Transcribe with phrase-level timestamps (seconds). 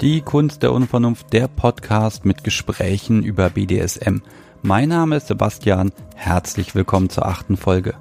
[0.00, 4.22] Die Kunst der Unvernunft, der Podcast mit Gesprächen über BDSM.
[4.62, 7.92] Mein Name ist Sebastian, herzlich willkommen zur achten Folge.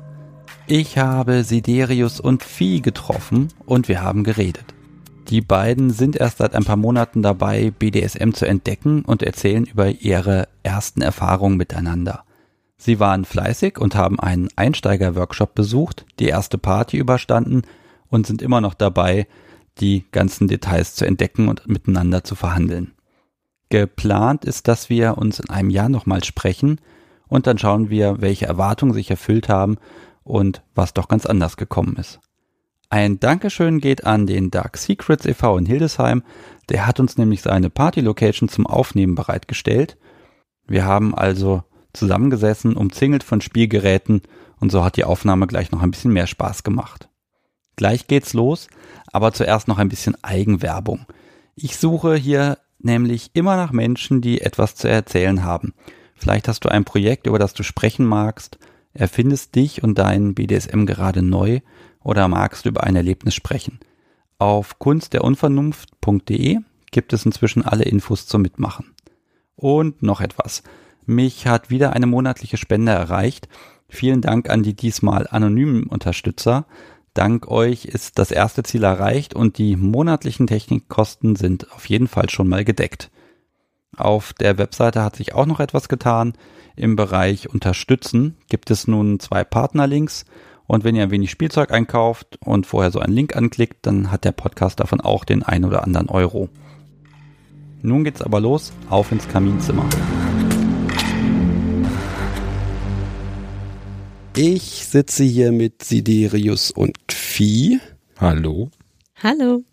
[0.66, 4.64] Ich habe Siderius und Vieh getroffen und wir haben geredet.
[5.28, 9.90] Die beiden sind erst seit ein paar Monaten dabei, BDSM zu entdecken und erzählen über
[9.90, 12.24] ihre ersten Erfahrungen miteinander.
[12.78, 17.64] Sie waren fleißig und haben einen Einsteiger-Workshop besucht, die erste Party überstanden
[18.08, 19.28] und sind immer noch dabei,
[19.80, 22.94] die ganzen Details zu entdecken und miteinander zu verhandeln.
[23.70, 26.82] Geplant ist, dass wir uns in einem Jahr nochmal sprechen
[27.28, 29.78] und dann schauen wir, welche Erwartungen sich erfüllt haben
[30.24, 32.20] und was doch ganz anders gekommen ist.
[32.90, 35.60] Ein Dankeschön geht an den Dark Secrets e.V.
[35.60, 36.24] in Hildesheim.
[36.70, 39.98] Der hat uns nämlich seine Party-Location zum Aufnehmen bereitgestellt.
[40.66, 44.24] Wir haben also zusammengesessen, umzingelt von Spielgeräten
[44.60, 47.10] und so hat die Aufnahme gleich noch ein bisschen mehr Spaß gemacht.
[47.80, 48.68] Gleich geht's los,
[49.14, 51.06] aber zuerst noch ein bisschen Eigenwerbung.
[51.56, 55.74] Ich suche hier nämlich immer nach Menschen, die etwas zu erzählen haben.
[56.14, 58.60] Vielleicht hast du ein Projekt, über das du sprechen magst,
[58.92, 61.62] erfindest dich und dein BDSM gerade neu
[62.04, 63.80] oder magst über ein Erlebnis sprechen.
[64.40, 66.58] Auf kunstderunvernunft.de
[66.92, 68.94] gibt es inzwischen alle Infos zum Mitmachen.
[69.56, 70.64] Und noch etwas.
[71.06, 73.48] Mich hat wieder eine monatliche Spende erreicht.
[73.88, 76.66] Vielen Dank an die diesmal anonymen Unterstützer.
[77.14, 82.30] Dank euch ist das erste Ziel erreicht und die monatlichen Technikkosten sind auf jeden Fall
[82.30, 83.10] schon mal gedeckt.
[83.98, 86.34] Auf der Webseite hat sich auch noch etwas getan.
[86.76, 90.26] Im Bereich Unterstützen gibt es nun zwei Partnerlinks
[90.68, 94.24] und wenn ihr ein wenig Spielzeug einkauft und vorher so einen Link anklickt, dann hat
[94.24, 96.48] der Podcast davon auch den ein oder anderen Euro.
[97.82, 99.86] Nun geht's aber los, auf ins Kaminzimmer.
[104.36, 107.80] Ich sitze hier mit Siderius und Vieh.
[108.18, 108.70] Hallo.
[109.22, 109.64] Hallo.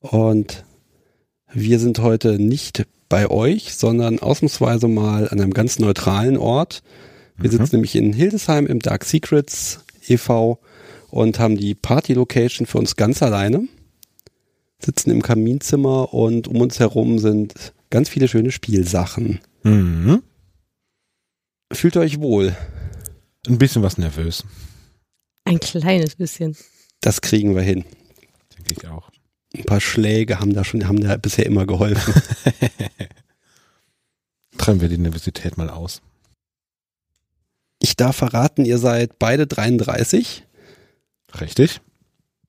[0.00, 0.64] Und
[1.52, 6.82] wir sind heute nicht bei euch, sondern ausnahmsweise mal an einem ganz neutralen Ort.
[7.36, 7.56] Wir mhm.
[7.56, 10.58] sitzen nämlich in Hildesheim im Dark Secrets e.V.
[11.10, 13.68] und haben die Party-Location für uns ganz alleine.
[14.80, 19.40] Sitzen im Kaminzimmer und um uns herum sind ganz viele schöne Spielsachen.
[19.62, 20.22] Mhm.
[21.72, 22.54] Fühlt euch wohl?
[23.46, 24.44] Ein bisschen was nervös.
[25.44, 26.56] Ein kleines bisschen.
[27.00, 27.84] Das kriegen wir hin.
[28.56, 29.10] Denke ich auch.
[29.54, 32.14] Ein paar Schläge haben da schon, haben da bisher immer geholfen.
[34.58, 36.00] Treiben wir die Nervosität mal aus.
[37.80, 40.44] Ich darf verraten, ihr seid beide 33.
[41.40, 41.80] Richtig.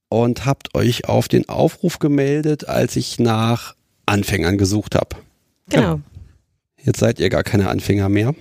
[0.08, 3.76] Und habt euch auf den Aufruf gemeldet, als ich nach
[4.06, 5.18] Anfängern gesucht habe.
[5.68, 6.00] Genau.
[6.82, 8.34] Jetzt seid ihr gar keine Anfänger mehr.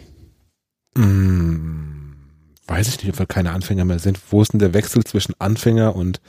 [0.94, 1.93] Mm
[2.66, 4.20] weiß ich nicht, ob wir keine Anfänger mehr sind.
[4.30, 6.20] Wo ist denn der Wechsel zwischen Anfänger und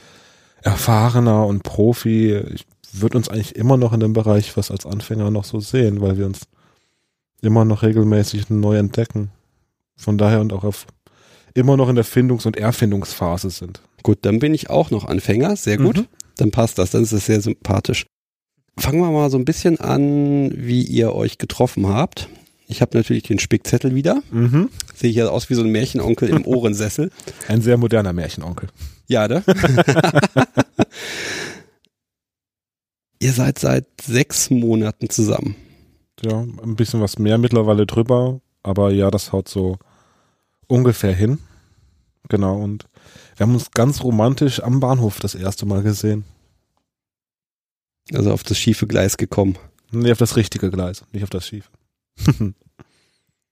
[0.62, 2.36] erfahrener und Profi?
[2.36, 6.00] Ich würde uns eigentlich immer noch in dem Bereich was als Anfänger noch so sehen,
[6.00, 6.46] weil wir uns
[7.42, 9.30] immer noch regelmäßig neu entdecken.
[9.96, 10.86] Von daher und auch auf
[11.54, 13.80] immer noch in der Findungs- und Erfindungsphase sind.
[14.02, 15.56] Gut, dann bin ich auch noch Anfänger.
[15.56, 15.96] Sehr gut.
[15.96, 16.06] Mhm.
[16.36, 16.90] Dann passt das.
[16.90, 18.06] Dann ist es sehr sympathisch.
[18.78, 22.28] Fangen wir mal so ein bisschen an, wie ihr euch getroffen habt.
[22.68, 24.22] Ich habe natürlich den Spickzettel wieder.
[24.30, 24.70] Mhm.
[24.94, 27.10] Sehe ich ja aus wie so ein Märchenonkel im Ohrensessel.
[27.48, 28.68] Ein sehr moderner Märchenonkel.
[29.06, 29.44] Ja, ne?
[33.20, 35.56] Ihr seid seit sechs Monaten zusammen.
[36.22, 39.78] Ja, ein bisschen was mehr mittlerweile drüber, aber ja, das haut so
[40.66, 41.38] ungefähr hin.
[42.28, 42.86] Genau, und
[43.36, 46.24] wir haben uns ganz romantisch am Bahnhof das erste Mal gesehen.
[48.12, 49.58] Also auf das schiefe Gleis gekommen.
[49.90, 51.68] Nee, auf das richtige Gleis, nicht auf das schiefe.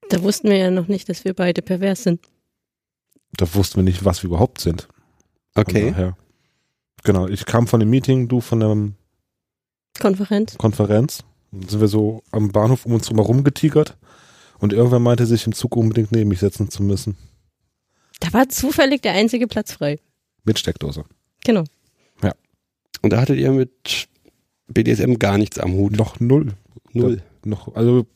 [0.08, 2.20] da wussten wir ja noch nicht, dass wir beide pervers sind.
[3.36, 4.88] Da wussten wir nicht, was wir überhaupt sind.
[5.54, 6.12] Okay.
[7.02, 8.76] Genau, ich kam von dem Meeting, du von der
[10.00, 10.56] Konferenz.
[10.56, 11.24] Konferenz.
[11.52, 13.96] Dann sind wir so am Bahnhof um uns herum getigert
[14.58, 17.16] und irgendwer meinte sich im Zug unbedingt neben mich setzen zu müssen.
[18.20, 20.00] Da war zufällig der einzige Platz frei.
[20.44, 21.04] Mit Steckdose.
[21.44, 21.64] Genau.
[22.22, 22.32] Ja.
[23.02, 24.08] Und da hattet ihr mit
[24.68, 25.96] BDSM gar nichts am Hut?
[25.96, 26.54] Noch null.
[26.92, 27.22] Null.
[27.42, 28.06] Da, noch, also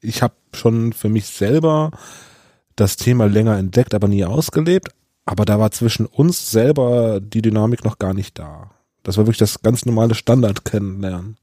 [0.00, 1.90] ich habe schon für mich selber
[2.76, 4.88] das Thema länger entdeckt, aber nie ausgelebt.
[5.24, 8.70] Aber da war zwischen uns selber die Dynamik noch gar nicht da.
[9.02, 11.36] Das war wirklich das ganz normale Standard kennenlernen,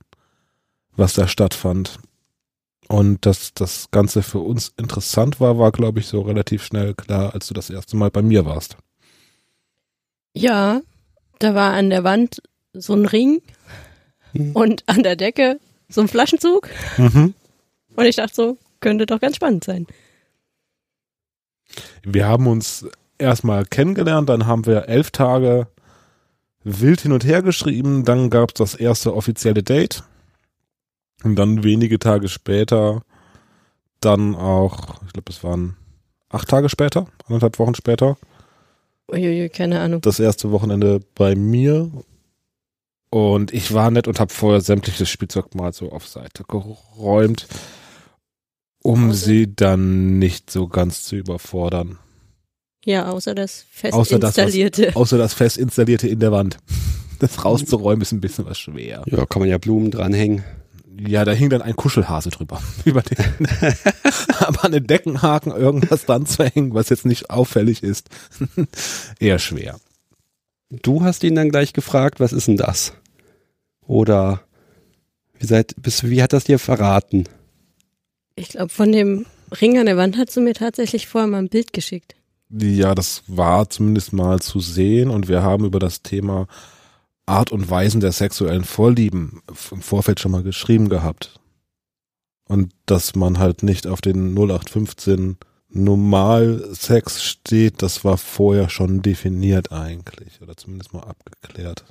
[0.95, 1.99] was da stattfand.
[2.87, 7.33] Und dass das Ganze für uns interessant war, war, glaube ich, so relativ schnell klar,
[7.33, 8.77] als du das erste Mal bei mir warst.
[10.33, 10.81] Ja,
[11.39, 12.41] da war an der Wand
[12.73, 13.41] so ein Ring
[14.33, 14.51] mhm.
[14.51, 15.59] und an der Decke
[15.89, 16.69] so ein Flaschenzug.
[16.97, 17.33] Mhm.
[17.95, 19.87] Und ich dachte so, könnte doch ganz spannend sein.
[22.03, 22.85] Wir haben uns
[23.17, 25.67] erstmal kennengelernt, dann haben wir elf Tage
[26.63, 30.03] wild hin und her geschrieben, dann gab es das erste offizielle Date
[31.23, 33.03] Und dann wenige Tage später,
[34.01, 35.77] dann auch, ich glaube, es waren
[36.29, 38.17] acht Tage später, anderthalb Wochen später,
[39.11, 40.01] Uiuiui, keine Ahnung.
[40.01, 41.91] das erste Wochenende bei mir.
[43.09, 47.47] Und ich war nett und habe vorher sämtliches Spielzeug mal so auf Seite geräumt,
[48.83, 51.97] um Außer- sie dann nicht so ganz zu überfordern.
[52.85, 54.95] Ja, außer das fest Außer das, was- installierte.
[54.95, 56.57] Außer das fest installierte in der Wand.
[57.19, 59.01] Das rauszuräumen ist ein bisschen was schwer.
[59.05, 60.43] Ja, kann man ja Blumen dranhängen.
[61.07, 62.61] Ja, da hing dann ein Kuschelhase drüber.
[62.85, 63.47] Über den.
[64.39, 68.09] Aber an den Deckenhaken irgendwas dran zu hängen, was jetzt nicht auffällig ist,
[69.19, 69.79] eher schwer.
[70.69, 72.91] Du hast ihn dann gleich gefragt, was ist denn das?
[73.87, 74.41] Oder
[75.39, 77.23] wie, seid, bist, wie hat das dir verraten?
[78.35, 79.25] Ich glaube, von dem
[79.61, 82.15] Ring an der Wand hast du mir tatsächlich vorher mal ein Bild geschickt.
[82.49, 86.47] Ja, das war zumindest mal zu sehen und wir haben über das Thema
[87.25, 89.41] Art und Weisen der sexuellen Vorlieben
[89.71, 91.39] im Vorfeld schon mal geschrieben gehabt.
[92.47, 95.37] Und dass man halt nicht auf den 0815
[95.69, 101.85] Normalsex steht, das war vorher schon definiert eigentlich oder zumindest mal abgeklärt.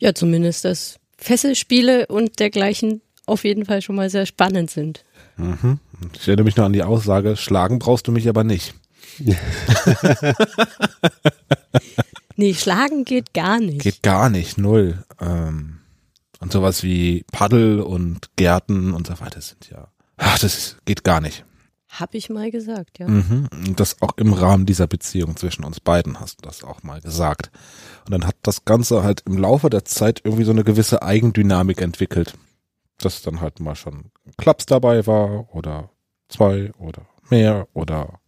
[0.00, 5.04] Ja, zumindest, dass Fesselspiele und dergleichen auf jeden Fall schon mal sehr spannend sind.
[5.38, 5.78] Mhm.
[6.12, 8.74] Ich erinnere mich noch an die Aussage, schlagen brauchst du mich aber nicht.
[12.38, 13.80] Nee, schlagen geht gar nicht.
[13.80, 15.02] Geht gar nicht, null.
[15.20, 15.80] Ähm,
[16.38, 19.88] und sowas wie Paddel und Gärten und so weiter sind ja.
[20.18, 21.44] Ach, das ist, geht gar nicht.
[21.88, 23.08] Hab ich mal gesagt, ja.
[23.08, 23.48] Mhm.
[23.50, 27.00] Und das auch im Rahmen dieser Beziehung zwischen uns beiden hast du das auch mal
[27.00, 27.50] gesagt.
[28.04, 31.80] Und dann hat das Ganze halt im Laufe der Zeit irgendwie so eine gewisse Eigendynamik
[31.82, 32.34] entwickelt.
[32.98, 35.90] Dass dann halt mal schon Klaps dabei war oder
[36.28, 38.20] zwei oder mehr oder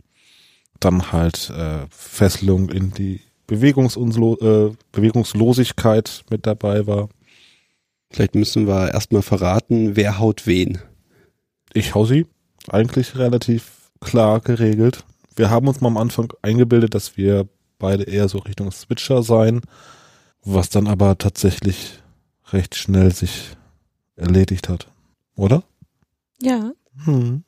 [0.78, 7.08] dann halt äh, Fesselung in die Bewegungsunslo äh, Bewegungslosigkeit mit dabei war.
[8.10, 10.78] Vielleicht müssen wir erstmal verraten, wer haut wen.
[11.72, 12.26] Ich hau sie
[12.68, 15.04] eigentlich relativ klar geregelt.
[15.36, 17.48] Wir haben uns mal am Anfang eingebildet, dass wir
[17.78, 19.60] beide eher so Richtung Switcher sein,
[20.44, 22.00] was dann aber tatsächlich
[22.52, 23.56] recht schnell sich
[24.16, 24.88] erledigt hat.
[25.36, 25.62] Oder?
[26.42, 26.72] Ja,
[27.04, 27.44] Hm.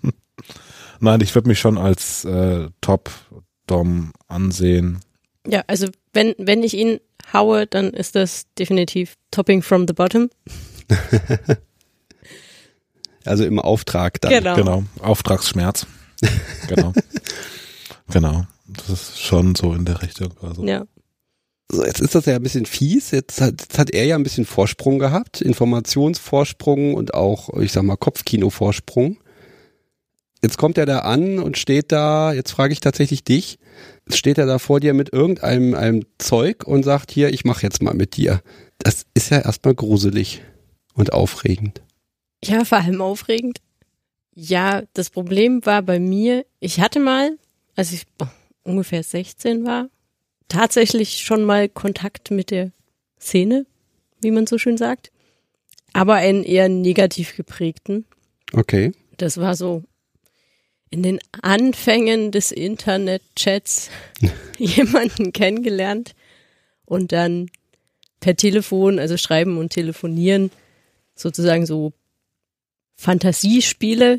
[1.00, 5.00] Nein, ich würde mich schon als äh, Top-Dom ansehen.
[5.46, 7.00] ja, also wenn, wenn ich ihn
[7.32, 10.30] haue, dann ist das definitiv Topping from the bottom.
[13.24, 14.32] Also im Auftrag dann.
[14.32, 14.56] Genau.
[14.56, 14.84] Genau.
[15.00, 15.86] Auftragsschmerz.
[16.68, 16.92] genau.
[18.10, 18.46] genau.
[18.66, 20.32] Das ist schon so in der Richtung.
[20.40, 20.64] Also.
[20.64, 20.86] Ja.
[21.72, 23.12] So, jetzt ist das ja ein bisschen fies.
[23.12, 27.82] Jetzt hat, jetzt hat er ja ein bisschen Vorsprung gehabt, Informationsvorsprung und auch, ich sag
[27.82, 29.16] mal, Kopfkino-Vorsprung.
[30.42, 33.58] Jetzt kommt er da an und steht da, jetzt frage ich tatsächlich dich,
[34.08, 37.80] steht er da vor dir mit irgendeinem einem Zeug und sagt hier, ich mache jetzt
[37.80, 38.42] mal mit dir.
[38.78, 40.42] Das ist ja erstmal gruselig
[40.92, 41.80] und aufregend.
[42.44, 43.60] Ja, vor allem aufregend.
[44.34, 47.38] Ja, das Problem war bei mir, ich hatte mal,
[47.76, 48.02] als ich
[48.62, 49.88] ungefähr 16 war,
[50.52, 52.72] tatsächlich schon mal Kontakt mit der
[53.18, 53.66] Szene,
[54.20, 55.10] wie man so schön sagt,
[55.92, 58.04] aber einen eher negativ geprägten.
[58.52, 58.92] Okay.
[59.16, 59.82] Das war so
[60.90, 63.88] in den Anfängen des Internetchats
[64.58, 66.14] jemanden kennengelernt
[66.84, 67.50] und dann
[68.20, 70.50] per Telefon, also schreiben und telefonieren,
[71.14, 71.92] sozusagen so
[72.96, 74.18] Fantasiespiele.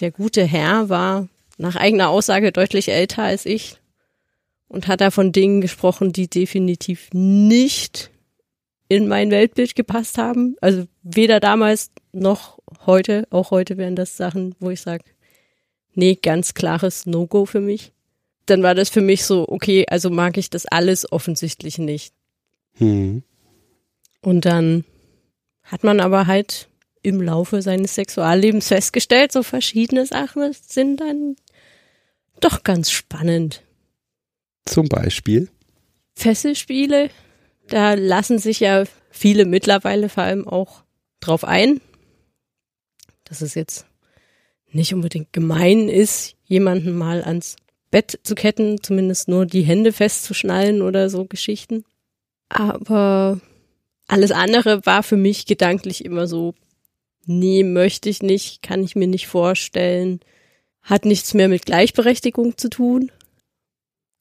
[0.00, 3.78] Der gute Herr war nach eigener Aussage deutlich älter als ich
[4.72, 8.10] und hat da von Dingen gesprochen, die definitiv nicht
[8.88, 10.56] in mein Weltbild gepasst haben.
[10.62, 13.26] Also weder damals noch heute.
[13.30, 15.04] Auch heute wären das Sachen, wo ich sage,
[15.94, 17.92] nee, ganz klares No-Go für mich.
[18.46, 22.14] Dann war das für mich so, okay, also mag ich das alles offensichtlich nicht.
[22.78, 23.22] Hm.
[24.22, 24.84] Und dann
[25.64, 26.68] hat man aber halt
[27.02, 31.36] im Laufe seines Sexuallebens festgestellt, so verschiedene Sachen sind dann
[32.40, 33.62] doch ganz spannend.
[34.64, 35.48] Zum Beispiel.
[36.14, 37.10] Fesselspiele,
[37.68, 40.84] da lassen sich ja viele mittlerweile vor allem auch
[41.20, 41.80] drauf ein,
[43.24, 43.86] dass es jetzt
[44.70, 47.56] nicht unbedingt gemein ist, jemanden mal ans
[47.90, 51.84] Bett zu ketten, zumindest nur die Hände festzuschnallen oder so Geschichten.
[52.48, 53.40] Aber
[54.08, 56.54] alles andere war für mich gedanklich immer so,
[57.26, 60.20] nee, möchte ich nicht, kann ich mir nicht vorstellen,
[60.82, 63.12] hat nichts mehr mit Gleichberechtigung zu tun.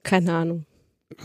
[0.03, 0.65] Keine Ahnung.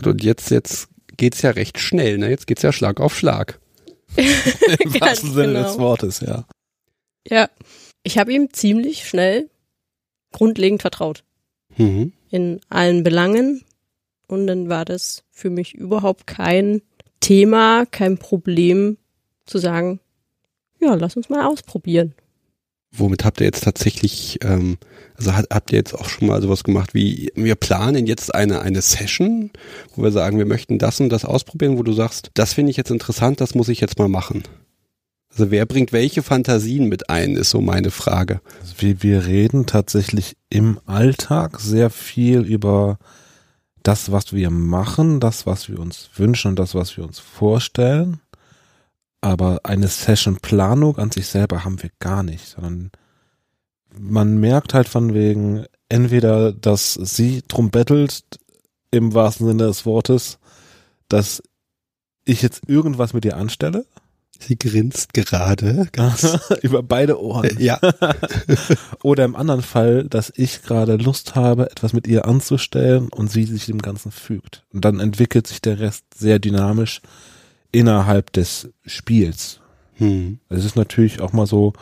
[0.03, 2.29] Und jetzt, jetzt geht's ja recht schnell, ne?
[2.29, 3.59] Jetzt geht's ja Schlag auf Schlag.
[4.15, 5.67] Im wahrsten Sinne genau.
[5.67, 6.45] des Wortes, ja.
[7.27, 7.49] Ja,
[8.03, 9.49] ich habe ihm ziemlich schnell
[10.31, 11.23] grundlegend vertraut
[11.77, 12.13] Mhm.
[12.29, 13.63] in allen Belangen
[14.27, 16.81] und dann war das für mich überhaupt kein
[17.19, 18.97] Thema, kein Problem
[19.45, 19.99] zu sagen,
[20.79, 22.13] ja, lass uns mal ausprobieren.
[22.97, 24.77] Womit habt ihr jetzt tatsächlich, ähm,
[25.15, 28.61] also hat, habt ihr jetzt auch schon mal sowas gemacht wie, wir planen jetzt eine,
[28.61, 29.51] eine Session,
[29.95, 32.77] wo wir sagen, wir möchten das und das ausprobieren, wo du sagst, das finde ich
[32.77, 34.43] jetzt interessant, das muss ich jetzt mal machen.
[35.29, 38.41] Also wer bringt welche Fantasien mit ein, ist so meine Frage.
[38.59, 42.97] Also wir, wir reden tatsächlich im Alltag sehr viel über
[43.83, 48.19] das, was wir machen, das, was wir uns wünschen und das, was wir uns vorstellen.
[49.27, 52.91] Aber eine Session-Planung an sich selber haben wir gar nicht, sondern
[53.99, 58.23] man merkt halt von wegen entweder, dass sie drum bettelt,
[58.89, 60.39] im wahrsten Sinne des Wortes,
[61.09, 61.43] dass
[62.23, 63.85] ich jetzt irgendwas mit ihr anstelle.
[64.39, 65.89] Sie grinst gerade.
[66.61, 67.59] Über beide Ohren.
[67.59, 67.81] Ja.
[69.03, 73.43] Oder im anderen Fall, dass ich gerade Lust habe, etwas mit ihr anzustellen und sie
[73.43, 74.63] sich dem Ganzen fügt.
[74.71, 77.01] Und dann entwickelt sich der Rest sehr dynamisch
[77.71, 79.59] innerhalb des Spiels.
[79.95, 80.39] Hm.
[80.49, 81.73] Es ist natürlich auch mal so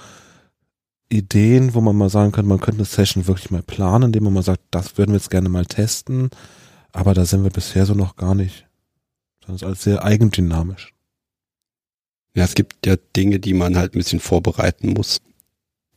[1.10, 4.34] Ideen, wo man mal sagen könnte, man könnte eine Session wirklich mal planen, indem man
[4.34, 6.30] mal sagt, das würden wir jetzt gerne mal testen,
[6.92, 8.66] aber da sind wir bisher so noch gar nicht.
[9.46, 10.94] Das ist alles sehr eigendynamisch.
[12.36, 15.20] Ja, es gibt ja Dinge, die man halt ein bisschen vorbereiten muss.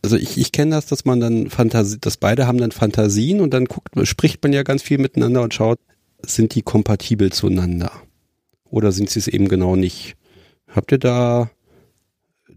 [0.02, 3.52] Also ich, ich kenne das, dass man dann Fantasie, dass beide haben dann Fantasien und
[3.52, 5.80] dann guckt, spricht man ja ganz viel miteinander und schaut,
[6.24, 7.90] sind die kompatibel zueinander?
[8.70, 10.16] Oder sind sie es eben genau nicht?
[10.68, 11.50] Habt ihr da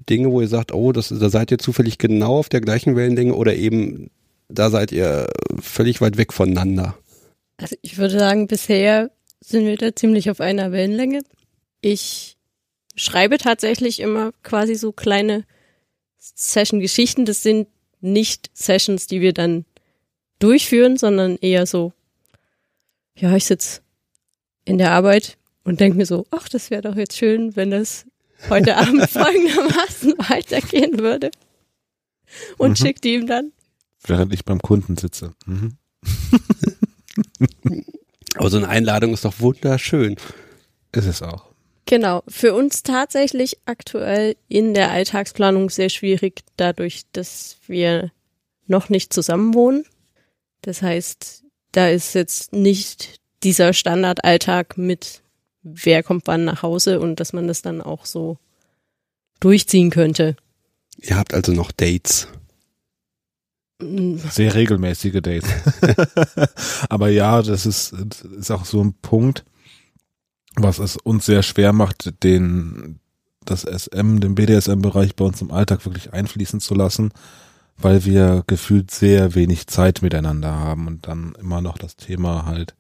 [0.09, 3.33] Dinge, wo ihr sagt, oh, das, da seid ihr zufällig genau auf der gleichen Wellenlänge
[3.33, 4.09] oder eben
[4.49, 5.29] da seid ihr
[5.61, 6.97] völlig weit weg voneinander?
[7.57, 11.21] Also ich würde sagen, bisher sind wir da ziemlich auf einer Wellenlänge.
[11.79, 12.37] Ich
[12.95, 15.45] schreibe tatsächlich immer quasi so kleine
[16.17, 17.25] Session-Geschichten.
[17.25, 17.67] Das sind
[18.01, 19.65] nicht Sessions, die wir dann
[20.39, 21.93] durchführen, sondern eher so,
[23.15, 23.81] ja, ich sitze
[24.65, 28.05] in der Arbeit und denke mir so, ach, das wäre doch jetzt schön, wenn das
[28.49, 31.31] heute Abend folgendermaßen weitergehen würde.
[32.57, 32.75] Und Mhm.
[32.85, 33.51] schickt ihm dann.
[34.05, 35.33] Während ich beim Kunden sitze.
[35.45, 35.77] Mhm.
[38.35, 40.15] Aber so eine Einladung ist doch wunderschön.
[40.93, 41.45] Ist es auch.
[41.85, 48.11] Genau, für uns tatsächlich aktuell in der Alltagsplanung sehr schwierig, dadurch, dass wir
[48.67, 49.83] noch nicht zusammen wohnen.
[50.61, 55.20] Das heißt, da ist jetzt nicht dieser Standardalltag mit,
[55.63, 58.37] wer kommt wann nach Hause und dass man das dann auch so
[59.39, 60.35] durchziehen könnte.
[60.97, 62.27] Ihr habt also noch Dates.
[63.81, 65.49] Mm, Sehr regelmäßige Dates.
[66.89, 67.93] Aber ja, das ist,
[68.37, 69.43] ist auch so ein Punkt,
[70.55, 72.99] was es uns sehr schwer macht, den,
[73.45, 77.11] das SM, den BDSM-Bereich bei uns im Alltag wirklich einfließen zu lassen,
[77.77, 82.75] weil wir gefühlt sehr wenig Zeit miteinander haben und dann immer noch das Thema halt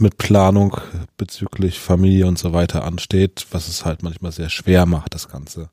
[0.00, 0.76] mit Planung
[1.16, 5.70] bezüglich Familie und so weiter ansteht, was es halt manchmal sehr schwer macht, das Ganze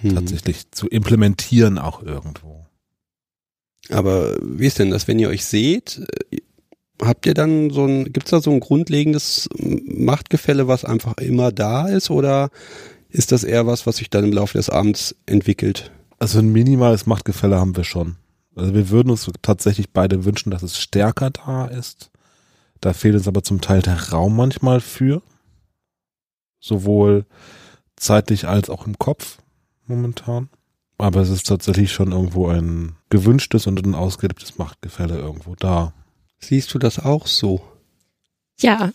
[0.00, 0.14] Hm.
[0.14, 2.66] tatsächlich zu implementieren auch irgendwo.
[3.90, 6.00] Aber wie ist denn das, wenn ihr euch seht?
[6.30, 6.38] äh,
[7.00, 11.86] Habt ihr dann so ein, gibt's da so ein grundlegendes Machtgefälle, was einfach immer da
[11.86, 12.50] ist, oder
[13.08, 15.92] ist das eher was, was sich dann im Laufe des Abends entwickelt?
[16.18, 18.16] Also ein minimales Machtgefälle haben wir schon.
[18.56, 22.10] Also wir würden uns tatsächlich beide wünschen, dass es stärker da ist.
[22.80, 25.22] Da fehlt uns aber zum Teil der Raum manchmal für.
[26.60, 27.26] Sowohl
[27.96, 29.38] zeitlich als auch im Kopf
[29.86, 30.48] momentan.
[30.98, 35.92] Aber es ist tatsächlich schon irgendwo ein gewünschtes und ein ausgelebtes Machtgefälle irgendwo da.
[36.40, 37.62] Siehst du das auch so?
[38.60, 38.92] Ja.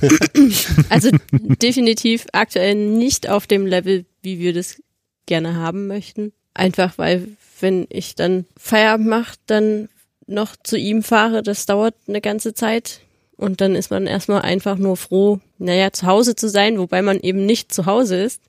[0.88, 4.82] also definitiv aktuell nicht auf dem Level, wie wir das
[5.26, 6.32] gerne haben möchten.
[6.54, 7.28] Einfach weil,
[7.60, 9.88] wenn ich dann Feierabend mache, dann
[10.26, 13.00] noch zu ihm fahre, das dauert eine ganze Zeit.
[13.42, 17.18] Und dann ist man erstmal einfach nur froh, naja, zu Hause zu sein, wobei man
[17.18, 18.40] eben nicht zu Hause ist.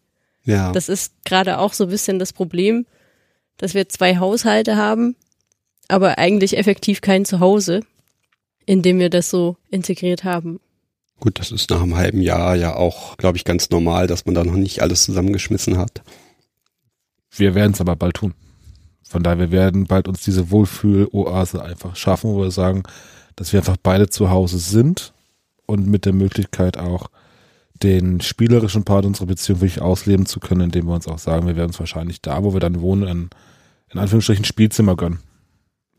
[0.43, 0.71] Ja.
[0.71, 2.85] Das ist gerade auch so ein bisschen das Problem,
[3.57, 5.15] dass wir zwei Haushalte haben,
[5.87, 7.79] aber eigentlich effektiv kein Zuhause,
[8.67, 10.59] in dem wir das so integriert haben.
[11.19, 14.35] Gut, das ist nach einem halben Jahr ja auch, glaube ich, ganz normal, dass man
[14.35, 16.03] da noch nicht alles zusammengeschmissen hat.
[17.31, 18.35] Wir werden es aber bald tun.
[19.01, 22.83] Von daher, wir werden bald uns diese Wohlfühl-Oase einfach schaffen, wo wir sagen,
[23.35, 25.13] dass wir einfach beide zu Hause sind
[25.65, 27.09] und mit der Möglichkeit auch
[27.81, 31.55] den spielerischen Part unserer Beziehung wirklich ausleben zu können, indem wir uns auch sagen, wir
[31.55, 33.29] werden uns wahrscheinlich da, wo wir dann wohnen, ein,
[33.91, 35.19] in Anführungsstrichen Spielzimmer gönnen.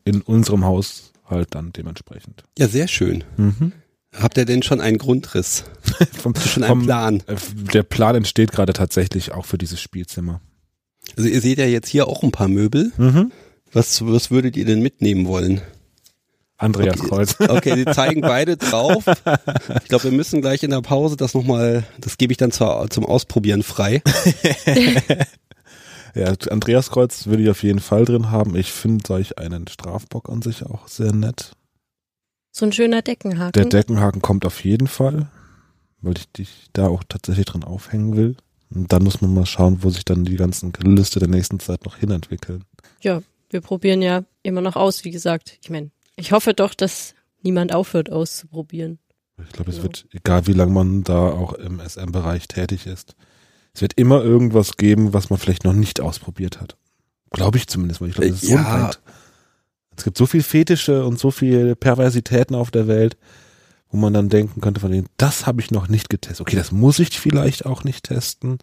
[0.03, 2.43] In unserem Haus halt dann dementsprechend.
[2.57, 3.23] Ja, sehr schön.
[3.37, 3.71] Mhm.
[4.13, 5.65] Habt ihr denn schon einen Grundriss?
[6.13, 7.23] Vom, Schon einen vom- Plan?
[7.27, 7.35] äh,
[7.73, 10.41] Der Plan entsteht gerade tatsächlich auch für dieses Spielzimmer.
[11.17, 12.91] Also ihr seht ja jetzt hier auch ein paar Möbel.
[12.97, 13.31] Mhm.
[13.73, 15.61] Was, was würdet ihr denn mitnehmen wollen?
[16.57, 17.09] Andreas Okay.
[17.09, 17.35] Kreuz.
[17.39, 19.05] Okay, sie zeigen beide drauf.
[19.81, 22.87] Ich glaube, wir müssen gleich in der Pause das nochmal, das gebe ich dann zur,
[22.89, 24.01] zum Ausprobieren frei.
[26.15, 28.55] Ja, Andreas Kreuz will ich auf jeden Fall drin haben.
[28.55, 31.51] Ich finde solch einen Strafbock an sich auch sehr nett.
[32.51, 33.51] So ein schöner Deckenhaken.
[33.51, 35.27] Der Deckenhaken kommt auf jeden Fall,
[35.99, 38.37] weil ich dich da auch tatsächlich drin aufhängen will.
[38.73, 41.83] Und dann muss man mal schauen, wo sich dann die ganzen Liste der nächsten Zeit
[41.83, 42.63] noch hinentwickeln.
[43.01, 45.57] ja, wir probieren ja immer noch aus, wie gesagt.
[45.61, 48.99] Ich meine, ich hoffe doch, dass niemand aufhört auszuprobieren.
[49.45, 49.83] Ich glaube, es Genau.
[49.83, 53.15] wird, egal wie lange man da auch im SM-Bereich tätig ist,
[53.73, 56.77] es wird immer irgendwas geben, was man vielleicht noch nicht ausprobiert hat.
[57.31, 58.91] Glaube ich zumindest, weil ich glaube, das ist so ein Ja.
[59.97, 63.17] Es gibt so viel Fetische und so viele Perversitäten auf der Welt,
[63.89, 66.41] wo man dann denken könnte von denen, das habe ich noch nicht getestet.
[66.41, 68.57] Okay, das muss ich vielleicht auch nicht testen.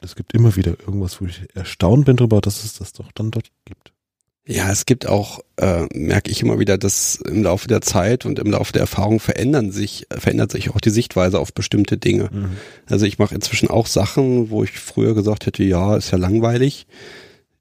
[0.00, 3.30] Es gibt immer wieder irgendwas, wo ich erstaunt bin darüber, dass es das doch dann
[3.30, 3.92] dort gibt.
[4.46, 8.38] Ja, es gibt auch, äh, merke ich immer wieder, dass im Laufe der Zeit und
[8.38, 12.30] im Laufe der Erfahrung verändern sich, verändert sich auch die Sichtweise auf bestimmte Dinge.
[12.86, 16.86] Also ich mache inzwischen auch Sachen, wo ich früher gesagt hätte, ja, ist ja langweilig,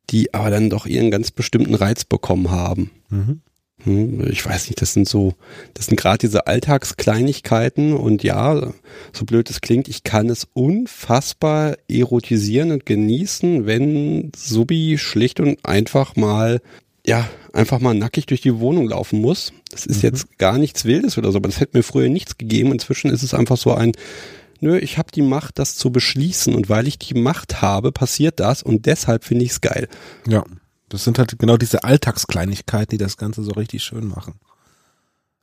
[0.10, 2.92] die aber dann doch ihren ganz bestimmten Reiz bekommen haben.
[3.10, 3.42] Mhm.
[3.84, 5.34] Hm, Ich weiß nicht, das sind so,
[5.74, 8.74] das sind gerade diese Alltagskleinigkeiten und ja,
[9.14, 15.58] so blöd es klingt, ich kann es unfassbar erotisieren und genießen, wenn Subi schlicht und
[15.66, 16.62] einfach mal,
[17.06, 19.54] ja, einfach mal nackig durch die Wohnung laufen muss.
[19.72, 20.10] Das ist Mhm.
[20.10, 22.72] jetzt gar nichts Wildes oder so, aber das hätte mir früher nichts gegeben.
[22.72, 23.94] Inzwischen ist es einfach so ein,
[24.60, 28.40] nö, ich habe die Macht, das zu beschließen und weil ich die Macht habe, passiert
[28.42, 29.88] das und deshalb finde ich es geil.
[30.28, 30.44] Ja,
[30.90, 34.36] das sind halt genau diese Alltagskleinigkeiten, die das Ganze so richtig schön machen.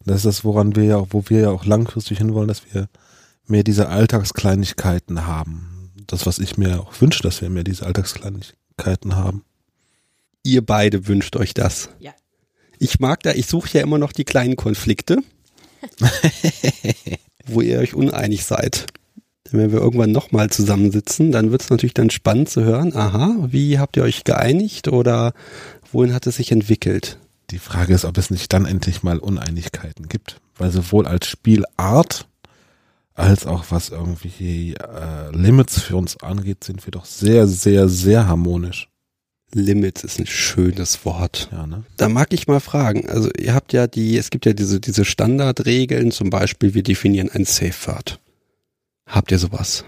[0.05, 2.89] Das ist das, woran wir ja auch, wo wir ja auch langfristig hinwollen, dass wir
[3.47, 5.93] mehr diese Alltagskleinigkeiten haben.
[6.07, 9.45] Das, was ich mir auch wünsche, dass wir mehr diese Alltagskleinigkeiten haben.
[10.43, 11.89] Ihr beide wünscht euch das.
[11.99, 12.15] Ja.
[12.79, 15.19] Ich mag da, ich suche ja immer noch die kleinen Konflikte,
[17.47, 18.87] wo ihr euch uneinig seid.
[19.53, 23.37] Denn wenn wir irgendwann nochmal zusammensitzen, dann wird es natürlich dann spannend zu hören, aha,
[23.49, 25.33] wie habt ihr euch geeinigt oder
[25.93, 27.19] wohin hat es sich entwickelt?
[27.51, 30.41] Die Frage ist, ob es nicht dann endlich mal Uneinigkeiten gibt.
[30.57, 32.27] Weil sowohl als Spielart
[33.15, 38.27] als auch was irgendwie äh, Limits für uns angeht, sind wir doch sehr, sehr, sehr
[38.27, 38.89] harmonisch.
[39.55, 41.49] Limits ist ein schönes Wort.
[41.51, 41.85] Ja, ne?
[41.97, 45.05] Da mag ich mal fragen, also ihr habt ja die, es gibt ja diese, diese
[45.05, 48.21] Standardregeln, zum Beispiel wir definieren ein Safe Word.
[49.07, 49.85] Habt ihr sowas?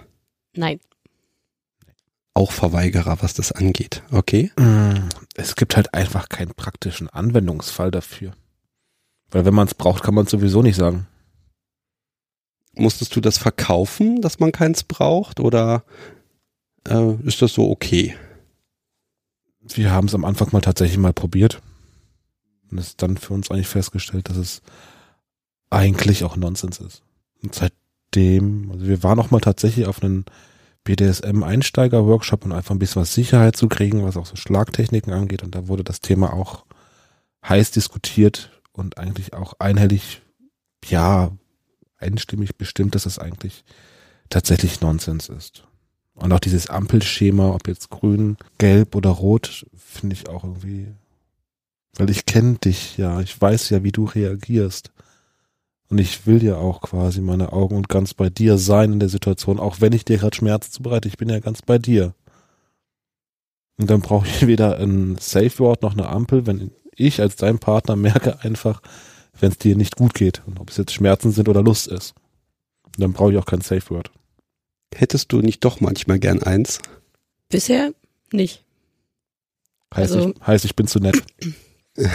[0.54, 0.80] Nein.
[2.34, 4.52] Auch Verweigerer, was das angeht, okay?
[4.56, 8.32] Mm, Es gibt halt einfach keinen praktischen Anwendungsfall dafür.
[9.30, 11.06] Weil wenn man es braucht, kann man es sowieso nicht sagen.
[12.74, 15.84] Musstest du das verkaufen, dass man keins braucht oder
[16.88, 18.16] äh, ist das so okay?
[19.60, 21.60] Wir haben es am Anfang mal tatsächlich mal probiert.
[22.70, 24.62] Und es dann für uns eigentlich festgestellt, dass es
[25.70, 27.02] eigentlich auch Nonsens ist.
[27.42, 27.54] Und
[28.08, 30.24] seitdem, also wir waren auch mal tatsächlich auf einen
[30.84, 35.42] BDSM-Einsteiger-Workshop und einfach ein bisschen was Sicherheit zu kriegen, was auch so Schlagtechniken angeht.
[35.42, 36.64] Und da wurde das Thema auch
[37.46, 40.22] heiß diskutiert und eigentlich auch einhellig,
[40.86, 41.30] ja,
[41.98, 43.64] einstimmig bestimmt, dass es eigentlich
[44.30, 45.64] tatsächlich Nonsens ist.
[46.14, 50.88] Und auch dieses Ampelschema, ob jetzt grün, gelb oder rot, finde ich auch irgendwie,
[51.96, 54.90] weil ich kenne dich ja, ich weiß ja, wie du reagierst.
[55.90, 59.08] Und ich will ja auch quasi meine Augen und ganz bei dir sein in der
[59.08, 62.14] Situation, auch wenn ich dir gerade Schmerz zubereite, ich bin ja ganz bei dir.
[63.78, 67.58] Und dann brauche ich weder ein Safe Word noch eine Ampel, wenn ich als dein
[67.58, 68.82] Partner merke einfach,
[69.40, 72.14] wenn es dir nicht gut geht und ob es jetzt Schmerzen sind oder Lust ist.
[72.84, 74.10] Und dann brauche ich auch kein Safe Word.
[74.94, 76.80] Hättest du nicht doch manchmal gern eins?
[77.48, 77.92] Bisher
[78.32, 78.62] nicht.
[79.94, 81.22] Heißt, Also- ich, heißt, ich bin zu nett.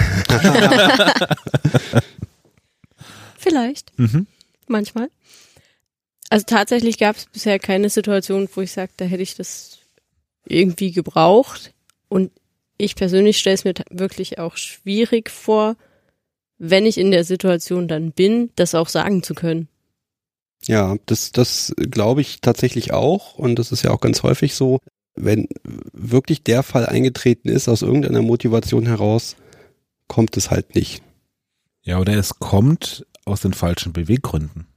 [3.43, 4.27] Vielleicht, Mhm.
[4.67, 5.09] manchmal.
[6.29, 9.79] Also tatsächlich gab es bisher keine Situation, wo ich sage, da hätte ich das
[10.45, 11.73] irgendwie gebraucht.
[12.09, 12.31] Und
[12.77, 15.75] ich persönlich stelle es mir wirklich auch schwierig vor,
[16.57, 19.67] wenn ich in der Situation dann bin, das auch sagen zu können.
[20.65, 24.79] Ja, das, das glaube ich tatsächlich auch und das ist ja auch ganz häufig so,
[25.15, 25.47] wenn
[25.91, 29.35] wirklich der Fall eingetreten ist, aus irgendeiner Motivation heraus,
[30.07, 31.03] kommt es halt nicht.
[31.83, 34.67] Ja, oder es kommt aus den falschen Beweggründen.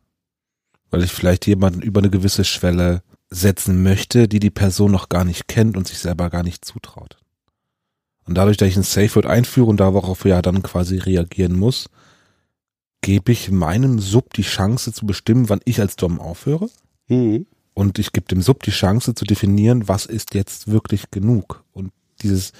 [0.90, 5.24] Weil ich vielleicht jemanden über eine gewisse Schwelle setzen möchte, die die Person noch gar
[5.24, 7.18] nicht kennt und sich selber gar nicht zutraut.
[8.24, 11.88] Und dadurch, dass ich ein Safe Word einführe und darauf ja dann quasi reagieren muss,
[13.00, 16.68] gebe ich meinem Sub die Chance zu bestimmen, wann ich als Dom aufhöre.
[17.08, 17.46] Mhm.
[17.72, 21.64] Und ich gebe dem Sub die Chance zu definieren, was ist jetzt wirklich genug.
[21.72, 22.52] Und dieses,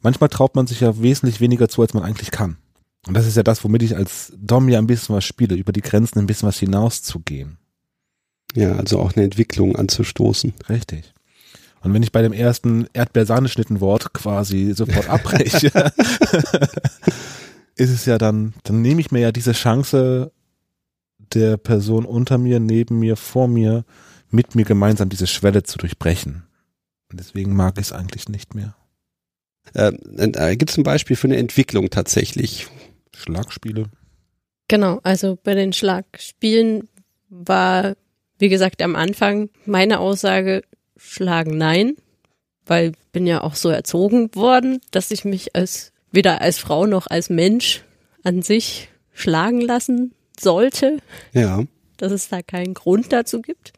[0.00, 2.58] manchmal traut man sich ja wesentlich weniger zu, als man eigentlich kann.
[3.06, 5.72] Und das ist ja das, womit ich als Dom ja ein bisschen was spiele, über
[5.72, 7.58] die Grenzen ein bisschen was hinauszugehen.
[8.54, 10.52] Ja, also auch eine Entwicklung anzustoßen.
[10.68, 11.14] Richtig.
[11.82, 15.68] Und wenn ich bei dem ersten Erdbeersahneschnittenwort quasi sofort abbreche,
[17.74, 20.32] ist es ja dann, dann nehme ich mir ja diese Chance
[21.32, 23.84] der Person unter mir, neben mir, vor mir,
[24.30, 26.42] mit mir gemeinsam diese Schwelle zu durchbrechen.
[27.10, 28.74] Und deswegen mag ich es eigentlich nicht mehr.
[29.74, 32.66] Äh, äh, Gibt es ein Beispiel für eine Entwicklung tatsächlich?
[33.14, 33.84] Schlagspiele.
[34.68, 36.88] Genau, also bei den Schlagspielen
[37.28, 37.96] war,
[38.38, 40.62] wie gesagt, am Anfang meine Aussage,
[40.96, 41.96] schlagen nein,
[42.66, 47.06] weil bin ja auch so erzogen worden, dass ich mich als weder als Frau noch
[47.08, 47.82] als Mensch
[48.22, 50.98] an sich schlagen lassen sollte.
[51.32, 51.64] Ja.
[51.96, 53.72] Dass es da keinen Grund dazu gibt.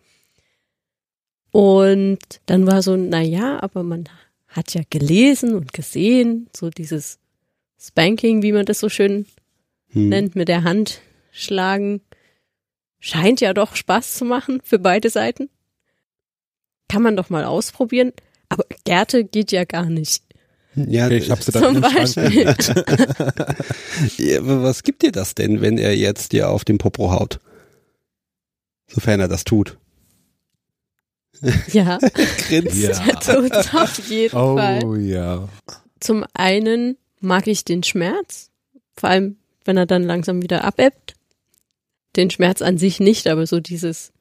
[1.51, 4.09] Und dann war so, na ja, aber man
[4.49, 7.19] hat ja gelesen und gesehen, so dieses
[7.83, 9.27] Spanking, wie man das so schön
[9.89, 10.09] hm.
[10.09, 11.01] nennt, mit der Hand
[11.33, 12.01] schlagen,
[13.01, 15.51] scheint ja doch Spaß zu machen für beide Seiten.
[16.89, 18.13] Kann man doch mal ausprobieren.
[18.49, 20.23] Aber Gärte geht ja gar nicht.
[20.75, 22.55] Ja, okay, ich habe sie dann zum Beispiel.
[24.17, 27.41] ja, was gibt dir das denn, wenn er jetzt dir auf den Popo haut?
[28.87, 29.79] Sofern er das tut.
[31.73, 31.99] Ja.
[32.49, 32.77] Grinst.
[32.83, 32.95] Ja.
[33.17, 34.85] Tut's auf jeden oh, Fall.
[34.85, 35.49] Oh ja.
[36.01, 38.51] Zum einen mag ich den Schmerz,
[38.95, 41.15] vor allem wenn er dann langsam wieder abebbt.
[42.17, 44.13] Den Schmerz an sich nicht, aber so dieses,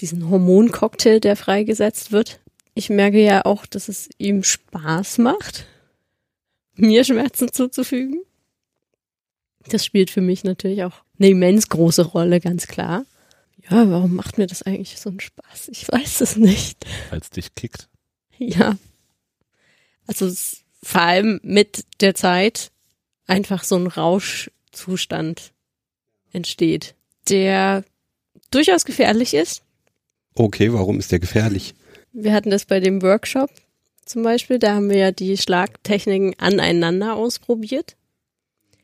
[0.00, 2.40] diesen Hormoncocktail, der freigesetzt wird.
[2.74, 5.66] Ich merke ja auch, dass es ihm Spaß macht,
[6.74, 8.22] mir Schmerzen zuzufügen.
[9.68, 13.04] Das spielt für mich natürlich auch eine immens große Rolle, ganz klar.
[13.70, 15.68] Ja, warum macht mir das eigentlich so einen Spaß?
[15.68, 16.84] Ich weiß es nicht.
[17.10, 17.88] Weil es dich kickt.
[18.38, 18.76] Ja.
[20.06, 22.70] Also es, vor allem mit der Zeit
[23.26, 25.52] einfach so ein Rauschzustand
[26.32, 26.94] entsteht,
[27.28, 27.84] der
[28.50, 29.62] durchaus gefährlich ist.
[30.34, 31.74] Okay, warum ist der gefährlich?
[32.12, 33.50] Wir hatten das bei dem Workshop
[34.06, 37.96] zum Beispiel, da haben wir ja die Schlagtechniken aneinander ausprobiert.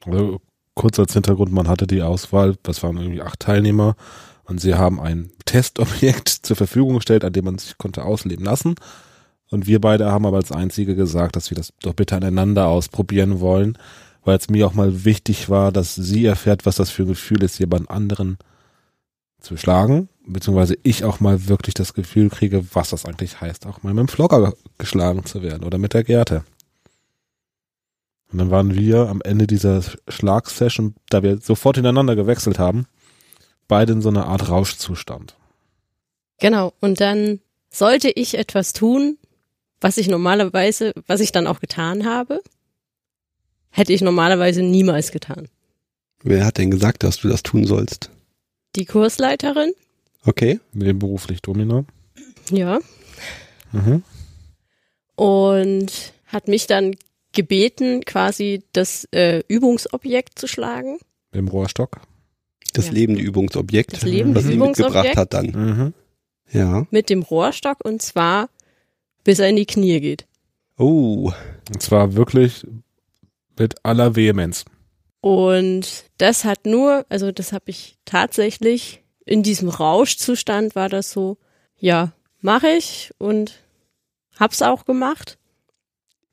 [0.04, 0.40] Also,
[0.74, 3.94] kurz als Hintergrund, man hatte die Auswahl, das waren irgendwie acht Teilnehmer
[4.42, 8.74] und sie haben ein Testobjekt zur Verfügung gestellt, an dem man sich konnte ausleben lassen.
[9.52, 13.40] Und wir beide haben aber als Einzige gesagt, dass wir das doch bitte aneinander ausprobieren
[13.40, 13.76] wollen,
[14.24, 17.42] weil es mir auch mal wichtig war, dass sie erfährt, was das für ein Gefühl
[17.42, 18.38] ist, jemand anderen
[19.40, 23.82] zu schlagen, beziehungsweise ich auch mal wirklich das Gefühl kriege, was das eigentlich heißt, auch
[23.82, 26.44] mal mit dem Flogger geschlagen zu werden oder mit der Gerte.
[28.32, 32.86] Und dann waren wir am Ende dieser Schlagsession, da wir sofort ineinander gewechselt haben,
[33.68, 35.36] beide in so einer Art Rauschzustand.
[36.38, 36.72] Genau.
[36.80, 39.18] Und dann sollte ich etwas tun,
[39.83, 42.40] was ich normalerweise, was ich dann auch getan habe,
[43.71, 45.49] hätte ich normalerweise niemals getan.
[46.23, 48.11] Wer hat denn gesagt, dass du das tun sollst?
[48.77, 49.73] Die Kursleiterin.
[50.25, 50.61] Okay.
[50.73, 51.85] Nebenberuflich Domina.
[52.51, 52.79] Ja.
[53.73, 54.03] Mhm.
[55.16, 56.95] Und hat mich dann
[57.33, 60.99] gebeten, quasi das äh, Übungsobjekt zu schlagen.
[61.33, 62.01] Im Rohrstock.
[62.75, 62.92] Das Ja.
[62.92, 65.16] lebende Übungsobjekt, Das lebende was sie mitgebracht Übungsobjekt.
[65.16, 65.47] hat dann.
[65.47, 65.95] Mhm.
[66.53, 66.87] Ja.
[66.90, 68.49] Mit dem Rohrstock und zwar
[69.24, 70.26] bis er in die Knie geht.
[70.78, 71.32] Oh.
[71.68, 72.66] Und zwar wirklich
[73.58, 74.64] mit aller Vehemenz.
[75.20, 81.38] Und das hat nur, also das habe ich tatsächlich in diesem Rauschzustand war das so,
[81.78, 83.61] ja, mache ich und
[84.38, 85.38] hab's auch gemacht.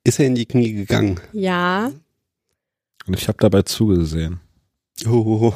[0.04, 1.20] Ist er in die Knie gegangen?
[1.34, 1.92] Ja,
[3.06, 4.40] Und ich habe dabei zugesehen.
[5.08, 5.54] Oh.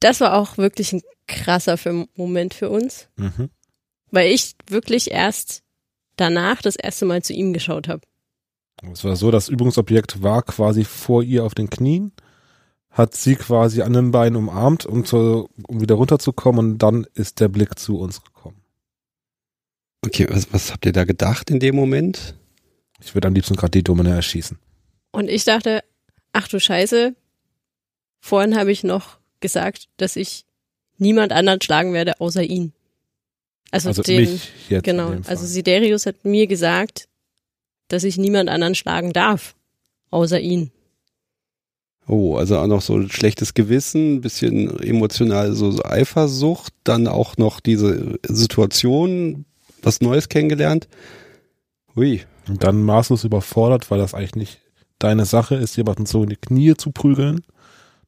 [0.00, 1.78] das war auch wirklich ein krasser
[2.16, 3.48] Moment für uns, Mhm.
[4.10, 5.62] weil ich wirklich erst
[6.20, 8.02] danach das erste Mal zu ihm geschaut habe.
[8.92, 12.12] Es war so, das Übungsobjekt war quasi vor ihr auf den Knien,
[12.90, 17.40] hat sie quasi an den Beinen umarmt, um, zu, um wieder runterzukommen und dann ist
[17.40, 18.62] der Blick zu uns gekommen.
[20.04, 22.36] Okay, was, was habt ihr da gedacht in dem Moment?
[23.00, 24.58] Ich würde am liebsten gerade die Domina erschießen.
[25.10, 25.82] Und ich dachte,
[26.32, 27.14] ach du Scheiße,
[28.20, 30.44] vorhin habe ich noch gesagt, dass ich
[30.98, 32.72] niemand anderen schlagen werde außer ihn.
[33.70, 34.84] Also, Also den, mich jetzt.
[34.84, 35.08] genau.
[35.08, 35.36] in dem Fall.
[35.36, 37.08] Also Siderius hat mir gesagt,
[37.88, 39.54] dass ich niemand anderen schlagen darf,
[40.10, 40.70] außer ihn.
[42.06, 47.06] Oh, also auch noch so ein schlechtes Gewissen, ein bisschen emotional so, so Eifersucht, dann
[47.06, 49.44] auch noch diese Situation,
[49.82, 50.88] was Neues kennengelernt.
[51.94, 52.22] Hui.
[52.48, 54.60] Und dann maßlos überfordert, weil das eigentlich nicht
[54.98, 57.44] deine Sache ist, jemanden so in die Knie zu prügeln.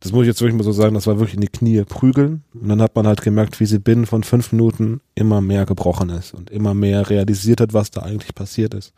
[0.00, 2.42] Das muss ich jetzt wirklich mal so sagen, das war wirklich in die Knie prügeln.
[2.54, 6.08] Und dann hat man halt gemerkt, wie sie binnen von fünf Minuten immer mehr gebrochen
[6.08, 8.94] ist und immer mehr realisiert hat, was da eigentlich passiert ist.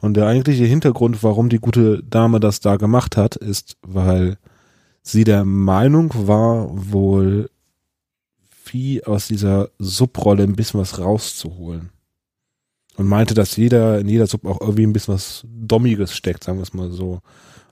[0.00, 4.36] Und der eigentliche Hintergrund, warum die gute Dame das da gemacht hat, ist, weil
[5.02, 7.48] sie der Meinung war, wohl
[8.64, 11.90] Vieh aus dieser Subrolle ein bisschen was rauszuholen.
[12.96, 16.58] Und meinte, dass jeder, in jeder Suppe auch irgendwie ein bisschen was Dommiges steckt, sagen
[16.58, 17.12] wir es mal so.
[17.12, 17.22] Und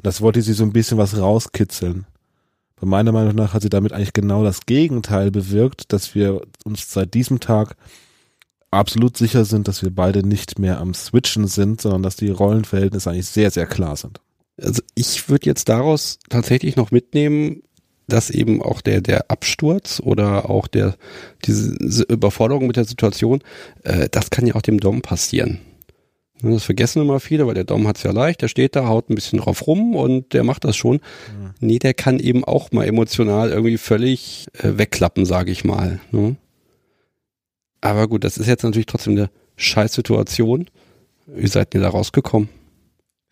[0.02, 2.06] das wollte sie so ein bisschen was rauskitzeln.
[2.84, 6.92] Bei meiner Meinung nach hat sie damit eigentlich genau das Gegenteil bewirkt, dass wir uns
[6.92, 7.76] seit diesem Tag
[8.70, 13.08] absolut sicher sind, dass wir beide nicht mehr am Switchen sind, sondern dass die Rollenverhältnisse
[13.08, 14.20] eigentlich sehr, sehr klar sind.
[14.60, 17.62] Also ich würde jetzt daraus tatsächlich noch mitnehmen,
[18.06, 20.94] dass eben auch der der Absturz oder auch der
[21.46, 23.40] diese Überforderung mit der Situation,
[23.84, 25.58] äh, das kann ja auch dem Dom passieren.
[26.52, 29.14] Das vergessen immer viele, weil der Dom hat's ja leicht, der steht da, haut ein
[29.14, 30.96] bisschen drauf rum und der macht das schon.
[30.96, 31.50] Mhm.
[31.60, 36.00] Nee, der kann eben auch mal emotional irgendwie völlig äh, wegklappen, sage ich mal.
[36.10, 36.36] Ne?
[37.80, 40.66] Aber gut, das ist jetzt natürlich trotzdem eine Scheißsituation.
[41.26, 42.48] Wie seid ihr da rausgekommen?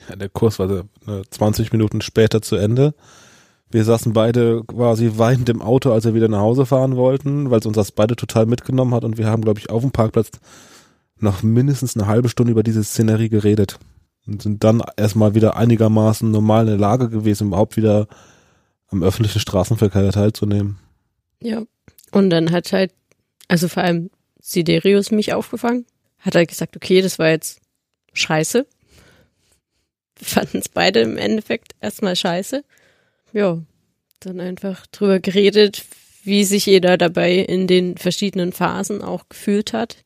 [0.09, 0.85] Ja, der Kurs war
[1.31, 2.94] 20 Minuten später zu Ende.
[3.70, 7.61] Wir saßen beide quasi weinend im Auto, als wir wieder nach Hause fahren wollten, weil
[7.61, 10.31] es uns das beide total mitgenommen hat und wir haben, glaube ich, auf dem Parkplatz
[11.23, 13.79] noch mindestens eine halbe Stunde über diese Szenerie geredet
[14.27, 18.07] und sind dann erstmal wieder einigermaßen normal in der Lage gewesen, überhaupt wieder
[18.89, 20.79] am öffentlichen Straßenverkehr teilzunehmen.
[21.41, 21.63] Ja.
[22.13, 22.93] Und dann hat halt,
[23.49, 25.87] also vor allem Siderius mich aufgefangen.
[26.19, 27.61] Hat er gesagt, okay, das war jetzt
[28.13, 28.67] scheiße.
[30.19, 32.65] Wir fanden es beide im Endeffekt erstmal scheiße.
[33.33, 33.61] Ja,
[34.21, 35.85] dann einfach drüber geredet,
[36.23, 40.05] wie sich jeder dabei in den verschiedenen Phasen auch gefühlt hat.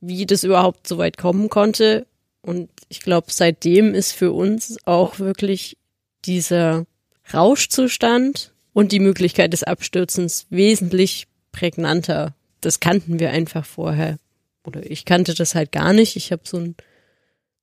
[0.00, 2.06] Wie das überhaupt so weit kommen konnte.
[2.42, 5.76] Und ich glaube, seitdem ist für uns auch wirklich
[6.24, 6.86] dieser
[7.32, 14.18] Rauschzustand und die Möglichkeit des Abstürzens wesentlich prägnanter das kannten wir einfach vorher.
[14.64, 16.16] Oder ich kannte das halt gar nicht.
[16.16, 16.76] Ich habe so einen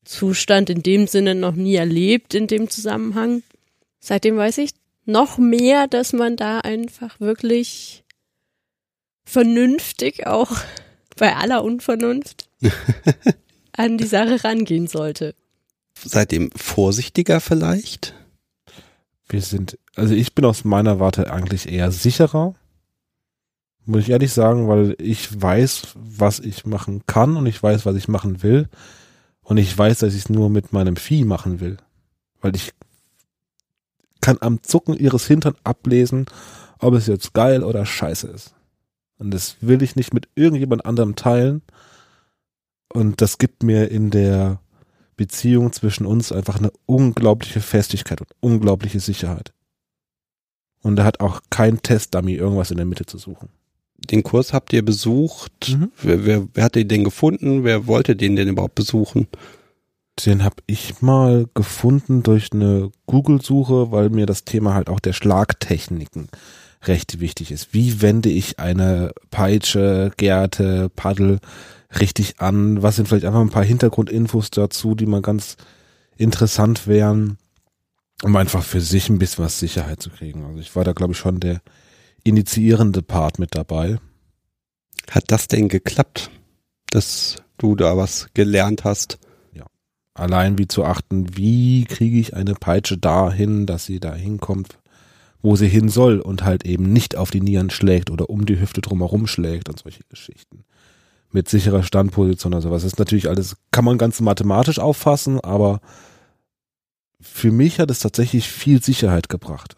[0.03, 3.43] Zustand in dem Sinne noch nie erlebt in dem Zusammenhang.
[3.99, 4.71] Seitdem weiß ich
[5.05, 8.03] noch mehr, dass man da einfach wirklich
[9.23, 10.51] vernünftig auch
[11.15, 12.49] bei aller Unvernunft
[13.73, 15.35] an die Sache rangehen sollte.
[15.97, 18.13] Seitdem vorsichtiger vielleicht?
[19.27, 22.53] Wir sind, also ich bin aus meiner Warte eigentlich eher sicherer.
[23.85, 27.95] Muss ich ehrlich sagen, weil ich weiß, was ich machen kann und ich weiß, was
[27.95, 28.67] ich machen will.
[29.41, 31.77] Und ich weiß, dass ich es nur mit meinem Vieh machen will.
[32.41, 32.73] Weil ich
[34.21, 36.25] kann am Zucken ihres Hintern ablesen,
[36.79, 38.55] ob es jetzt geil oder scheiße ist.
[39.17, 41.61] Und das will ich nicht mit irgendjemand anderem teilen.
[42.93, 44.59] Und das gibt mir in der
[45.17, 49.53] Beziehung zwischen uns einfach eine unglaubliche Festigkeit und unglaubliche Sicherheit.
[50.81, 53.49] Und da hat auch kein Testdummy irgendwas in der Mitte zu suchen
[54.11, 55.69] den Kurs habt ihr besucht?
[55.69, 55.91] Mhm.
[56.01, 57.63] Wer, wer, wer hat den gefunden?
[57.63, 59.27] Wer wollte den denn überhaupt besuchen?
[60.25, 65.13] Den habe ich mal gefunden durch eine Google-Suche, weil mir das Thema halt auch der
[65.13, 66.29] Schlagtechniken
[66.87, 67.73] recht wichtig ist.
[67.73, 71.39] Wie wende ich eine Peitsche, Gerte, Paddel
[71.99, 72.81] richtig an?
[72.81, 75.57] Was sind vielleicht einfach ein paar Hintergrundinfos dazu, die mal ganz
[76.17, 77.37] interessant wären,
[78.23, 80.45] um einfach für sich ein bisschen was Sicherheit zu kriegen.
[80.45, 81.61] Also ich war da glaube ich schon der
[82.23, 83.99] initiierende Part mit dabei.
[85.11, 86.31] Hat das denn geklappt,
[86.89, 89.19] dass du da was gelernt hast?
[89.53, 89.65] Ja.
[90.13, 94.79] Allein wie zu achten, wie kriege ich eine Peitsche dahin, dass sie da hinkommt,
[95.45, 98.59] wo sie hin soll und halt eben nicht auf die Nieren schlägt oder um die
[98.59, 100.65] Hüfte drumherum schlägt und solche Geschichten.
[101.31, 102.81] Mit sicherer Standposition oder sowas.
[102.81, 105.81] Das ist natürlich alles, kann man ganz mathematisch auffassen, aber
[107.21, 109.75] für mich hat es tatsächlich viel Sicherheit gebracht.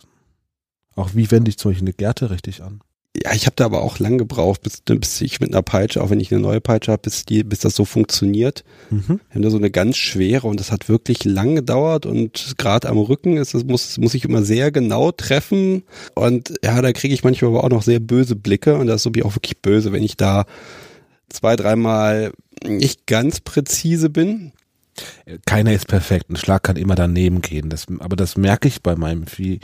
[0.96, 2.80] Auch wie wende ich zum Beispiel eine Gerte richtig an?
[3.24, 6.10] Ja, ich habe da aber auch lang gebraucht, bis, bis ich mit einer Peitsche, auch
[6.12, 8.64] wenn ich eine neue Peitsche habe, bis, die, bis das so funktioniert.
[8.92, 9.20] Mhm.
[9.30, 12.88] Wir haben da so eine ganz schwere und das hat wirklich lang gedauert und gerade
[12.90, 17.14] am Rücken ist es muss muss ich immer sehr genau treffen und ja, da kriege
[17.14, 19.62] ich manchmal aber auch noch sehr böse Blicke und das ist so wie auch wirklich
[19.62, 20.46] böse, wenn ich da
[21.30, 22.32] zwei, dreimal
[22.66, 24.52] nicht ganz präzise bin.
[25.46, 26.30] Keiner ist perfekt.
[26.30, 27.70] Ein Schlag kann immer daneben gehen.
[27.70, 29.60] Das, aber das merke ich bei meinem Vieh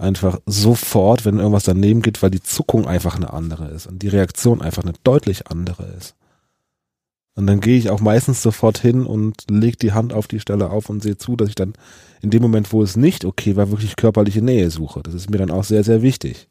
[0.00, 4.08] einfach sofort, wenn irgendwas daneben geht, weil die Zuckung einfach eine andere ist und die
[4.08, 6.14] Reaktion einfach eine deutlich andere ist.
[7.36, 10.70] Und dann gehe ich auch meistens sofort hin und lege die Hand auf die Stelle
[10.70, 11.74] auf und sehe zu, dass ich dann
[12.20, 15.02] in dem Moment, wo es nicht okay war, wirklich körperliche Nähe suche.
[15.02, 16.48] Das ist mir dann auch sehr, sehr wichtig.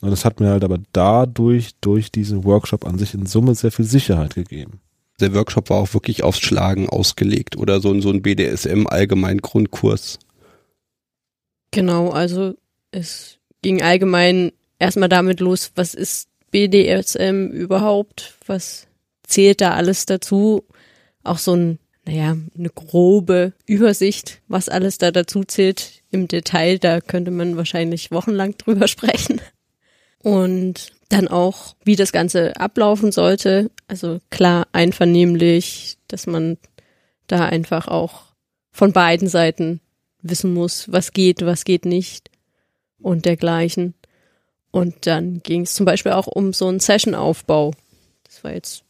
[0.00, 3.70] Und das hat mir halt aber dadurch, durch diesen Workshop an sich in Summe sehr
[3.70, 4.80] viel Sicherheit gegeben.
[5.20, 10.18] Der Workshop war auch wirklich aufs Schlagen ausgelegt oder so, so ein BDSM allgemein Grundkurs.
[11.70, 12.54] Genau, also
[12.92, 18.34] es ging allgemein erstmal damit los, was ist BDSM überhaupt?
[18.46, 18.86] Was
[19.24, 20.64] zählt da alles dazu?
[21.24, 26.02] Auch so ein, naja, eine grobe Übersicht, was alles da dazu zählt.
[26.10, 29.40] Im Detail, da könnte man wahrscheinlich wochenlang drüber sprechen.
[30.22, 33.70] Und dann auch, wie das Ganze ablaufen sollte.
[33.88, 36.58] Also klar, einvernehmlich, dass man
[37.26, 38.24] da einfach auch
[38.70, 39.80] von beiden Seiten
[40.22, 42.31] wissen muss, was geht, was geht nicht
[43.02, 43.94] und dergleichen.
[44.70, 47.72] Und dann ging es zum Beispiel auch um so einen Session-Aufbau.
[48.24, 48.84] Das war jetzt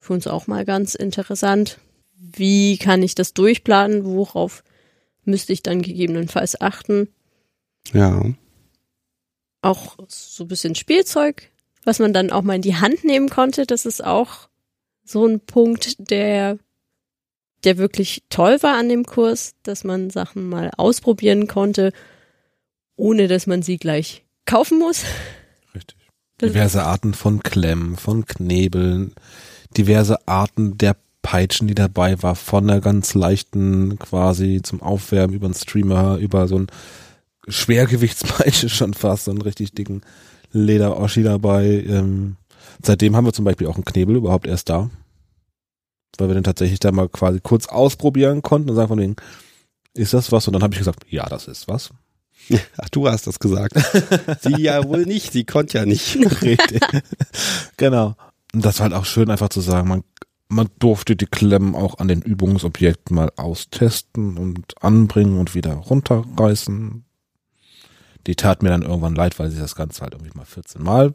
[0.00, 1.78] für uns auch mal ganz interessant.
[2.16, 4.04] Wie kann ich das durchplanen?
[4.04, 4.64] Worauf
[5.24, 7.08] müsste ich dann gegebenenfalls achten?
[7.92, 8.24] Ja.
[9.62, 11.50] Auch so ein bisschen Spielzeug,
[11.84, 13.66] was man dann auch mal in die Hand nehmen konnte.
[13.66, 14.48] Das ist auch
[15.04, 16.58] so ein Punkt, der,
[17.64, 21.92] der wirklich toll war an dem Kurs, dass man Sachen mal ausprobieren konnte,
[23.00, 25.04] ohne dass man sie gleich kaufen muss.
[25.74, 25.96] Richtig.
[26.40, 29.14] Diverse Arten von Klemmen, von Knebeln,
[29.76, 35.46] diverse Arten der Peitschen, die dabei war, von der ganz leichten quasi zum Aufwärmen über
[35.46, 36.66] einen Streamer, über so ein
[37.48, 40.02] Schwergewichtspeitsche schon fast, so einen richtig dicken
[40.52, 41.84] Leder-Oschi dabei.
[41.86, 42.36] Ähm,
[42.82, 44.90] seitdem haben wir zum Beispiel auch einen Knebel überhaupt erst da.
[46.18, 49.16] Weil wir den tatsächlich da mal quasi kurz ausprobieren konnten und sagen von wegen,
[49.94, 50.46] ist das was?
[50.46, 51.90] Und dann habe ich gesagt, ja, das ist was.
[52.78, 53.74] Ach, du hast das gesagt.
[54.42, 56.16] sie ja wohl nicht, sie konnte ja nicht.
[56.42, 56.80] Richtig.
[57.76, 58.14] genau.
[58.52, 60.02] Und das war halt auch schön, einfach zu sagen, man,
[60.48, 67.04] man durfte die Klemmen auch an den Übungsobjekten mal austesten und anbringen und wieder runterreißen.
[68.26, 71.14] Die tat mir dann irgendwann leid, weil sie das Ganze halt irgendwie mal 14 Mal,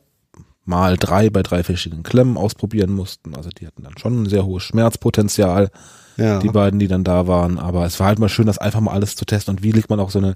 [0.64, 3.36] mal drei bei drei verschiedenen Klemmen ausprobieren mussten.
[3.36, 5.70] Also die hatten dann schon ein sehr hohes Schmerzpotenzial,
[6.18, 6.40] Ja.
[6.40, 7.60] die beiden, die dann da waren.
[7.60, 9.90] Aber es war halt mal schön, das einfach mal alles zu testen und wie legt
[9.90, 10.36] man auch so eine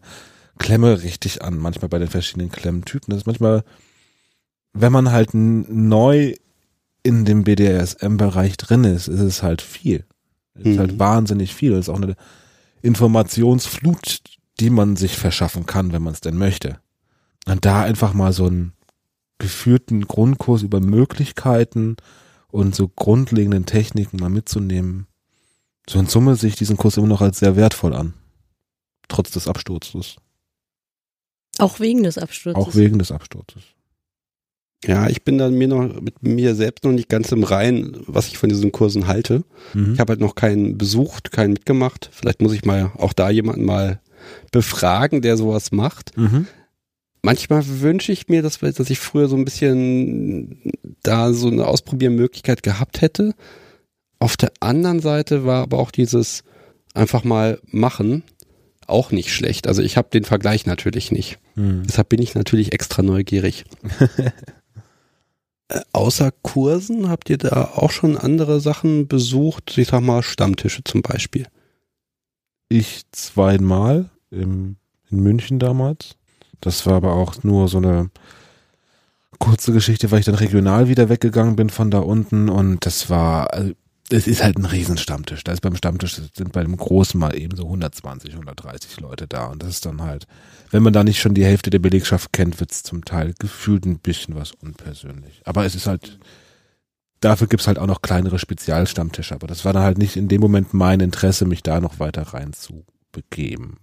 [0.59, 3.11] Klemme richtig an, manchmal bei den verschiedenen Klemmtypen.
[3.11, 3.63] Das ist manchmal,
[4.73, 6.35] wenn man halt neu
[7.01, 10.05] in dem BDSM-Bereich drin ist, ist es halt viel.
[10.53, 10.79] Es ist Mhm.
[10.79, 11.73] halt wahnsinnig viel.
[11.73, 12.15] Es ist auch eine
[12.81, 14.21] Informationsflut,
[14.59, 16.79] die man sich verschaffen kann, wenn man es denn möchte.
[17.47, 18.73] Und da einfach mal so einen
[19.37, 21.95] geführten Grundkurs über Möglichkeiten
[22.49, 25.07] und so grundlegenden Techniken mal mitzunehmen.
[25.89, 28.13] So in Summe sehe ich diesen Kurs immer noch als sehr wertvoll an.
[29.07, 30.17] Trotz des Absturzes.
[31.57, 32.61] Auch wegen des Absturzes.
[32.61, 33.63] Auch wegen des Absturzes.
[34.85, 38.27] Ja, ich bin dann mir noch mit mir selbst noch nicht ganz im Reinen, was
[38.27, 39.43] ich von diesen Kursen halte.
[39.73, 39.93] Mhm.
[39.93, 42.09] Ich habe halt noch keinen besucht, keinen mitgemacht.
[42.13, 43.99] Vielleicht muss ich mal auch da jemanden mal
[44.51, 46.17] befragen, der sowas macht.
[46.17, 46.47] Mhm.
[47.21, 50.61] Manchmal wünsche ich mir, dass, dass ich früher so ein bisschen
[51.03, 53.33] da so eine Ausprobiermöglichkeit gehabt hätte.
[54.19, 56.43] Auf der anderen Seite war aber auch dieses
[56.93, 58.23] einfach mal machen
[58.89, 59.67] auch nicht schlecht.
[59.67, 61.39] Also ich habe den Vergleich natürlich nicht.
[61.55, 61.83] Mhm.
[61.87, 63.65] Deshalb bin ich natürlich extra neugierig.
[65.71, 69.77] Äh, Außer Kursen habt ihr da auch schon andere Sachen besucht?
[69.77, 71.45] Ich sag mal Stammtische zum Beispiel.
[72.69, 74.77] Ich zweimal im,
[75.11, 76.15] in München damals.
[76.59, 78.09] Das war aber auch nur so eine
[79.39, 83.53] kurze Geschichte, weil ich dann regional wieder weggegangen bin von da unten und das war,
[83.53, 83.73] also,
[84.09, 85.43] es ist halt ein Riesenstammtisch.
[85.43, 89.47] Da ist beim Stammtisch sind bei dem Großen mal eben so 120, 130 Leute da
[89.47, 90.27] und das ist dann halt,
[90.71, 93.99] wenn man da nicht schon die Hälfte der Belegschaft kennt, wird's zum Teil gefühlt ein
[93.99, 95.41] bisschen was unpersönlich.
[95.45, 96.19] Aber es ist halt,
[97.21, 100.41] dafür gibt's halt auch noch kleinere Spezialstammtische, aber das war dann halt nicht in dem
[100.41, 103.77] Moment mein Interesse, mich da noch weiter rein zu begeben.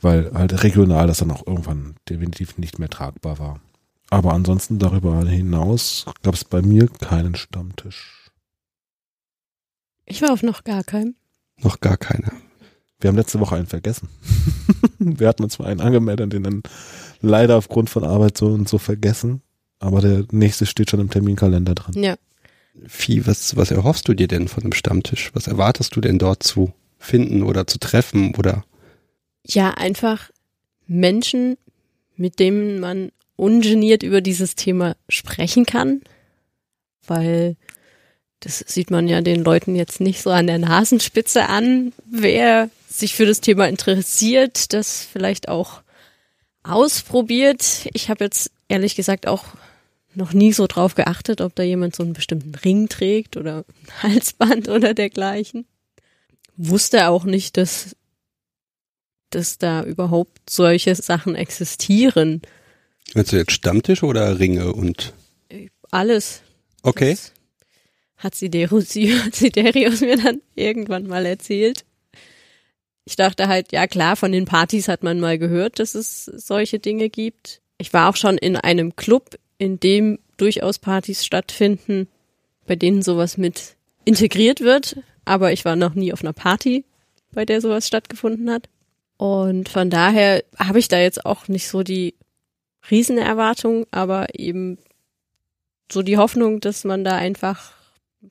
[0.00, 3.60] Weil halt regional das dann auch irgendwann definitiv nicht mehr tragbar war.
[4.10, 8.27] Aber ansonsten darüber hinaus gab es bei mir keinen Stammtisch.
[10.08, 11.14] Ich war auf noch gar keinem.
[11.60, 12.32] Noch gar keiner.
[13.00, 14.08] Wir haben letzte Woche einen vergessen.
[14.98, 16.62] Wir hatten uns zwar einen angemeldet und den dann
[17.20, 19.42] leider aufgrund von Arbeit so und so vergessen.
[19.78, 22.02] Aber der nächste steht schon im Terminkalender drin.
[22.02, 22.16] Ja.
[22.86, 25.30] Vieh, was, was erhoffst du dir denn von einem Stammtisch?
[25.34, 28.64] Was erwartest du denn dort zu finden oder zu treffen oder?
[29.44, 30.30] Ja, einfach
[30.86, 31.56] Menschen,
[32.16, 36.02] mit denen man ungeniert über dieses Thema sprechen kann,
[37.06, 37.56] weil
[38.40, 43.14] das sieht man ja den Leuten jetzt nicht so an der Nasenspitze an, wer sich
[43.14, 45.82] für das Thema interessiert, das vielleicht auch
[46.62, 47.88] ausprobiert.
[47.92, 49.44] Ich habe jetzt ehrlich gesagt auch
[50.14, 54.02] noch nie so drauf geachtet, ob da jemand so einen bestimmten Ring trägt oder ein
[54.02, 55.66] Halsband oder dergleichen.
[56.56, 57.94] Wusste auch nicht, dass
[59.30, 62.40] dass da überhaupt solche Sachen existieren.
[63.12, 65.12] Du jetzt Stammtische oder Ringe und?
[65.90, 66.40] Alles.
[66.82, 67.10] Okay.
[67.10, 67.32] Das
[68.18, 68.94] hat Siderius,
[70.00, 71.84] mir dann irgendwann mal erzählt.
[73.04, 76.78] Ich dachte halt, ja klar, von den Partys hat man mal gehört, dass es solche
[76.78, 77.62] Dinge gibt.
[77.78, 82.08] Ich war auch schon in einem Club, in dem durchaus Partys stattfinden,
[82.66, 86.84] bei denen sowas mit integriert wird, aber ich war noch nie auf einer Party,
[87.32, 88.68] bei der sowas stattgefunden hat.
[89.16, 92.14] Und von daher habe ich da jetzt auch nicht so die
[92.90, 94.78] Riesenerwartung, aber eben
[95.90, 97.72] so die Hoffnung, dass man da einfach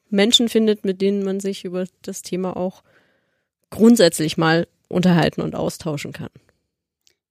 [0.09, 2.83] Menschen findet, mit denen man sich über das Thema auch
[3.69, 6.29] grundsätzlich mal unterhalten und austauschen kann.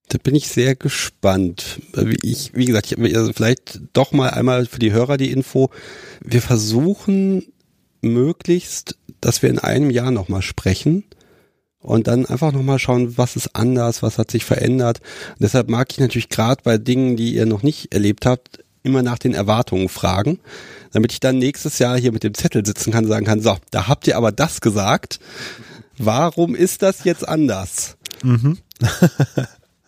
[0.08, 1.80] Da bin ich sehr gespannt.
[1.94, 5.70] Wie Ich, wie gesagt, ich, also vielleicht doch mal einmal für die Hörer die Info.
[6.20, 7.52] Wir versuchen
[8.02, 11.04] möglichst, dass wir in einem Jahr nochmal sprechen
[11.80, 15.00] und dann einfach nochmal schauen, was ist anders, was hat sich verändert.
[15.30, 19.02] Und deshalb mag ich natürlich gerade bei Dingen, die ihr noch nicht erlebt habt, immer
[19.02, 20.38] nach den Erwartungen fragen,
[20.92, 23.56] damit ich dann nächstes Jahr hier mit dem Zettel sitzen kann und sagen kann, so,
[23.70, 25.20] da habt ihr aber das gesagt.
[25.98, 27.96] Warum ist das jetzt anders?
[28.22, 28.58] Mhm.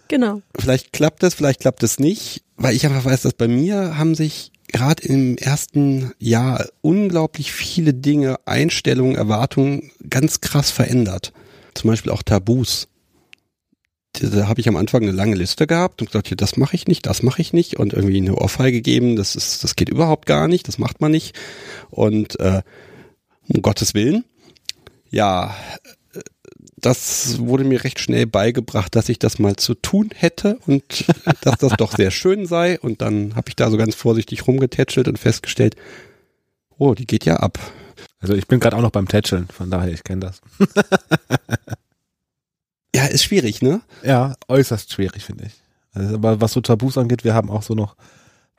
[0.09, 0.41] Genau.
[0.59, 4.15] Vielleicht klappt es, vielleicht klappt es nicht, weil ich einfach weiß, dass bei mir haben
[4.15, 11.33] sich gerade im ersten Jahr unglaublich viele Dinge, Einstellungen, Erwartungen ganz krass verändert.
[11.75, 12.89] Zum Beispiel auch Tabus.
[14.13, 16.87] Da habe ich am Anfang eine lange Liste gehabt und gesagt, ja, das mache ich
[16.87, 20.27] nicht, das mache ich nicht und irgendwie eine Ohrfeige gegeben, das ist, das geht überhaupt
[20.27, 21.39] gar nicht, das macht man nicht.
[21.91, 22.63] Und äh,
[23.49, 24.25] um Gottes Willen,
[25.11, 25.55] ja,
[26.81, 31.05] das wurde mir recht schnell beigebracht, dass ich das mal zu tun hätte und
[31.43, 32.79] dass das doch sehr schön sei.
[32.81, 35.77] Und dann habe ich da so ganz vorsichtig rumgetätschelt und festgestellt,
[36.79, 37.59] oh, die geht ja ab.
[38.21, 40.41] Also ich bin gerade auch noch beim Tätscheln, von daher, ich kenne das.
[42.95, 43.81] ja, ist schwierig, ne?
[44.03, 45.53] Ja, äußerst schwierig, finde ich.
[45.93, 47.97] Also, aber was so Tabus angeht, wir haben auch so noch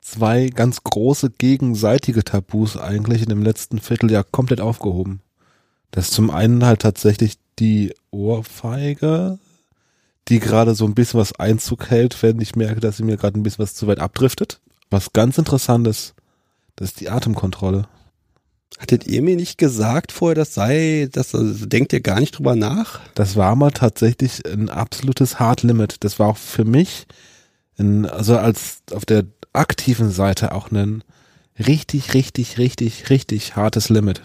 [0.00, 5.20] zwei ganz große gegenseitige Tabus eigentlich in dem letzten Vierteljahr komplett aufgehoben.
[5.90, 9.38] Das ist zum einen halt tatsächlich die Ohrfeige,
[10.28, 13.38] die gerade so ein bisschen was Einzug hält, wenn ich merke, dass sie mir gerade
[13.38, 14.60] ein bisschen was zu weit abdriftet.
[14.90, 16.14] Was ganz interessant ist,
[16.76, 17.88] das ist die Atemkontrolle.
[18.80, 22.56] Hattet ihr mir nicht gesagt vorher, das sei, das also denkt ihr gar nicht drüber
[22.56, 23.00] nach?
[23.14, 25.96] Das war mal tatsächlich ein absolutes Hard Limit.
[26.00, 27.06] Das war auch für mich,
[27.78, 31.04] ein, also als auf der aktiven Seite auch ein
[31.58, 34.22] richtig, richtig, richtig, richtig hartes Limit.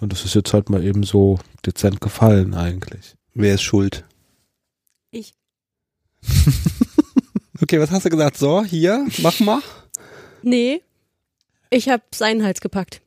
[0.00, 3.16] Und das ist jetzt halt mal eben so dezent gefallen eigentlich.
[3.34, 4.04] Wer ist schuld?
[5.10, 5.34] Ich.
[7.60, 8.36] okay, was hast du gesagt?
[8.36, 9.60] So, hier, mach mal.
[10.42, 10.82] Nee,
[11.68, 13.02] ich habe seinen Hals gepackt.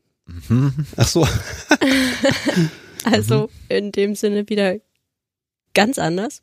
[0.50, 0.74] Mhm.
[0.98, 1.28] Ach so.
[3.06, 4.76] also in dem Sinne wieder
[5.74, 6.42] ganz anders.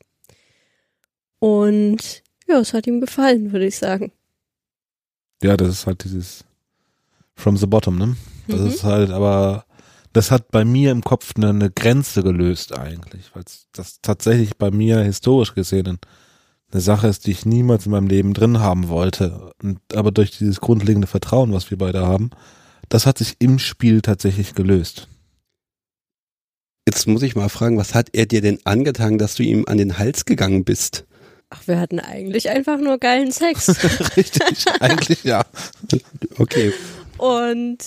[1.39, 4.13] Und ja, es hat ihm gefallen, würde ich sagen.
[5.43, 6.45] Ja, das ist halt dieses
[7.35, 8.17] from the bottom, ne?
[8.49, 8.67] Das Mhm.
[8.67, 9.65] ist halt aber
[10.13, 14.71] das hat bei mir im Kopf eine, eine Grenze gelöst eigentlich, weil das tatsächlich bei
[14.71, 15.99] mir historisch gesehen
[16.71, 19.53] eine Sache ist, die ich niemals in meinem Leben drin haben wollte.
[19.63, 22.31] Und, aber durch dieses grundlegende Vertrauen, was wir beide haben,
[22.89, 25.09] das hat sich im Spiel tatsächlich gelöst.
[26.87, 29.77] Jetzt muss ich mal fragen, was hat er dir denn angetan, dass du ihm an
[29.77, 31.05] den Hals gegangen bist?
[31.51, 33.69] Ach, wir hatten eigentlich einfach nur geilen Sex.
[34.17, 35.45] Richtig, eigentlich ja.
[36.39, 36.73] Okay.
[37.19, 37.79] Und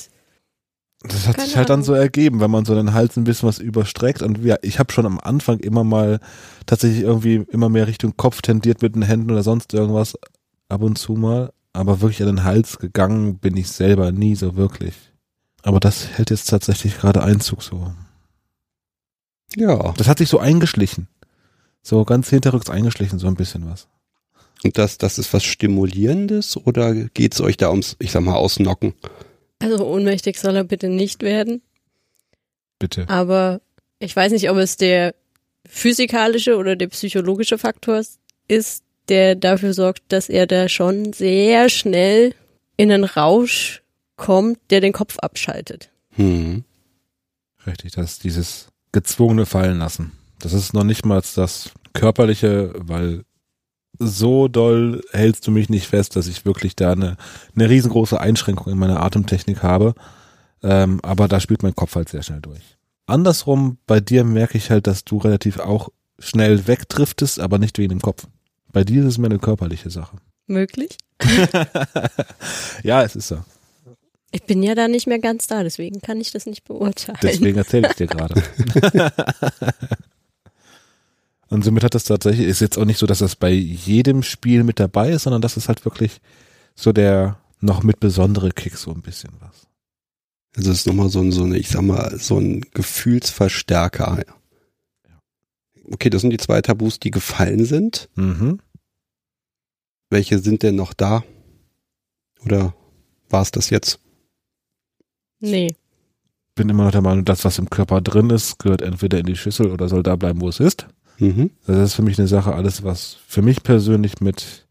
[1.03, 3.57] Das hat sich halt dann so ergeben, wenn man so den Hals ein bisschen was
[3.59, 4.21] überstreckt.
[4.21, 6.19] Und ja, ich habe schon am Anfang immer mal
[6.67, 10.15] tatsächlich irgendwie immer mehr Richtung Kopf tendiert mit den Händen oder sonst irgendwas.
[10.69, 11.51] Ab und zu mal.
[11.73, 14.93] Aber wirklich an den Hals gegangen bin ich selber nie so wirklich.
[15.63, 17.93] Aber das hält jetzt tatsächlich gerade Einzug so.
[19.55, 19.93] Ja.
[19.97, 21.07] Das hat sich so eingeschlichen.
[21.81, 23.87] So ganz hinterrücks eingeschlichen, so ein bisschen was.
[24.63, 28.93] Und das, das ist was Stimulierendes oder geht's euch da ums, ich sag mal, Ausnocken?
[29.61, 31.61] also ohnmächtig soll er bitte nicht werden.
[32.79, 33.07] Bitte.
[33.09, 33.61] Aber
[33.99, 35.15] ich weiß nicht, ob es der
[35.67, 38.01] physikalische oder der psychologische Faktor
[38.47, 42.33] ist, der dafür sorgt, dass er da schon sehr schnell
[42.77, 43.83] in einen Rausch
[44.15, 45.91] kommt, der den Kopf abschaltet.
[46.15, 46.63] Hm.
[47.67, 50.13] Richtig, das ist dieses gezwungene Fallen lassen.
[50.39, 53.23] Das ist noch nicht mal das körperliche, weil
[53.99, 57.17] so doll hältst du mich nicht fest, dass ich wirklich da eine,
[57.55, 59.93] eine riesengroße Einschränkung in meiner Atemtechnik habe.
[60.63, 62.77] Ähm, aber da spielt mein Kopf halt sehr schnell durch.
[63.05, 67.89] Andersrum, bei dir merke ich halt, dass du relativ auch schnell wegdriftest, aber nicht wegen
[67.89, 68.27] dem Kopf.
[68.71, 70.17] Bei dir ist es mehr eine körperliche Sache.
[70.47, 70.97] Möglich?
[72.83, 73.43] ja, es ist so.
[74.31, 77.17] Ich bin ja da nicht mehr ganz da, deswegen kann ich das nicht beurteilen.
[77.21, 78.41] Deswegen erzähle ich dir gerade.
[81.49, 84.63] Und somit hat das tatsächlich, ist jetzt auch nicht so, dass das bei jedem Spiel
[84.63, 86.21] mit dabei ist, sondern das ist halt wirklich
[86.75, 89.67] so der noch mit besondere Kick so ein bisschen was.
[90.55, 94.23] Also es ist nochmal so ein, so eine, ich sag mal, so ein Gefühlsverstärker.
[95.89, 98.09] Okay, das sind die zwei Tabus, die gefallen sind.
[98.15, 98.59] Mhm.
[100.09, 101.23] Welche sind denn noch da?
[102.45, 102.73] Oder
[103.29, 103.99] war es das jetzt?
[105.39, 105.75] Nee.
[106.55, 109.37] Bin immer noch der Meinung, das, was im Körper drin ist, gehört entweder in die
[109.37, 110.87] Schüssel oder soll da bleiben, wo es ist.
[111.17, 111.51] Mhm.
[111.65, 114.67] Das ist für mich eine Sache, alles, was für mich persönlich mit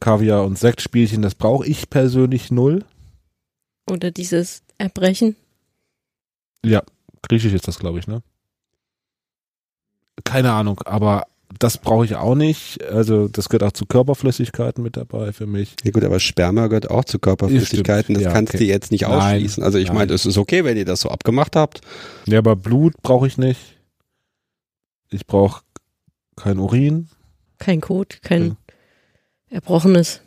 [0.00, 2.84] Kaviar und Sektspielchen, das brauche ich persönlich null.
[3.90, 5.36] Oder dieses Erbrechen.
[6.64, 6.82] Ja,
[7.22, 8.22] griechisch ist das, glaube ich, ne?
[10.22, 11.26] Keine Ahnung, aber
[11.58, 12.82] das brauche ich auch nicht.
[12.84, 15.74] Also das gehört auch zu Körperflüssigkeiten mit dabei für mich.
[15.84, 18.14] Ja gut, aber Sperma gehört auch zu Körperflüssigkeiten.
[18.14, 18.64] Das Ja, kannst okay.
[18.64, 19.62] du jetzt nicht Nein, ausschließen.
[19.62, 19.96] Also ich nein.
[19.96, 21.80] meine, es ist okay, wenn ihr das so abgemacht habt.
[22.26, 23.76] Ja, aber Blut brauche ich nicht.
[25.10, 25.62] Ich brauche
[26.36, 27.08] kein Urin.
[27.58, 28.56] Kein Kot, kein Ja.
[29.50, 30.20] Erbrochenes.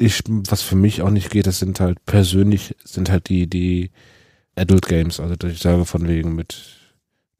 [0.00, 3.90] Ich, was für mich auch nicht geht, das sind halt persönlich, sind halt die, die
[4.54, 5.18] Adult Games.
[5.18, 6.76] Also ich sage von wegen mit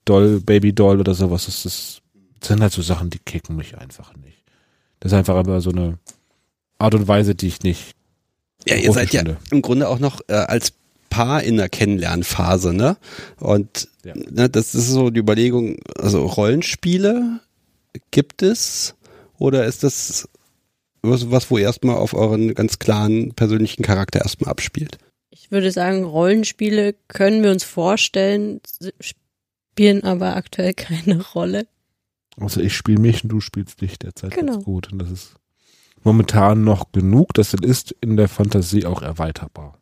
[0.09, 1.47] Doll, Baby Doll oder sowas.
[1.47, 2.03] Das, ist,
[2.41, 4.45] das sind halt so Sachen, die kicken mich einfach nicht.
[5.01, 5.99] Das ist einfach aber so eine
[6.79, 7.93] Art und Weise, die ich nicht.
[8.67, 9.39] Ja, ihr seid ja finde.
[9.51, 10.73] im Grunde auch noch äh, als
[11.11, 12.97] Paar in der Kennenlernphase, ne?
[13.39, 14.15] Und Ja.
[14.15, 17.41] ne, das ist so die Überlegung, also Rollenspiele
[18.11, 18.95] gibt es
[19.39, 20.29] oder ist das
[21.03, 24.99] was, was wo erstmal auf euren ganz klaren persönlichen Charakter erstmal abspielt?
[25.31, 28.61] Ich würde sagen, Rollenspiele können wir uns vorstellen,
[29.79, 31.69] spielen aber aktuell keine Rolle.
[32.37, 34.55] Also ich spiele mich und du spielst dich derzeit Genau.
[34.55, 34.93] ganz gut.
[34.93, 35.35] Und das ist
[36.03, 37.33] momentan noch genug.
[37.35, 39.79] Das ist in der Fantasie auch erweiterbar.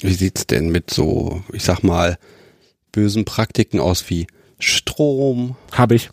[0.00, 2.18] Wie sieht's denn mit so, ich sag mal,
[2.90, 4.26] bösen Praktiken aus wie
[4.58, 5.54] Strom?
[5.72, 6.10] Hab ich.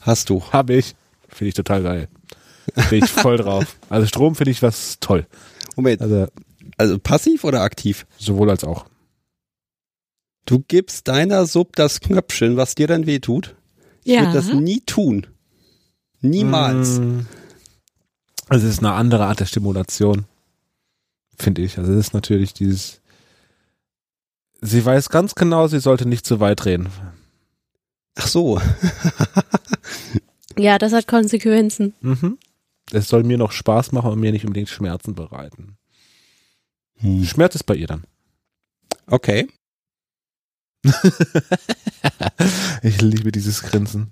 [0.00, 0.42] Hast du?
[0.52, 0.94] Hab ich.
[1.28, 2.08] Finde ich total geil.
[2.90, 3.78] Bin ich voll drauf.
[3.88, 5.26] Also Strom finde ich was toll.
[5.76, 6.26] Moment, Also
[6.76, 8.06] also passiv oder aktiv?
[8.18, 8.86] sowohl als auch.
[10.46, 13.54] Du gibst deiner Sub das Knöpfchen, was dir dann weh tut?
[14.04, 14.20] Ich Ja.
[14.22, 15.26] würde das nie tun.
[16.20, 16.98] Niemals.
[16.98, 17.20] Mm.
[18.48, 20.24] Also es ist eine andere Art der Stimulation.
[21.38, 21.78] Finde ich.
[21.78, 23.00] Also es ist natürlich dieses.
[24.60, 26.88] Sie weiß ganz genau, sie sollte nicht zu weit drehen.
[28.16, 28.60] Ach so.
[30.58, 31.94] Ja, das hat Konsequenzen.
[32.00, 32.36] Mhm.
[32.92, 35.78] Es soll mir noch Spaß machen und mir nicht unbedingt Schmerzen bereiten.
[37.22, 38.04] Schmerz ist bei ihr dann.
[39.06, 39.48] Okay.
[42.82, 44.10] ich liebe dieses Grinsen.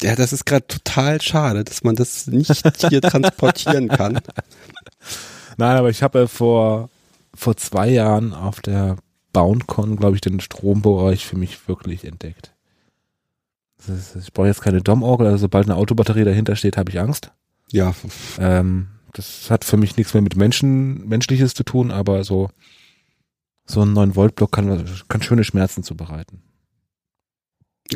[0.00, 4.14] Ja, das ist gerade total schade, dass man das nicht hier transportieren kann.
[5.56, 6.90] Nein, aber ich habe vor,
[7.34, 8.96] vor zwei Jahren auf der
[9.32, 12.54] BoundCon, glaube ich, den Strombereich für mich wirklich entdeckt.
[13.86, 17.32] Ist, ich brauche jetzt keine Dom-Orgel, also sobald eine Autobatterie dahinter steht, habe ich Angst.
[17.70, 17.94] Ja,
[18.38, 22.50] Ähm, das hat für mich nichts mehr mit Menschen, Menschliches zu tun, aber so,
[23.68, 26.42] so ein 9-Volt-Block kann, kann schöne Schmerzen zubereiten.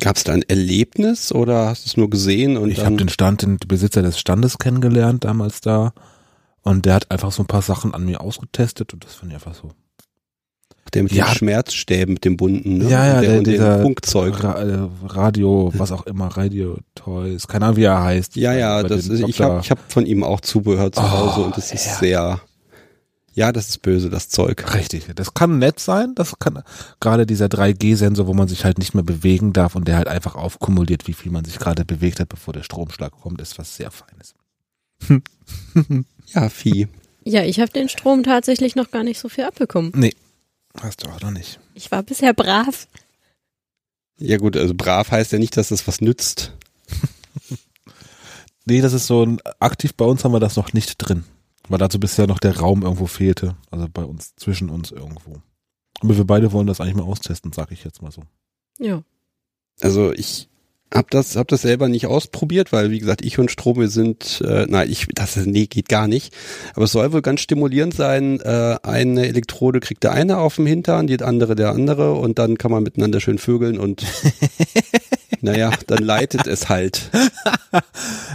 [0.01, 3.09] gab es da ein Erlebnis oder hast du es nur gesehen und ich habe den
[3.09, 5.93] Stand, den Besitzer des Standes kennengelernt damals da
[6.63, 9.35] und der hat einfach so ein paar Sachen an mir ausgetestet und das fand ich
[9.37, 9.73] einfach so.
[10.95, 11.25] der mit Ja.
[11.27, 12.85] den Schmerzstäben, mit dem bunten, ne?
[12.91, 14.43] Ja, ja, der, der- und dieser- Funkzeug.
[14.45, 18.37] Ra äh, Radio, was auch immer, Radio Toys, keine Ahnung, wie er heißt.
[18.37, 21.41] Ja, ja, das ist, ich habe ich hab von ihm auch Zubehör zu Oh, Hause
[21.47, 21.95] und das ist ja.
[21.95, 22.41] sehr,
[23.35, 24.75] ja, das ist böse, das Zeug.
[24.75, 26.63] Richtig, das kann nett sein, das kann
[27.01, 30.35] gerade dieser 3G-Sensor, wo man sich halt nicht mehr bewegen darf und der halt einfach
[30.35, 33.91] aufkumuliert, wie viel man sich gerade bewegt hat, bevor der Stromschlag kommt, ist was sehr
[33.91, 34.35] Feines.
[36.27, 36.89] Ja, Vieh.
[37.25, 39.93] Ja, ich habe den Strom tatsächlich noch gar nicht so viel abbekommen.
[39.95, 40.15] Nee,
[40.81, 41.61] hast du auch noch nicht.
[41.75, 42.89] Ich war bisher brav.
[44.19, 46.53] Ja gut, also brav heißt ja nicht, dass das was nützt.
[48.65, 51.25] Nee, das ist so ein, aktiv bei uns haben wir das noch nicht drin,
[51.73, 55.41] weil dazu bisher noch der Raum irgendwo fehlte, also bei uns, zwischen uns irgendwo.
[56.01, 58.23] Aber wir beide wollen das eigentlich mal austesten, sag ich jetzt mal so.
[58.79, 59.03] Ja.
[59.81, 60.51] Also ich
[60.93, 64.43] hab das, hab das selber nicht ausprobiert, weil wie gesagt, ich und Strom, wir sind,
[64.47, 66.35] äh, nein, ich, das ist, nee, geht gar nicht.
[66.75, 68.41] Aber es soll wohl ganz stimulierend sein.
[68.41, 72.59] Äh, eine Elektrode kriegt der eine auf dem Hintern, die andere der andere und dann
[72.59, 74.05] kann man miteinander schön vögeln und
[75.43, 77.11] naja, dann leitet es halt.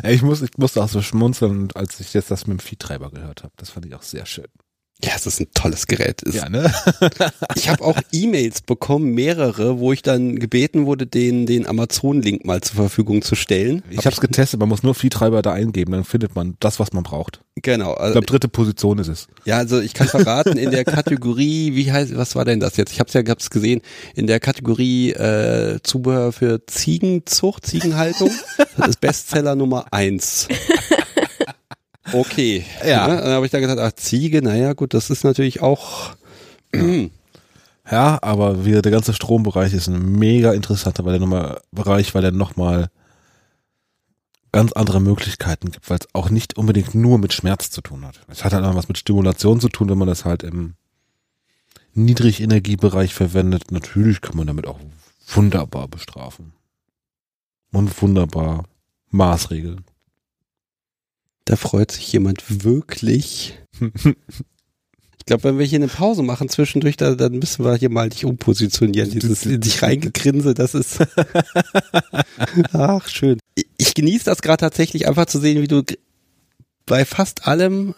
[0.03, 3.43] Ich, muss, ich musste auch so schmunzeln, als ich jetzt das mit dem Viehtreiber gehört
[3.43, 3.53] habe.
[3.57, 4.47] Das fand ich auch sehr schön.
[5.03, 6.23] Ja, es ist ein tolles Gerät.
[6.23, 6.73] Es, Ja, ne?
[7.55, 12.61] Ich habe auch E-Mails bekommen, mehrere, wo ich dann gebeten wurde, den, den Amazon-Link mal
[12.61, 13.83] zur Verfügung zu stellen.
[13.91, 16.93] Ich habe es getestet, man muss nur Viehtreiber da eingeben, dann findet man das, was
[16.93, 17.41] man braucht.
[17.61, 17.93] Genau.
[17.93, 19.27] Ich Also, glaube, dritte Position ist es.
[19.45, 22.91] ja, also ich kann verraten, in der Kategorie, wie heißt, was war denn das jetzt?
[22.91, 23.81] Ich habe es ja hab's gesehen,
[24.15, 28.31] in der Kategorie äh, Zubehör für Ziegenzucht, Ziegenhaltung,
[28.77, 30.47] das ist Bestseller Nummer eins.
[32.13, 32.65] Okay.
[32.85, 33.07] Ja.
[33.07, 33.17] Ne?
[33.17, 36.15] Dann habe ich dann gesagt, ach Ziege, naja gut, das ist natürlich auch
[37.89, 42.25] Ja, aber wieder der ganze Strombereich ist ein mega interessanter weil der nochmal Bereich, weil
[42.25, 42.89] er nochmal
[44.51, 48.19] ganz andere Möglichkeiten gibt, weil es auch nicht unbedingt nur mit Schmerz zu tun hat.
[48.27, 50.75] Es hat halt auch was mit Stimulation zu tun, wenn man das halt im
[51.93, 53.71] Niedrigenergiebereich verwendet.
[53.71, 54.79] Natürlich kann man damit auch
[55.27, 56.53] wunderbar bestrafen.
[57.71, 58.63] Und wunderbar
[59.11, 59.83] maßregeln.
[61.47, 63.57] Da freut sich jemand wirklich.
[65.19, 68.07] Ich glaube, wenn wir hier eine Pause machen zwischendurch, da, dann müssen wir hier mal
[68.07, 69.09] dich umpositionieren.
[69.09, 70.99] Dieses in sich reingegrinse, das ist.
[72.71, 73.37] Ach, schön.
[73.77, 75.83] Ich genieße das gerade tatsächlich einfach zu sehen, wie du
[76.85, 77.93] bei fast allem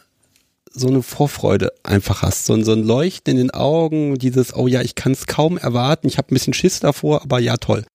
[0.72, 2.48] so eine Vorfreude einfach hast.
[2.48, 6.08] So, so ein Leuchten in den Augen, dieses, oh ja, ich kann es kaum erwarten,
[6.08, 7.86] ich habe ein bisschen Schiss davor, aber ja, toll.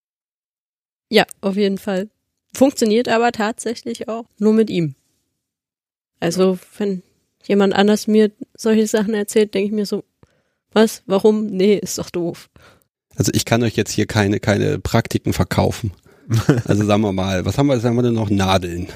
[1.11, 2.09] Ja, auf jeden Fall.
[2.55, 4.95] Funktioniert aber tatsächlich auch nur mit ihm.
[6.21, 7.03] Also, wenn
[7.45, 10.05] jemand anders mir solche Sachen erzählt, denke ich mir so,
[10.73, 11.47] was, warum?
[11.47, 12.51] Nee, ist doch doof.
[13.17, 15.93] Also ich kann euch jetzt hier keine, keine Praktiken verkaufen.
[16.65, 18.31] Also sagen wir mal, was haben wir, sagen wir denn noch?
[18.31, 18.89] Nadeln.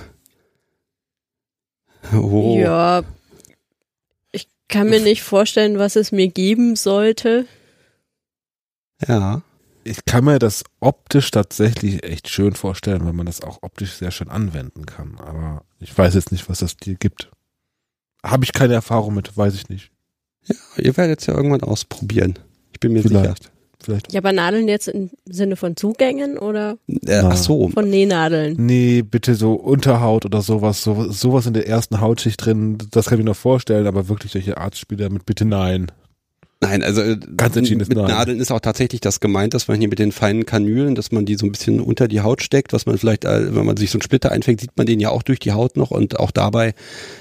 [2.15, 2.57] Oh.
[2.59, 3.03] Ja,
[4.33, 7.45] ich kann mir nicht vorstellen, was es mir geben sollte.
[9.07, 9.43] Ja.
[9.89, 14.11] Ich kann mir das optisch tatsächlich echt schön vorstellen, weil man das auch optisch sehr
[14.11, 15.17] schön anwenden kann.
[15.19, 17.31] Aber ich weiß jetzt nicht, was das dir gibt.
[18.25, 19.91] Habe ich keine Erfahrung mit, weiß ich nicht.
[20.47, 22.39] Ja, ihr werdet es ja irgendwann ausprobieren.
[22.73, 23.45] Ich bin mir Vielleicht.
[23.45, 23.53] sicher.
[23.81, 24.13] Vielleicht.
[24.13, 26.77] Ja, aber Nadeln jetzt im Sinne von Zugängen oder
[27.07, 27.69] Äh, ach so.
[27.69, 28.57] von Nähnadeln?
[28.59, 33.19] Nee, bitte so Unterhaut oder sowas, so, sowas in der ersten Hautschicht drin, das kann
[33.19, 35.93] ich mir noch vorstellen, aber wirklich solche Arztspiele mit bitte nein.
[36.61, 38.09] Nein, also äh, Ganz entschiedenes mit Nein.
[38.09, 41.25] Nadeln ist auch tatsächlich das gemeint, dass man hier mit den feinen Kanülen, dass man
[41.25, 43.91] die so ein bisschen unter die Haut steckt, was man vielleicht, äh, wenn man sich
[43.91, 46.33] so einen Splitter einfängt, sieht man den ja auch durch die Haut noch und auch
[46.33, 46.75] dabei,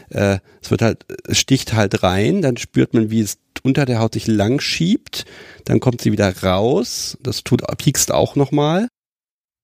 [0.10, 4.00] äh, es wird halt, es sticht halt rein, dann spürt man, wie es unter der
[4.00, 5.26] Haut sich lang schiebt,
[5.66, 8.88] dann kommt sie wieder raus, das tut, piekst auch nochmal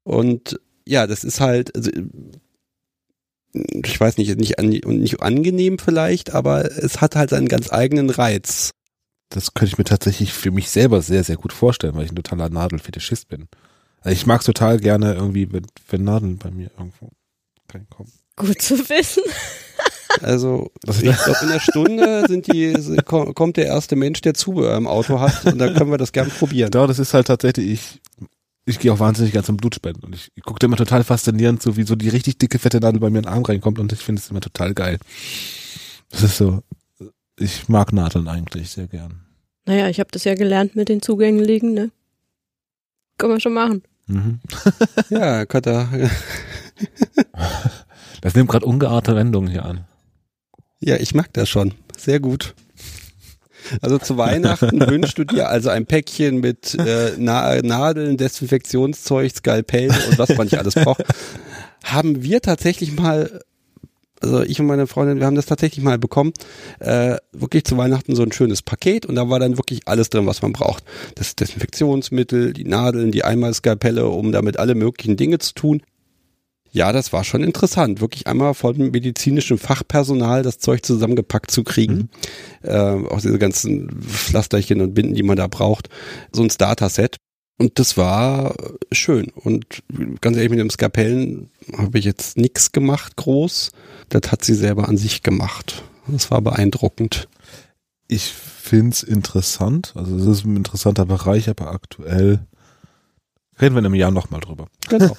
[0.04, 1.90] und ja, das ist halt, also,
[3.54, 8.12] ich weiß nicht, nicht, an, nicht angenehm vielleicht, aber es hat halt seinen ganz eigenen
[8.12, 8.72] Reiz.
[9.30, 12.16] Das könnte ich mir tatsächlich für mich selber sehr, sehr gut vorstellen, weil ich ein
[12.16, 13.48] totaler Nadelfetischist bin.
[14.02, 17.10] Also ich mag es total gerne irgendwie, wenn, wenn Nadeln bei mir irgendwo
[17.74, 18.12] reinkommen.
[18.36, 19.24] Gut zu wissen.
[20.22, 22.74] Also Das- ich glaube, in der Stunde sind die,
[23.06, 26.12] ko- kommt der erste Mensch, der Zubehör im Auto hat und dann können wir das
[26.12, 26.70] gern probieren.
[26.74, 28.02] Ja, das ist halt tatsächlich, ich,
[28.66, 31.78] ich gehe auch wahnsinnig ganz zum Blutspenden und ich, ich gucke immer total faszinierend, so
[31.78, 34.00] wie so die richtig dicke, fette Nadel bei mir in den Arm reinkommt und ich
[34.00, 35.00] finde es immer total geil.
[36.12, 36.62] Das ist so,
[37.38, 39.22] ich mag Nadeln eigentlich sehr gern.
[39.66, 41.92] Naja, ich habe das ja gelernt mit den Zugängen legen, ne?
[43.18, 43.84] Können wir schon machen.
[44.08, 44.40] Mhm.
[45.10, 45.88] Ja, ihr,
[48.22, 49.86] Das nimmt gerade ungeahnte Wendungen hier an.
[50.80, 51.74] ja, ich mag das schon.
[51.98, 52.56] Sehr gut.
[53.82, 59.96] Also zu Weihnachten wünschst du dir also ein Päckchen mit äh, Na Nadeln, Desinfektionszeug, Skalpellen
[60.10, 61.04] und was man nicht alles braucht.
[61.84, 63.42] Haben wir tatsächlich mal,
[64.24, 66.34] also ich und meine Freundin, wir haben das tatsächlich mal bekommen,
[66.80, 70.26] äh, wirklich zu Weihnachten so ein schönes Paket und da war dann wirklich alles drin,
[70.26, 70.84] was man braucht.
[71.16, 75.82] Das Desinfektionsmittel, die Nadeln, die Einmalskalpelle, um damit alle möglichen Dinge zu tun.
[76.72, 82.10] Ja, das war schon interessant, wirklich einmal von medizinischem Fachpersonal das Zeug zusammengepackt zu kriegen.
[82.64, 85.90] Äh, auch diese ganzen Pflasterchen und Binden, die man da braucht.
[86.32, 87.18] So ein Starter-Set.
[87.64, 88.55] Und das war
[88.91, 89.30] schön.
[89.36, 89.84] Und
[90.20, 93.72] ganz ehrlich, mit dem Skapellen habe ich jetzt nichts gemacht groß.
[94.09, 95.82] Das hat sie selber an sich gemacht.
[96.07, 97.30] Das war beeindruckend.
[98.09, 102.45] Ich find's interessant, also es ist ein interessanter Bereich, aber aktuell
[103.61, 104.68] reden wir in einem Jahr nochmal drüber.
[104.89, 105.16] Genau.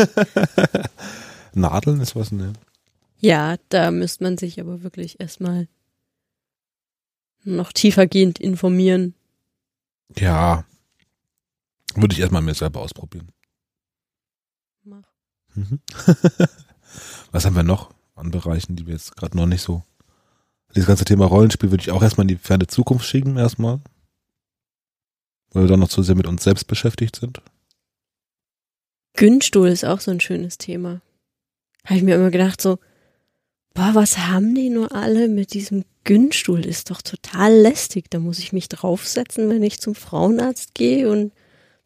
[1.55, 2.53] Nadeln ist was, ne?
[3.21, 5.67] Ja, da müsste man sich aber wirklich erstmal
[7.43, 9.15] noch tiefergehend informieren.
[10.19, 10.67] Ja.
[11.95, 13.31] Würde ich erstmal mir selber ausprobieren.
[14.83, 15.09] Mach.
[15.55, 15.81] Mhm.
[17.33, 19.83] Was haben wir noch an Bereichen, die wir jetzt gerade noch nicht so.
[20.75, 23.81] Dieses ganze Thema Rollenspiel würde ich auch erstmal in die ferne Zukunft schieben, erstmal.
[25.53, 27.41] Weil wir dann noch zu sehr mit uns selbst beschäftigt sind.
[29.17, 31.01] Günststuhl ist auch so ein schönes Thema.
[31.85, 32.79] Habe ich mir immer gedacht, so,
[33.75, 36.67] boah, was haben die nur alle mit diesem Günststuhl?
[36.67, 38.11] Ist doch total lästig.
[38.11, 41.33] Da muss ich mich draufsetzen, wenn ich zum Frauenarzt gehe und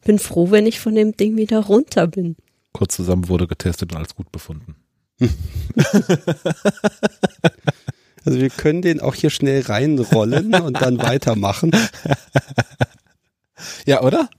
[0.03, 2.35] bin froh, wenn ich von dem Ding wieder runter bin.
[2.73, 4.75] Kurz zusammen wurde getestet und als gut befunden.
[8.25, 11.71] Also wir können den auch hier schnell reinrollen und dann weitermachen.
[13.85, 14.29] Ja, oder?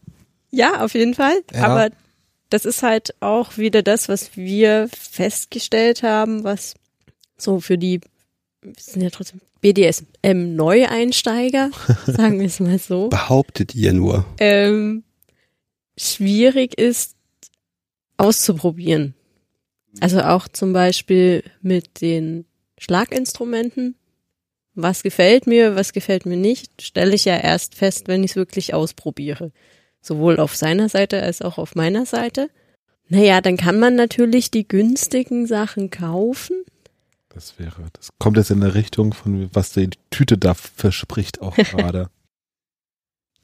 [0.50, 1.40] Ja, auf jeden Fall.
[1.52, 1.64] Ja.
[1.64, 1.88] Aber
[2.50, 6.74] das ist halt auch wieder das, was wir festgestellt haben, was
[7.38, 8.00] so für die,
[8.61, 11.70] wir sind ja trotzdem BDSM-Neueinsteiger,
[12.06, 14.26] sagen wir es mal so, Behauptet ihr nur.
[14.38, 15.04] ähm,
[16.01, 17.16] schwierig ist
[18.16, 19.14] auszuprobieren.
[20.01, 22.44] Also auch zum Beispiel mit den
[22.78, 23.96] Schlaginstrumenten.
[24.74, 28.36] Was gefällt mir, was gefällt mir nicht, stelle ich ja erst fest, wenn ich es
[28.36, 29.53] wirklich ausprobiere.
[30.01, 32.48] Sowohl auf seiner Seite als auch auf meiner Seite.
[33.09, 36.64] Naja, dann kann man natürlich die günstigen Sachen kaufen.
[37.28, 41.57] Das wäre, das kommt jetzt in der Richtung von, was die Tüte da verspricht auch
[41.57, 42.09] gerade.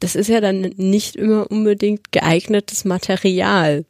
[0.01, 3.85] Das ist ja dann nicht immer unbedingt geeignetes Material.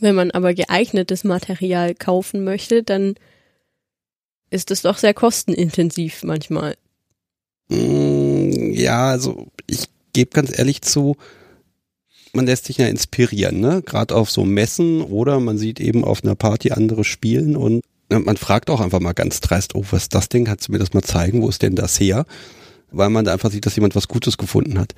[0.00, 3.14] Wenn man aber geeignetes Material kaufen möchte, dann
[4.50, 6.76] ist es doch sehr kostenintensiv manchmal.
[7.68, 11.16] Mm, ja, also ich gebe ganz ehrlich zu,
[12.32, 13.82] man lässt sich ja inspirieren, ne?
[13.82, 18.20] Gerade auf so Messen oder man sieht eben auf einer Party andere spielen und ne,
[18.20, 20.44] man fragt auch einfach mal ganz dreist, oh, was ist das Ding?
[20.44, 21.42] Kannst du mir das mal zeigen?
[21.42, 22.26] Wo ist denn das her?
[22.90, 24.94] Weil man da einfach sieht, dass jemand was Gutes gefunden hat.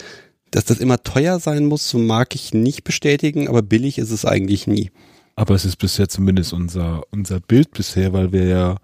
[0.51, 4.25] Dass das immer teuer sein muss, so mag ich nicht bestätigen, aber billig ist es
[4.25, 4.91] eigentlich nie.
[5.37, 8.77] Aber es ist bisher zumindest unser, unser Bild bisher, weil wir ja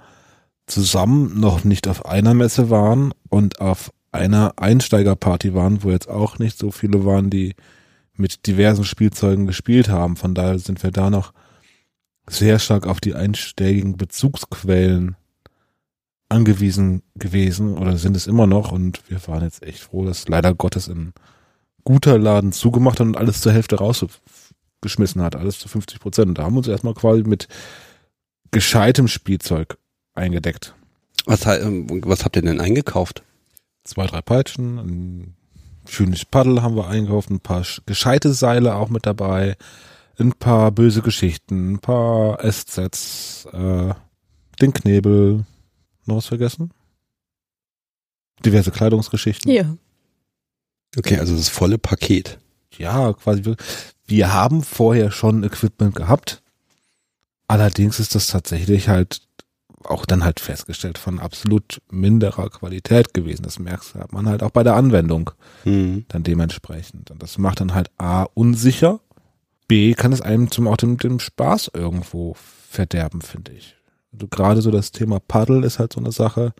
[0.66, 6.38] zusammen noch nicht auf einer Messe waren und auf einer Einsteigerparty waren, wo jetzt auch
[6.38, 7.54] nicht so viele waren, die
[8.14, 10.16] mit diversen Spielzeugen gespielt haben.
[10.16, 11.32] Von daher sind wir da noch
[12.28, 15.16] sehr stark auf die einsteigigen Bezugsquellen
[16.28, 20.54] angewiesen gewesen oder sind es immer noch und wir waren jetzt echt froh, dass leider
[20.54, 21.12] Gottes ein
[21.84, 26.28] guter Laden zugemacht hat und alles zur Hälfte rausgeschmissen hat, alles zu 50 Prozent.
[26.28, 27.46] Und da haben wir uns erstmal quasi mit
[28.50, 29.78] gescheitem Spielzeug
[30.14, 30.74] eingedeckt.
[31.26, 33.22] Was, was habt ihr denn eingekauft?
[33.84, 35.36] Zwei, drei Peitschen, ein
[35.88, 39.56] schönes Paddel haben wir eingekauft, ein paar gescheite Seile auch mit dabei,
[40.18, 43.94] ein paar böse Geschichten, ein paar SZs, äh,
[44.60, 45.44] den Knebel,
[46.06, 46.70] noch was vergessen?
[48.44, 49.50] Diverse Kleidungsgeschichten.
[49.50, 49.76] Ja.
[50.96, 52.38] Okay, also das volle Paket.
[52.76, 53.44] Ja, quasi.
[53.44, 53.56] Wir,
[54.06, 56.42] wir haben vorher schon Equipment gehabt.
[57.48, 59.22] Allerdings ist das tatsächlich halt
[59.84, 63.44] auch dann halt festgestellt von absolut minderer Qualität gewesen.
[63.44, 65.30] Das merkst hat man halt auch bei der Anwendung
[65.64, 66.04] Mhm.
[66.08, 67.10] dann dementsprechend.
[67.10, 69.00] Und das macht dann halt A unsicher,
[69.68, 72.34] B kann es einem zum auch dem, dem Spaß irgendwo
[72.68, 73.75] verderben, finde ich.
[74.30, 76.54] Gerade so das Thema Paddle ist halt so eine Sache,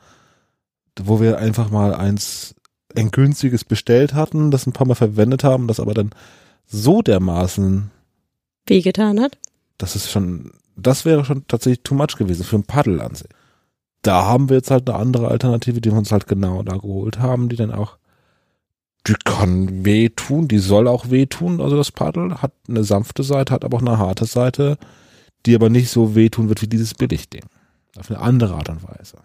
[0.98, 2.54] wo wir einfach mal eins
[2.94, 6.11] ein günstiges bestellt hatten, das ein paar Mal verwendet haben, das aber dann
[6.66, 7.90] so dermaßen,
[8.66, 9.38] Wehgetan hat.
[9.78, 13.28] das ist schon, das wäre schon tatsächlich too much gewesen für ein Paddel an sich.
[14.02, 17.18] Da haben wir jetzt halt eine andere Alternative, die wir uns halt genau da geholt
[17.18, 17.98] haben, die dann auch,
[19.07, 21.61] die kann wehtun, die soll auch wehtun.
[21.61, 24.78] Also das Paddel hat eine sanfte Seite, hat aber auch eine harte Seite,
[25.47, 27.44] die aber nicht so wehtun wird wie dieses Billigding.
[27.97, 29.16] Auf eine andere Art und Weise.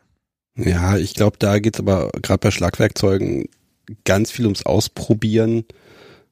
[0.55, 3.49] Ja, ich glaube, da geht's aber gerade bei Schlagwerkzeugen
[4.05, 5.65] ganz viel ums Ausprobieren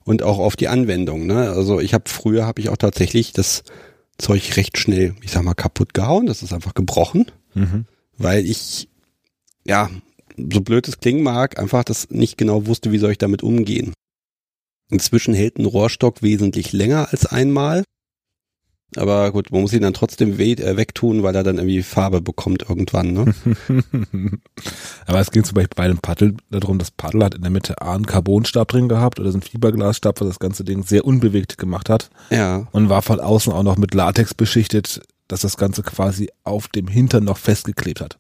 [0.06, 1.26] und auch auf die Anwendung.
[1.26, 1.50] Ne?
[1.50, 3.64] Also ich habe früher habe ich auch tatsächlich das
[4.18, 6.26] Zeug recht schnell, ich sag mal, kaputt gehauen.
[6.26, 7.86] Das ist einfach gebrochen, Mhm.
[8.18, 8.88] weil ich
[9.66, 9.90] ja
[10.38, 13.94] so blöd es klingen mag, einfach das nicht genau wusste, wie soll ich damit umgehen.
[14.90, 17.84] Inzwischen hält ein Rohrstock wesentlich länger als einmal.
[18.96, 22.22] Aber gut, man muss ihn dann trotzdem we äh, wegtun, weil er dann irgendwie Farbe
[22.22, 23.14] bekommt irgendwann.
[23.14, 23.34] Ne?
[25.06, 27.82] Aber es ging zum Beispiel bei dem Paddel darum, das Paddel hat in der Mitte
[27.82, 31.58] A einen Carbonstab drin gehabt oder so ein Fiberglasstab, was das ganze Ding sehr unbewegt
[31.58, 32.68] gemacht hat Ja.
[32.72, 36.88] und war von außen auch noch mit Latex beschichtet, dass das Ganze quasi auf dem
[36.88, 38.18] Hintern noch festgeklebt hat.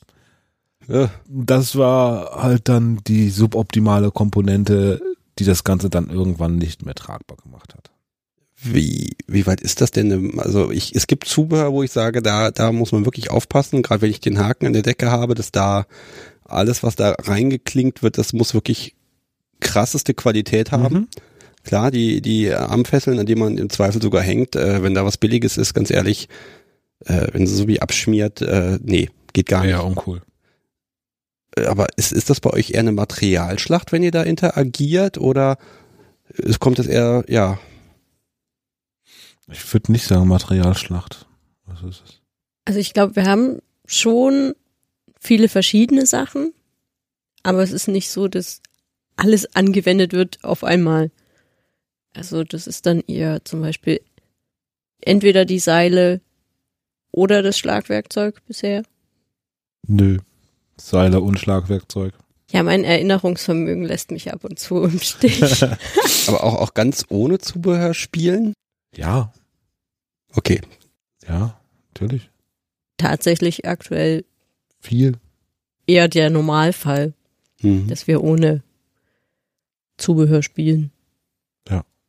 [0.87, 1.09] ja.
[1.27, 5.01] Das war halt dann die suboptimale Komponente,
[5.39, 7.89] die das Ganze dann irgendwann nicht mehr tragbar gemacht hat.
[8.61, 10.37] Wie, wie weit ist das denn?
[10.39, 14.01] Also ich, es gibt Zubehör, wo ich sage, da, da muss man wirklich aufpassen, gerade
[14.01, 15.85] wenn ich den Haken an der Decke habe, dass da
[16.43, 18.95] alles, was da reingeklinkt wird, das muss wirklich
[19.61, 20.93] krasseste Qualität haben.
[20.93, 21.07] Mhm.
[21.63, 25.17] Klar, die, die Armfesseln, an denen man im Zweifel sogar hängt, äh, wenn da was
[25.17, 26.27] Billiges ist, ganz ehrlich,
[27.05, 29.71] äh, wenn sie so wie abschmiert, äh, nee, geht gar nicht.
[29.71, 30.21] Ja, uncool.
[31.55, 35.57] Äh, Aber ist, ist das bei euch eher eine Materialschlacht, wenn ihr da interagiert oder
[36.35, 37.59] es kommt es eher, ja,
[39.51, 41.25] Ich würde nicht sagen Materialschlacht.
[41.65, 42.21] Was ist es?
[42.65, 44.53] Also ich glaube, wir haben schon
[45.19, 46.53] viele verschiedene Sachen,
[47.43, 48.61] aber es ist nicht so, dass
[49.15, 51.11] alles angewendet wird auf einmal.
[52.13, 54.01] Also das ist dann eher zum Beispiel
[55.01, 56.21] entweder die Seile
[57.11, 58.83] oder das Schlagwerkzeug bisher.
[59.87, 60.19] Nö.
[60.77, 62.13] Seile und Schlagwerkzeug.
[62.51, 65.41] Ja, mein Erinnerungsvermögen lässt mich ab und zu im Stich.
[66.27, 68.53] aber auch, auch ganz ohne Zubehör spielen?
[68.95, 69.33] Ja,
[70.35, 70.61] Okay,
[71.27, 71.59] ja,
[71.93, 72.29] natürlich.
[72.97, 74.25] Tatsächlich aktuell
[74.79, 75.13] Viel.
[75.87, 77.13] eher der Normalfall,
[77.61, 77.87] Mhm.
[77.87, 78.63] dass wir ohne
[79.97, 80.91] Zubehör spielen.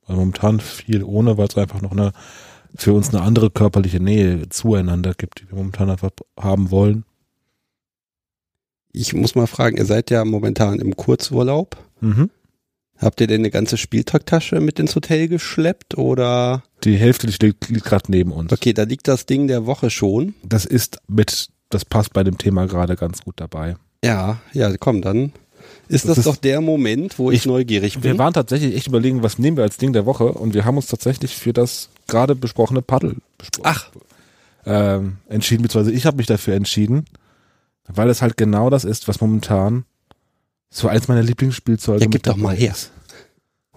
[0.07, 2.11] Also momentan viel ohne, weil es einfach noch eine
[2.75, 7.05] für uns eine andere körperliche Nähe zueinander gibt, die wir momentan einfach haben wollen.
[8.93, 11.77] Ich muss mal fragen, ihr seid ja momentan im Kurzurlaub.
[12.01, 12.29] Mhm.
[13.01, 16.63] Habt ihr denn eine ganze Spielzeugtasche mit ins Hotel geschleppt oder?
[16.85, 18.53] Die Hälfte liegt, liegt gerade neben uns.
[18.53, 20.35] Okay, da liegt das Ding der Woche schon.
[20.43, 23.77] Das ist mit das passt bei dem Thema gerade ganz gut dabei.
[24.05, 25.33] Ja, ja, komm, dann
[25.89, 28.03] ist das, Das ist- doch der Moment, wo ich, Ich- neugierig bin.
[28.03, 30.77] Wir waren tatsächlich echt überlegen, was nehmen wir als Ding der Woche und wir haben
[30.77, 33.63] uns tatsächlich für das gerade besprochene Paddel besprochen.
[33.65, 33.91] Ach.
[34.67, 37.05] Ähm, entschieden, beziehungsweise ich habe mich dafür entschieden,
[37.87, 39.85] weil es halt genau das ist, was momentan
[40.71, 42.75] so eins meiner Lieblingsspielzeuge Ja, gib doch mal her.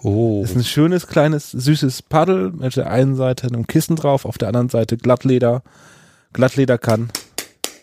[0.02, 4.26] oh, Es ist ein schönes, kleines, süßes Paddel mit der einen Seite einem Kissen drauf,
[4.26, 5.64] auf der anderen Seite Glattleder.
[6.34, 7.10] Glattleder kann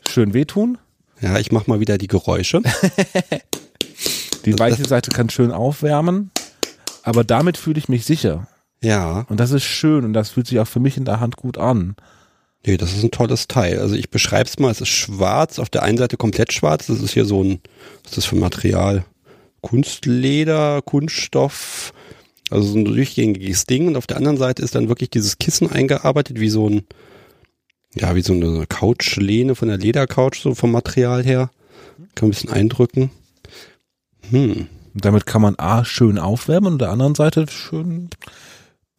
[0.08, 0.78] schön wehtun.
[1.20, 2.62] ja, ich mach mal wieder die Geräusche.
[4.46, 6.30] Die weiche Seite kann schön aufwärmen.
[7.02, 8.46] Aber damit fühle ich mich sicher.
[8.82, 11.36] Ja, Und das ist schön und das fühlt sich auch für mich in der Hand
[11.36, 11.94] gut an.
[12.66, 13.78] Nee, das ist ein tolles Teil.
[13.78, 17.12] Also ich beschreib's mal, es ist schwarz, auf der einen Seite komplett schwarz, das ist
[17.12, 17.60] hier so ein,
[18.02, 19.04] was ist das für ein Material?
[19.60, 21.92] Kunstleder, Kunststoff,
[22.50, 25.70] also so ein durchgängiges Ding und auf der anderen Seite ist dann wirklich dieses Kissen
[25.70, 26.86] eingearbeitet, wie so ein,
[27.94, 31.50] ja, wie so eine Couchlehne von der Ledercouch, so vom Material her.
[32.14, 33.10] Kann man ein bisschen eindrücken.
[34.30, 34.66] Hm.
[34.94, 38.10] Damit kann man A schön aufwärmen und der anderen Seite schön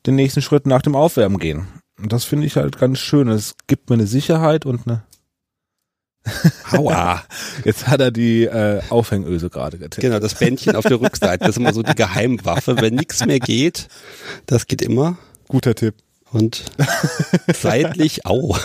[0.05, 1.68] den nächsten Schritt nach dem Aufwärmen gehen.
[2.02, 3.28] Und das finde ich halt ganz schön.
[3.28, 5.04] Es gibt mir eine Sicherheit und eine.
[6.72, 7.24] Aua.
[7.64, 10.02] Jetzt hat er die äh, Aufhängöse gerade getippt.
[10.02, 12.78] Genau, das Bändchen auf der Rückseite, das ist immer so die Geheimwaffe.
[12.80, 13.88] Wenn nichts mehr geht,
[14.45, 15.18] das geht immer.
[15.47, 15.95] Guter Tipp.
[16.32, 16.64] Und
[17.54, 18.56] seitlich, au.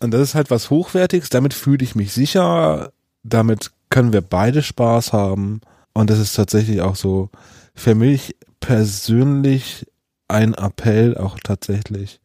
[0.00, 1.30] Und das ist halt was Hochwertiges.
[1.30, 2.92] Damit fühle ich mich sicher.
[3.22, 5.60] Damit können wir beide Spaß haben.
[5.94, 7.30] Und das ist tatsächlich auch so
[7.74, 9.86] für mich persönlich
[10.28, 12.20] ein Appell auch tatsächlich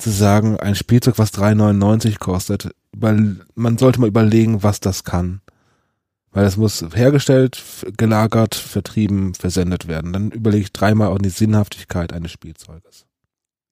[0.00, 5.40] zu sagen, ein Spielzeug, was 3,99 kostet, weil man sollte mal überlegen, was das kann.
[6.32, 7.60] Weil es muss hergestellt,
[7.96, 10.12] gelagert, vertrieben, versendet werden.
[10.12, 13.06] Dann überlege ich dreimal auch die Sinnhaftigkeit eines Spielzeuges.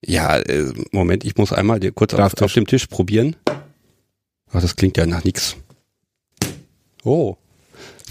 [0.04, 3.36] Ja, äh, Moment, ich muss einmal kurz auf, auf dem Tisch probieren.
[4.52, 5.56] Ach, das klingt ja nach nix.
[7.04, 7.36] Oh.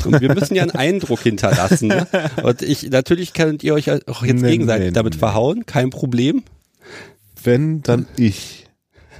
[0.05, 1.87] Und wir müssen ja einen Eindruck hinterlassen.
[1.87, 2.07] Ne?
[2.43, 5.19] Und ich, natürlich könnt ihr euch auch jetzt Nee, gegenseitig nee, damit nee.
[5.19, 6.43] verhauen, kein Problem.
[7.43, 8.67] Wenn, dann ich.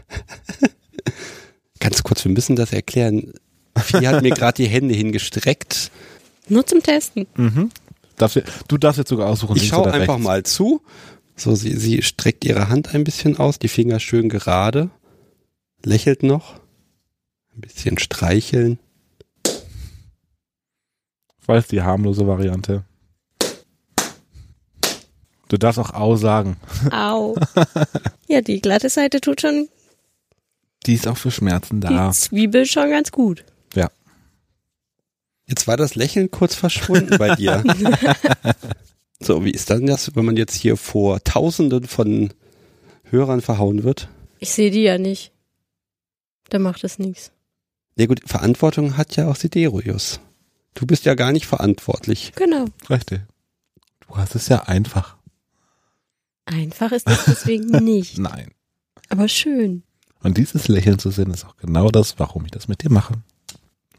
[1.80, 3.34] Ganz kurz, wir müssen das erklären.
[3.78, 5.91] Vieh hat mir gerade die Hände hingestreckt.
[6.49, 7.28] Nur zum Testen.
[7.36, 7.70] Mhm.
[8.18, 9.55] Darfst, du- du darfst jetzt sogar aussuchen.
[9.57, 10.24] Ich schaue einfach rechts.
[10.24, 10.82] mal zu.
[11.36, 14.89] So, sie, sie streckt ihre Hand ein bisschen aus, die Finger schön gerade,
[15.86, 16.55] lächelt noch,
[17.53, 18.80] ein bisschen streicheln.
[21.39, 22.86] Ich weiß die harmlose Variante.
[25.50, 26.58] Du darfst auch Au sagen.
[26.91, 27.36] Au.
[28.28, 29.70] ja, die glatte Seite tut schon
[30.86, 32.10] Die ist auch für Schmerzen da.
[32.10, 33.43] die Zwiebel schon ganz gut.
[33.74, 33.89] Ja.
[35.45, 37.64] Jetzt war das Lächeln kurz verschwunden bei dir.
[39.20, 42.30] So, wie ist dann das, wenn man jetzt hier vor Tausenden von
[43.06, 44.10] Hörern verhauen wird?
[44.39, 45.32] Ich sehe die ja nicht.
[46.50, 47.32] Da macht es nichts.
[47.95, 50.20] Ja gut, Verantwortung hat ja auch Siderius.
[50.76, 52.32] Du bist ja gar nicht verantwortlich.
[52.36, 52.66] Genau.
[52.89, 53.22] Richtig.
[54.08, 55.16] Du hast es ja einfach.
[56.48, 58.18] Einfach ist das deswegen nicht.
[58.18, 58.52] Nein.
[59.10, 59.84] Aber schön.
[60.24, 63.14] Und dieses Lächeln zu sehen, ist auch genau das, warum ich das mit dir mache.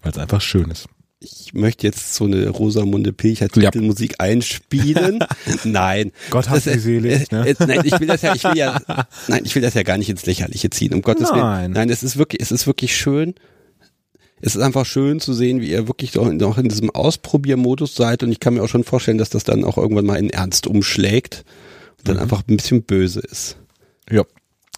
[0.02, 0.86] Weil es einfach schön ist.
[1.20, 3.70] Ich möchte jetzt so eine Rosamunde Pilcher Ja.
[3.70, 5.18] Titelmusik einspielen.
[5.64, 6.12] Nein.
[6.30, 7.48] Gott hat die Seele, äh, ne?
[7.48, 8.80] äh, nein, ich will das ja, ich will ja,
[9.26, 11.40] nein, ich will das ja gar nicht ins Lächerliche ziehen, um Gottes Willen.
[11.40, 11.70] Nein.
[11.72, 13.34] Nein, es ist wirklich, es ist wirklich schön.
[14.40, 18.22] Es ist einfach schön zu sehen, wie ihr wirklich doch noch in diesem Ausprobiermodus seid
[18.22, 20.68] und ich kann mir auch schon vorstellen, dass das dann auch irgendwann mal in Ernst
[20.68, 21.44] umschlägt
[22.08, 22.22] dann Mhm.
[22.22, 23.56] einfach ein bisschen böse ist.
[24.10, 24.24] Ja.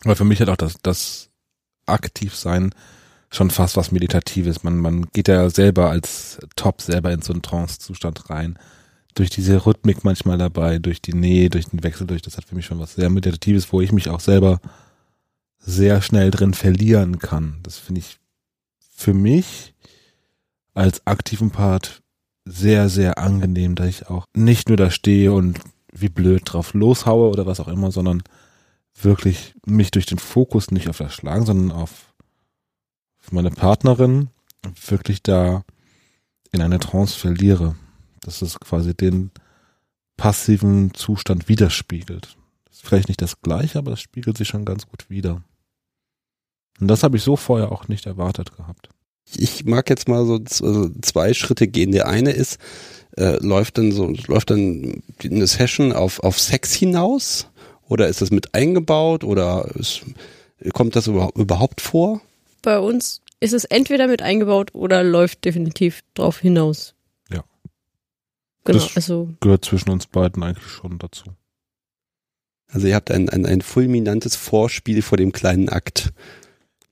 [0.05, 1.29] Aber für mich hat auch das, das
[1.87, 2.75] Aktivsein
[3.33, 4.63] schon fast was Meditatives.
[4.65, 8.59] Man, man geht ja selber als Top selber in so einen Trance-Zustand rein.
[9.15, 12.55] Durch diese Rhythmik manchmal dabei, durch die Nähe, durch den Wechsel, durch das hat für
[12.55, 14.61] mich schon was sehr Meditatives, wo ich mich auch selber
[15.59, 17.59] sehr schnell drin verlieren kann.
[17.63, 18.19] Das finde ich
[18.97, 19.75] für mich
[20.75, 22.03] als aktiven Part
[22.45, 25.61] sehr, sehr angenehm, dass ich auch nicht nur da stehe und
[25.93, 28.23] wie blöd drauf loshaue oder was auch immer, sondern
[28.95, 32.13] wirklich mich durch den Fokus nicht auf das Schlagen, sondern auf,
[33.31, 34.29] meine Partnerin
[34.87, 35.65] wirklich da
[36.53, 37.77] in eine Trance verliere.
[38.23, 39.31] Dass es quasi den
[40.17, 42.37] passiven Zustand widerspiegelt.
[42.67, 45.43] Das ist vielleicht nicht das gleiche, aber es spiegelt sich schon ganz gut wider.
[46.81, 48.91] Und das habe ich so vorher auch nicht erwartet gehabt.
[49.35, 51.93] Ich mag jetzt mal so also zwei Schritte gehen.
[51.93, 52.59] Der eine ist,
[53.21, 57.47] äh, läuft dann so, läuft dann eine Session auf, auf Sex hinaus?
[57.89, 59.25] Oder ist das mit eingebaut?
[59.25, 60.03] Oder ist,
[60.73, 62.21] kommt das überhaupt, überhaupt vor?
[62.63, 66.95] Bei uns ist es entweder mit eingebaut oder läuft definitiv drauf hinaus.
[67.31, 67.43] Ja.
[68.65, 71.25] Genau, Das- also Gehört zwischen uns beiden eigentlich schon dazu.
[72.73, 76.13] Also ihr habt ein, ein, ein fulminantes Vorspiel vor dem kleinen Akt.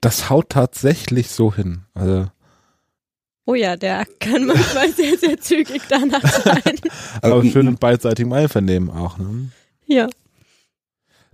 [0.01, 1.83] das haut tatsächlich so hin.
[1.95, 2.27] Also
[3.49, 6.75] Oh ja, der kann manchmal sehr, sehr zügig danach sein.
[7.23, 9.17] aber schön in beidseitigem Einvernehmen auch.
[9.17, 9.49] Ne?
[9.87, 10.07] Ja.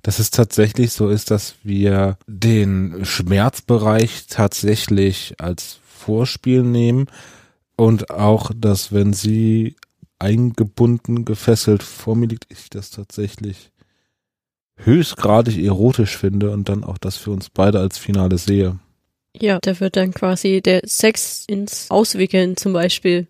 [0.03, 7.07] Dass es tatsächlich so ist, dass wir den Schmerzbereich tatsächlich als Vorspiel nehmen
[7.75, 9.75] und auch, dass wenn sie
[10.21, 13.73] eingebunden, gefesselt vor mir liegt, ich das tatsächlich
[14.77, 18.79] höchstgradig erotisch finde und dann auch das für uns beide als Finale sehe.
[19.37, 23.27] Ja, da wird dann quasi der Sex ins Auswickeln zum Beispiel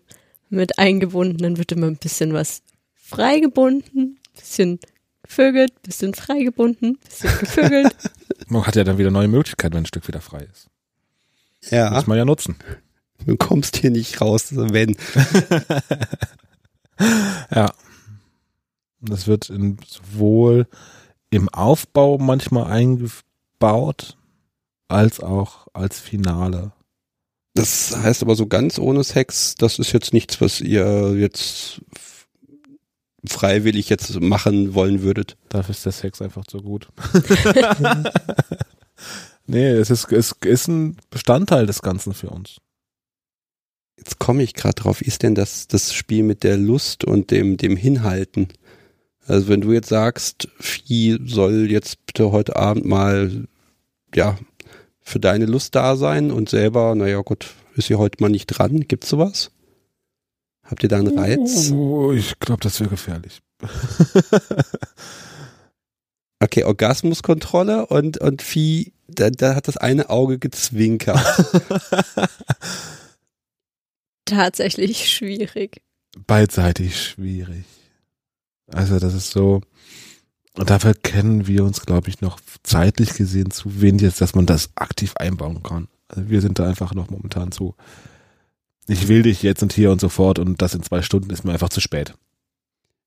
[0.49, 1.39] mit eingebunden.
[1.39, 2.61] Dann wird immer ein bisschen was
[2.93, 4.79] freigebunden, bisschen
[5.23, 7.95] gevögelt, bisschen freigebunden, bisschen gevögelt.
[8.47, 10.67] Man hat ja dann wieder neue Möglichkeiten, wenn ein Stück wieder frei ist.
[11.71, 12.55] Ja, Muss man ja nutzen.
[13.25, 14.95] du kommst hier nicht raus, wenn.
[17.53, 17.73] Ja.
[19.01, 20.67] Das wird in, sowohl
[21.29, 24.17] im Aufbau manchmal eingebaut,
[24.87, 26.71] als auch als Finale.
[27.53, 31.81] Das heißt aber so ganz ohne Sex, das ist jetzt nichts, was ihr jetzt
[33.25, 35.37] freiwillig jetzt machen wollen würdet.
[35.49, 36.89] Dafür ist der Sex einfach zu gut.
[39.47, 42.57] nee, es ist, es ist ein Bestandteil des Ganzen für uns.
[43.97, 45.01] Jetzt komme ich gerade drauf.
[45.01, 48.49] Wie ist denn das, das Spiel mit der Lust und dem, dem Hinhalten?
[49.25, 53.47] Also wenn du jetzt sagst, Vieh soll jetzt bitte heute Abend mal,
[54.13, 54.37] ja,
[55.05, 58.81] für deine Lust da sein und selber, naja gut, ist sie heute mal nicht dran.
[58.87, 59.51] Gibt's sowas?
[60.63, 61.71] Habt ihr da einen Reiz?
[61.71, 63.39] Oh, ich glaube, das wäre gefährlich.
[66.39, 71.17] Okay, Orgasmuskontrolle und, und Vieh, da, da hat das eine Auge gezwinkert.
[74.25, 75.81] Tatsächlich schwierig.
[76.27, 77.65] Beidseitig schwierig.
[78.67, 79.61] Also das ist so,
[80.57, 84.45] und dafür kennen wir uns, glaube ich, noch zeitlich gesehen zu wenig, jetzt, dass man
[84.45, 85.87] das aktiv einbauen kann.
[86.07, 87.75] Also wir sind da einfach noch momentan zu.
[88.87, 91.43] Ich will dich jetzt und hier und so fort und das in zwei Stunden ist
[91.43, 92.13] mir einfach zu spät.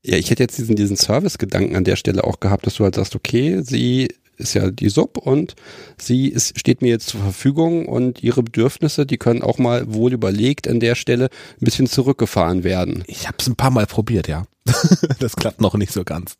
[0.04, 2.94] Ja, ich hätte jetzt diesen, diesen Service-Gedanken an der Stelle auch gehabt, dass du halt
[2.94, 4.08] sagst, okay, sie
[4.38, 5.54] ist ja die Sub und
[5.98, 10.12] sie ist, steht mir jetzt zur Verfügung und ihre Bedürfnisse, die können auch mal wohl
[10.12, 11.28] überlegt an der Stelle
[11.60, 13.04] ein bisschen zurückgefahren werden.
[13.06, 14.44] Ich habe es ein paar Mal probiert, ja.
[15.18, 16.36] das klappt noch nicht so ganz.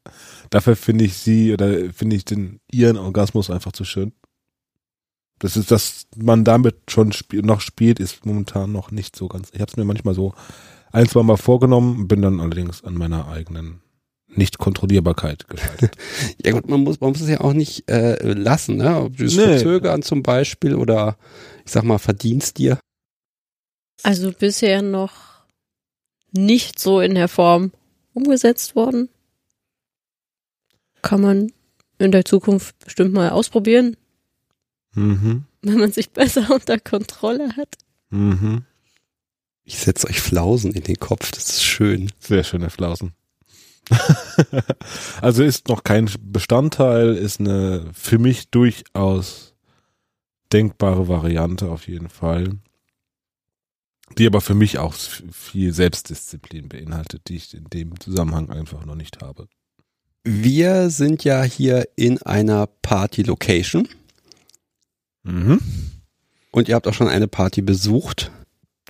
[0.51, 4.13] Dafür finde ich sie oder finde ich den ihren Orgasmus einfach zu schön.
[5.39, 9.51] Das ist, dass man damit schon spiel, noch spielt, ist momentan noch nicht so ganz.
[9.53, 10.35] Ich habe es mir manchmal so
[10.93, 13.81] ein, zwei Mal vorgenommen, bin dann allerdings an meiner eigenen
[14.39, 15.97] Nicht-Kontrollierbarkeit gescheitert.
[16.45, 19.01] Ja gut, man muss, man muss es ja auch nicht äh, lassen, ne?
[19.03, 19.45] Ob du es Nee.
[19.45, 21.16] verzögern zum Beispiel oder
[21.64, 22.78] ich sag mal, verdienst dir.
[24.03, 25.12] Also bisher noch
[26.32, 27.72] nicht so in der Form
[28.14, 29.09] umgesetzt worden.
[31.03, 31.53] Kann man
[31.99, 33.97] in der Zukunft bestimmt mal ausprobieren,
[34.95, 35.45] mhm.
[35.62, 37.74] wenn man sich besser unter Kontrolle hat.
[38.11, 38.64] Mhm.
[39.64, 42.11] Ich setze euch Flausen in den Kopf, das ist schön.
[42.20, 43.12] Sehr schöne Flausen.
[45.20, 49.55] also ist noch kein Bestandteil, ist eine für mich durchaus
[50.53, 52.53] denkbare Variante auf jeden Fall.
[54.16, 58.95] Die aber für mich auch viel Selbstdisziplin beinhaltet, die ich in dem Zusammenhang einfach noch
[58.95, 59.49] nicht habe.
[60.24, 63.89] Wir sind ja hier in einer Party-Location
[65.24, 65.61] Mhm.
[66.53, 68.30] und ihr habt auch schon eine Party besucht.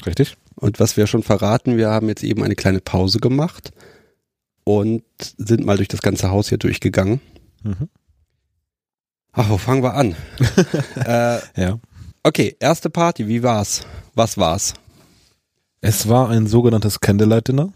[0.06, 0.36] Richtig?
[0.54, 3.72] Und was wir schon verraten, wir haben jetzt eben eine kleine Pause gemacht
[4.68, 5.02] und
[5.38, 7.22] sind mal durch das ganze Haus hier durchgegangen.
[7.62, 7.88] Mhm.
[9.32, 10.14] Ach, wo fangen wir an?
[10.96, 11.78] äh, Ja.
[12.22, 13.86] okay, erste Party, wie war's?
[14.14, 14.74] Was war's?
[15.80, 17.72] Es war ein sogenanntes Candlelight Dinner.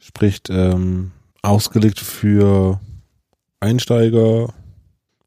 [0.00, 2.80] Sprich, ähm, ausgelegt für
[3.60, 4.52] Einsteiger,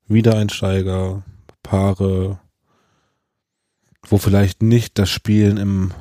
[0.10, 1.24] Wiedereinsteiger,
[1.64, 2.42] Paare,
[4.10, 5.94] wo vielleicht nicht das Spielen im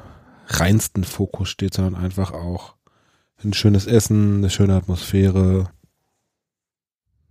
[0.49, 2.75] reinsten Fokus steht, sondern einfach auch
[3.45, 5.71] ein schönes Essen, eine schöne Atmosphäre.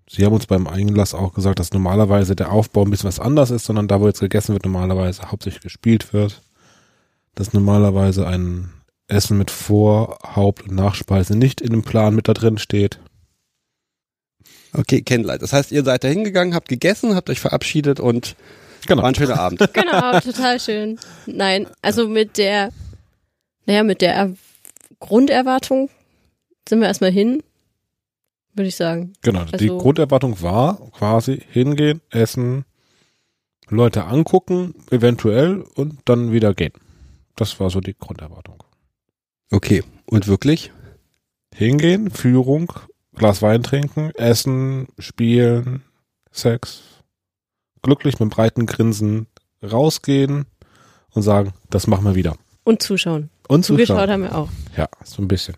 [0.09, 3.51] Sie haben uns beim Einlass auch gesagt, dass normalerweise der Aufbau ein bisschen was anders
[3.51, 6.41] ist, sondern da, wo jetzt gegessen wird, normalerweise hauptsächlich gespielt wird
[7.37, 8.73] dass normalerweise ein
[9.07, 12.99] Essen mit Vor-, Haupt- und Nachspeise nicht in dem Plan mit da drin steht.
[14.73, 15.41] Okay, Candlelight.
[15.41, 18.35] Das heißt, ihr seid da hingegangen, habt gegessen, habt euch verabschiedet und
[18.85, 19.01] Genau.
[19.01, 19.59] war ein schöner Abend.
[19.73, 20.99] Genau, total schön.
[21.25, 22.71] Nein, also mit der,
[23.65, 24.33] naja, mit der er
[24.99, 25.89] Grunderwartung
[26.67, 27.41] sind wir erstmal hin,
[28.53, 29.13] würde ich sagen.
[29.21, 29.45] Genau.
[29.45, 32.65] die Also- Grunderwartung war quasi hingehen, essen,
[33.69, 36.73] Leute angucken, eventuell und dann wieder gehen.
[37.35, 38.63] Das war so die Grunderwartung.
[39.51, 40.71] Okay, und wirklich?
[41.53, 42.71] Hingehen, Führung,
[43.15, 45.83] Glas Wein trinken, essen, spielen,
[46.31, 46.81] Sex,
[47.81, 49.27] glücklich mit breiten Grinsen
[49.63, 50.45] rausgehen
[51.11, 52.35] und sagen, das machen wir wieder.
[52.63, 53.29] Und zuschauen.
[53.47, 54.11] Und Zugeschaut zuschauen.
[54.11, 54.49] haben wir auch.
[54.75, 55.55] Ja, so ein bisschen.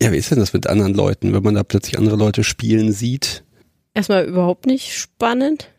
[0.00, 2.92] Ja, wie ist denn das mit anderen Leuten, wenn man da plötzlich andere Leute spielen
[2.92, 3.44] sieht?
[3.94, 5.70] Erstmal überhaupt nicht spannend.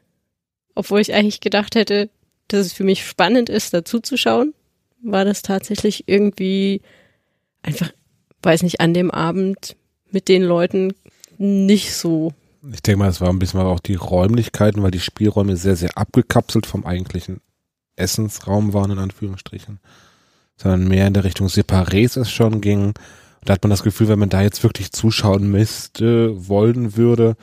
[0.74, 2.09] Obwohl ich eigentlich gedacht hätte,
[2.47, 4.53] dass es für mich spannend ist, dazu zu schauen,
[5.03, 6.82] war das tatsächlich irgendwie
[7.61, 7.91] einfach,
[8.41, 9.76] weiß nicht, an dem Abend
[10.11, 10.93] mit den Leuten
[11.38, 12.34] nicht so.
[12.72, 15.97] Ich denke mal, es war ein bisschen auch die Räumlichkeiten, weil die Spielräume sehr, sehr
[15.97, 17.41] abgekapselt vom eigentlichen
[17.95, 19.80] Essensraum waren, in Anführungsstrichen.
[20.55, 22.93] Sondern mehr in der Richtung Separés es schon ging.
[23.46, 27.36] Da hat man das Gefühl, wenn man da jetzt wirklich zuschauen müsste, wollen würde,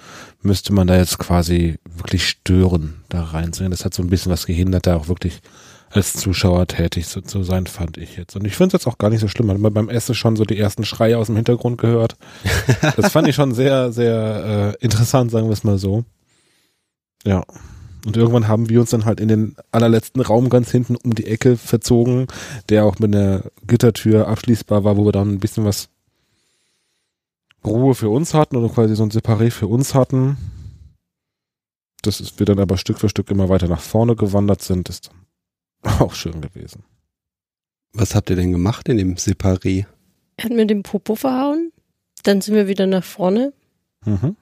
[0.43, 3.71] müsste man da jetzt quasi wirklich stören, da reinzugehen.
[3.71, 5.41] Das hat so ein bisschen was gehindert, da auch wirklich
[5.95, 8.35] als Zuschauer tätig zu, zu sein, fand ich jetzt.
[8.35, 9.51] Und ich finde es jetzt auch gar nicht so schlimm.
[9.51, 12.17] Hat man beim Essen schon so die ersten Schreie aus dem Hintergrund gehört.
[12.97, 16.05] Das fand ich schon sehr, sehr äh, interessant, sagen wir es mal so.
[17.25, 17.45] Ja.
[18.05, 21.27] Und irgendwann haben wir uns dann halt in den allerletzten Raum ganz hinten um die
[21.27, 22.27] Ecke verzogen,
[22.69, 25.89] der auch mit einer Gittertür abschließbar war, wo wir dann ein bisschen was
[27.65, 30.37] Ruhe für uns hatten oder quasi so ein Separé für uns hatten.
[32.03, 35.11] Das ist, wir dann aber Stück für Stück immer weiter nach vorne gewandert sind, ist
[35.83, 36.85] dann auch schön gewesen.
[37.95, 39.87] Was habt ihr denn gemacht in dem Separé?
[40.37, 41.73] Er hat mir den Popo verhauen.
[42.25, 43.53] Dann sind wir wieder nach vorne.
[44.05, 44.37] Mhm.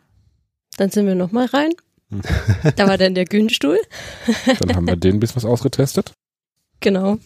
[0.78, 1.72] Dann sind wir nochmal rein.
[2.76, 3.78] Da war dann der Günstuhl.
[4.60, 6.12] Dann haben wir den ein bisschen was ausgetestet.
[6.80, 7.18] Genau.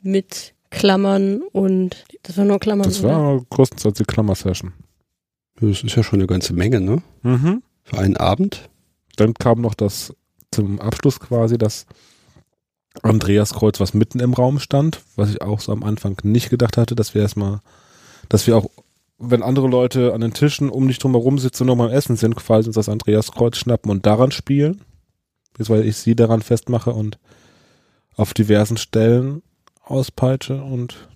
[0.00, 2.84] Mit Klammern und das war nur Klammern.
[2.84, 3.10] Das oder?
[3.10, 4.72] war größtenteils die Klammer-Session.
[5.60, 7.02] Das ist ja schon eine ganze Menge, ne?
[7.22, 7.62] Mhm.
[7.82, 8.70] Für einen Abend.
[9.16, 10.14] Dann kam noch das
[10.52, 11.86] zum Abschluss quasi das
[13.02, 16.76] Andreas Kreuz, was mitten im Raum stand, was ich auch so am Anfang nicht gedacht
[16.76, 17.60] hatte, dass wir erstmal,
[18.28, 18.68] dass wir auch,
[19.20, 21.94] wenn andere Leute an den Tischen um dich drum herum sitzen und noch mal am
[21.94, 24.80] Essen sind, quasi uns das Andreas Kreuz schnappen und daran spielen.
[25.56, 27.18] Bis weil ich sie daran festmache und
[28.16, 29.42] auf diversen Stellen
[29.82, 31.08] auspeitsche und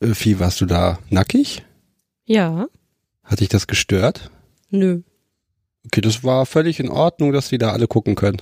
[0.00, 1.62] Äh, Vieh, warst du da nackig?
[2.24, 2.66] Ja.
[3.22, 4.30] Hat dich das gestört?
[4.70, 5.02] Nö.
[5.86, 8.40] Okay, das war völlig in Ordnung, dass die da alle gucken können.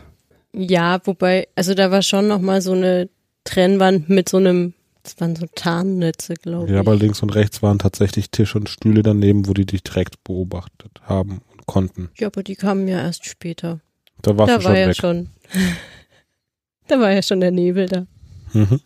[0.55, 3.09] Ja, wobei, also da war schon nochmal so eine
[3.45, 4.75] Trennwand mit so einem,
[5.15, 6.73] das waren so Tarnnetze, glaube ich.
[6.73, 10.23] ja, aber links und rechts waren tatsächlich Tisch und Stühle daneben, wo die dich direkt
[10.25, 12.11] beobachtet haben und konnten.
[12.17, 13.81] Ja, aber die kamen ja erst später.
[14.23, 14.97] Da warst da du war schon ja weg.
[14.97, 15.31] schon.
[16.89, 18.07] da war ja schon der Nebel da.
[18.53, 18.81] Mhm.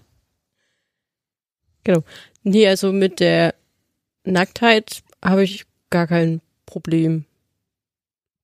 [2.43, 3.55] Nee, also mit der
[4.25, 7.25] Nacktheit habe ich gar kein Problem.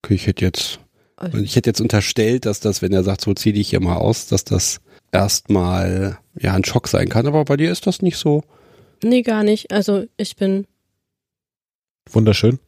[0.02, 0.80] Okay, ich hätte jetzt,
[1.16, 3.96] Also, ich hätte jetzt unterstellt, dass das, wenn er sagt, so zieh dich hier mal
[3.96, 4.80] aus, dass das
[5.12, 8.42] erstmal ja ein Schock sein kann, aber bei dir ist das nicht so.
[9.02, 9.72] nee, gar nicht.
[9.72, 10.66] Also ich bin
[12.10, 12.58] Wunderschön.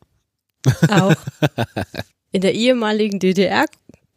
[0.88, 1.14] auch
[2.32, 3.66] in der ehemaligen DDR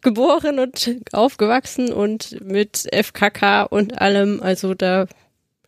[0.02, 5.06] geboren und aufgewachsen und mit FKK und allem, also da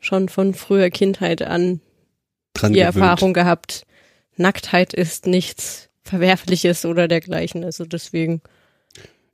[0.00, 1.80] schon von früher Kindheit an
[2.54, 2.96] Dran die gewöhnt.
[2.96, 3.84] Erfahrung gehabt.
[4.36, 7.64] Nacktheit ist nichts Verwerfliches oder dergleichen.
[7.64, 8.40] Also deswegen,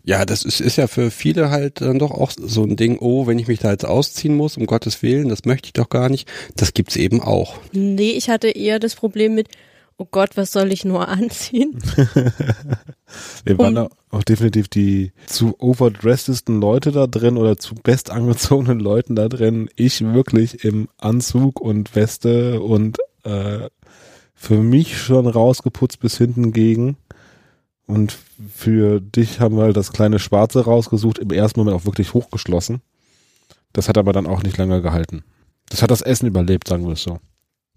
[0.07, 3.27] Ja, das ist, ist ja für viele halt dann doch auch so ein Ding, oh,
[3.27, 6.11] wenn ich mich da jetzt ausziehen muss, um Gottes Willen, das möchte ich doch gar
[6.11, 6.31] nicht.
[6.57, 7.57] Das gibt's eben auch.
[7.73, 9.49] nee, ich hatte eher das Problem mit,
[9.97, 11.79] oh Gott, was soll ich nur anziehen?
[13.45, 18.11] Wir waren Um- da auch definitiv die zu overdressedesten Leute da drin oder zu best
[18.11, 19.69] angezogenen Leuten da drin.
[19.75, 23.69] Ich wirklich im Anzug und Weste und äh,
[24.35, 26.97] für mich schon rausgeputzt bis hinten gegen.
[27.87, 28.17] Und
[28.55, 32.81] für dich haben wir halt das kleine Schwarze rausgesucht, im ersten Moment auch wirklich hochgeschlossen.
[33.73, 35.25] Das hat aber dann auch nicht lange gehalten.
[35.69, 37.19] Das hat das Essen überlebt, sagen wir es so.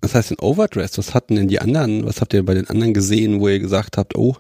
[0.02, 0.98] Was heißt denn Overdress?
[0.98, 3.98] Was hatten denn die anderen, was habt ihr bei den anderen gesehen, wo ihr gesagt
[3.98, 4.38] habt, oh,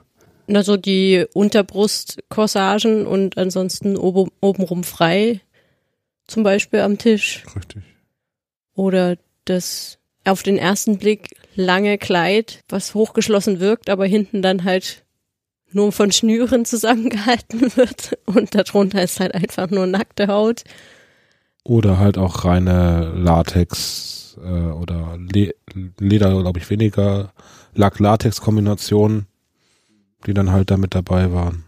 [0.47, 5.41] Also die Unterbrustkorsagen und ansonsten oben, obenrum frei,
[6.27, 7.43] zum Beispiel am Tisch.
[7.55, 7.83] Richtig.
[8.75, 15.03] Oder das auf den ersten Blick lange Kleid, was hochgeschlossen wirkt, aber hinten dann halt
[15.77, 20.63] nur von Schnüren zusammengehalten wird und darunter ist halt einfach nur nackte Haut.
[21.63, 25.53] Oder halt auch reine Latex äh, oder Le
[25.99, 27.33] Leder, glaube ich, weniger
[27.75, 29.27] Lack-Latex-Kombinationen,
[30.25, 31.63] die dann halt da mit dabei waren.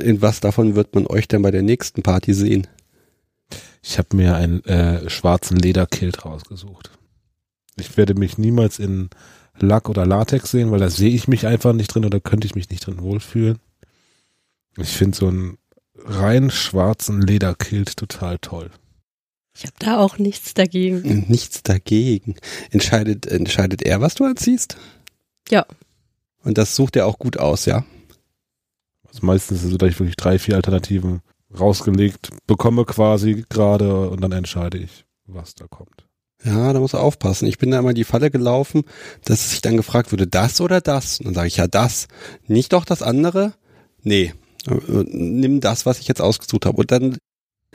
[0.00, 2.66] in was davon wird man euch denn bei der nächsten Party sehen?
[3.82, 6.90] Ich habe mir einen äh, schwarzen Lederkilt rausgesucht.
[7.76, 9.10] Ich werde mich niemals in
[9.62, 12.54] Lack oder Latex sehen, weil da sehe ich mich einfach nicht drin oder könnte ich
[12.54, 13.58] mich nicht drin wohlfühlen.
[14.76, 15.58] Ich finde so einen
[15.96, 18.70] rein schwarzen Lederkilt total toll.
[19.54, 21.26] Ich habe da auch nichts dagegen.
[21.28, 22.36] Nichts dagegen.
[22.70, 24.76] Entscheidet, entscheidet er, was du anziehst?
[25.50, 25.66] Ja.
[26.42, 27.84] Und das sucht er auch gut aus, ja?
[29.06, 31.20] Also meistens ist es so, dass ich wirklich drei, vier Alternativen
[31.58, 36.06] rausgelegt bekomme quasi gerade und dann entscheide ich, was da kommt.
[36.44, 37.46] Ja, da muss er aufpassen.
[37.46, 38.84] Ich bin da immer die Falle gelaufen,
[39.24, 41.18] dass sich dann gefragt wurde, das oder das?
[41.18, 42.08] Und dann sage ich ja das.
[42.46, 43.54] Nicht doch das andere?
[44.02, 44.32] Nee.
[44.66, 46.78] Äh, nimm das, was ich jetzt ausgesucht habe.
[46.78, 47.18] Und dann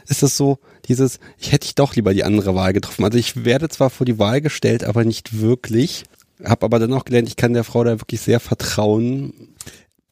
[0.07, 3.05] ist es so, dieses, ich hätte ich doch lieber die andere Wahl getroffen.
[3.05, 6.03] Also ich werde zwar vor die Wahl gestellt, aber nicht wirklich.
[6.43, 9.33] Hab aber dann auch gelernt, ich kann der Frau da wirklich sehr vertrauen.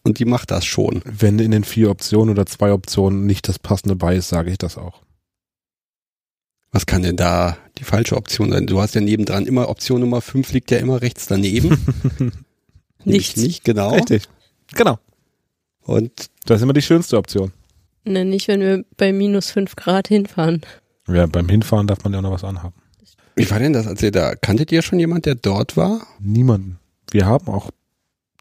[0.04, 1.02] Und die macht das schon.
[1.06, 4.58] Wenn in den vier Optionen oder zwei Optionen nicht das passende bei ist, sage ich
[4.58, 5.03] das auch.
[6.74, 8.66] Was kann denn da die falsche Option sein?
[8.66, 11.78] Du hast ja nebendran immer Option Nummer 5 liegt ja immer rechts daneben.
[13.06, 13.40] Nichts.
[13.40, 13.92] Nicht, genau.
[13.94, 14.24] Richtig.
[14.74, 14.98] Genau.
[15.84, 16.12] Und
[16.46, 17.52] Das ist immer die schönste Option.
[18.06, 20.62] Ne, nicht, wenn wir bei minus fünf Grad hinfahren.
[21.08, 22.74] Ja, beim Hinfahren darf man ja auch noch was anhaben.
[23.36, 26.08] wie war denn das, als ihr da, kanntet ihr schon jemand, der dort war?
[26.20, 26.80] Niemanden.
[27.12, 27.70] Wir haben auch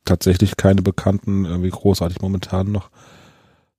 [0.05, 2.91] tatsächlich keine Bekannten irgendwie großartig momentan noch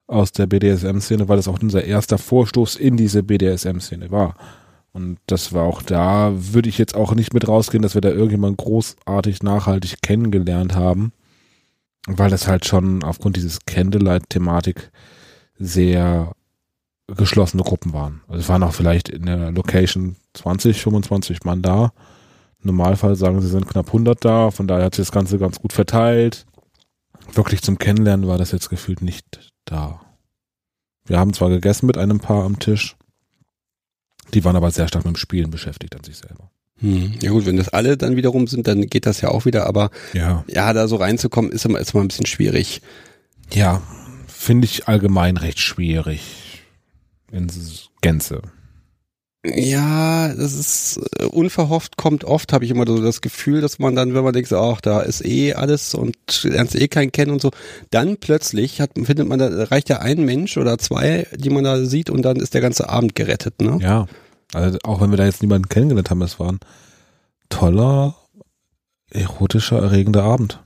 [0.08, 4.36] aus der BDSM-Szene, weil das auch unser erster Vorstoß in diese BDSM-Szene war.
[4.92, 8.10] Und das war auch da, würde ich jetzt auch nicht mit rausgehen, dass wir da
[8.10, 11.14] irgendjemand großartig nachhaltig kennengelernt haben,
[12.06, 14.92] weil das halt schon aufgrund dieses Candlelight-Thematik
[15.58, 16.34] sehr
[17.08, 18.22] geschlossene Gruppen waren.
[18.28, 21.92] Also es waren auch vielleicht in der Location 20, 25 Mann da.
[22.60, 25.60] Im Normalfall sagen sie, sind knapp 100 da, von daher hat sich das Ganze ganz
[25.60, 26.46] gut verteilt.
[27.34, 30.02] Wirklich zum Kennenlernen war das jetzt gefühlt nicht da.
[31.06, 32.96] Wir haben zwar gegessen mit einem Paar am Tisch,
[34.34, 36.50] die waren aber sehr stark mit dem Spielen beschäftigt an sich selber.
[36.80, 37.14] Hm.
[37.22, 39.92] Ja gut, wenn das alle dann wiederum sind, dann geht das ja auch wieder, aber
[40.14, 40.44] Ja.
[40.48, 42.82] ja, da so reinzukommen, ist immer, ist immer ein bisschen schwierig.
[43.52, 43.82] Ja,
[44.28, 46.64] finde ich allgemein recht schwierig.
[47.32, 47.52] In
[48.02, 48.42] Gänze.
[49.46, 53.94] Ja, das ist äh, unverhofft kommt oft, habe ich immer so das Gefühl, dass man
[53.94, 57.32] dann, wenn man denkt, so, ach, da ist eh alles und lernst eh keinen kennen
[57.32, 57.52] und so,
[57.90, 61.84] dann plötzlich hat, findet man, da reicht ja ein Mensch oder zwei, die man da
[61.84, 63.80] sieht und dann ist der ganze Abend gerettet, ne?
[63.82, 64.08] Ja.
[64.54, 66.60] Also auch wenn wir da jetzt niemanden kennengelernt haben, es war ein
[67.50, 68.16] toller,
[69.10, 70.64] erotischer, erregender Abend.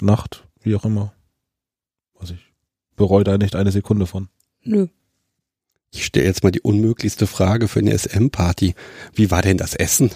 [0.00, 1.12] Nacht, wie auch immer.
[2.18, 2.52] Was ich
[2.96, 4.28] bereue da nicht eine Sekunde von.
[4.64, 4.88] Nö.
[5.90, 8.74] Ich stelle jetzt mal die unmöglichste Frage für eine SM-Party.
[9.14, 10.10] Wie war denn das Essen?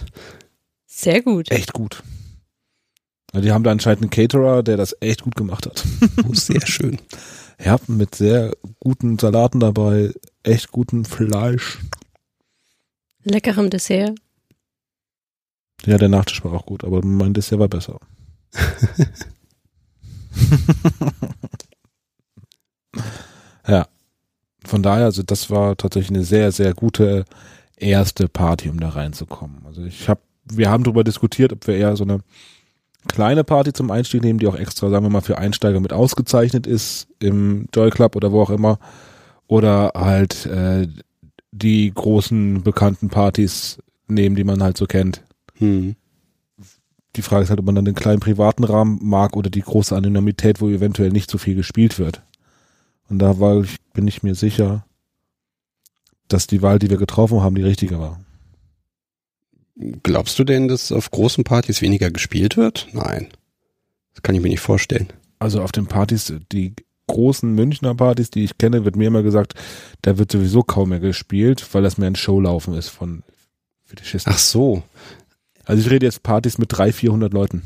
[0.87, 1.51] Sehr gut.
[1.51, 2.03] Echt gut.
[3.35, 5.85] Die haben da anscheinend einen Caterer, der das echt gut gemacht hat.
[6.29, 6.99] Oh, sehr schön.
[7.65, 10.13] Ja, mit sehr guten Salaten dabei,
[10.43, 11.79] echt gutem Fleisch.
[13.23, 14.19] Leckerem Dessert.
[15.85, 18.01] Ja, der Nachtisch war auch gut, aber mein Dessert war besser.
[24.73, 27.27] Von daher, also das war tatsächlich eine sehr, sehr gute
[27.77, 29.59] erste Party, um da reinzukommen.
[29.67, 32.21] Also ich habe, wir haben darüber diskutiert, ob wir eher so eine
[33.07, 36.67] kleine Party zum Einstieg nehmen, die auch extra, sagen wir mal, für Einsteiger mit ausgezeichnet
[36.67, 38.79] ist im Joy Club oder wo auch immer.
[39.47, 40.89] Oder halt äh,
[41.51, 43.79] die großen bekannten Partys
[44.09, 45.23] nehmen, die man halt so kennt.
[45.59, 45.97] Hm.
[47.17, 49.95] Die Frage ist halt, ob man dann den kleinen privaten Rahmen mag oder die große
[49.95, 52.23] Anonymität, wo eventuell nicht so viel gespielt wird.
[53.13, 54.87] Und da war ich, bin ich mir sicher,
[56.29, 58.19] dass die Wahl, die wir getroffen haben, die richtige war.
[60.03, 62.89] Glaubst du denn, dass auf großen Partys weniger gespielt wird?
[62.93, 63.29] Nein.
[64.15, 65.13] Das kann ich mir nicht vorstellen.
[65.39, 66.73] Also auf den Partys, die
[67.07, 69.57] großen Münchner Partys, die ich kenne, wird mir immer gesagt,
[70.01, 73.25] da wird sowieso kaum mehr gespielt, weil das mehr ein Showlaufen ist von
[73.85, 74.33] Fetischisten.
[74.35, 74.85] Ach so.
[75.67, 77.63] Also ich rede jetzt Partys mit 300, 400 Leuten.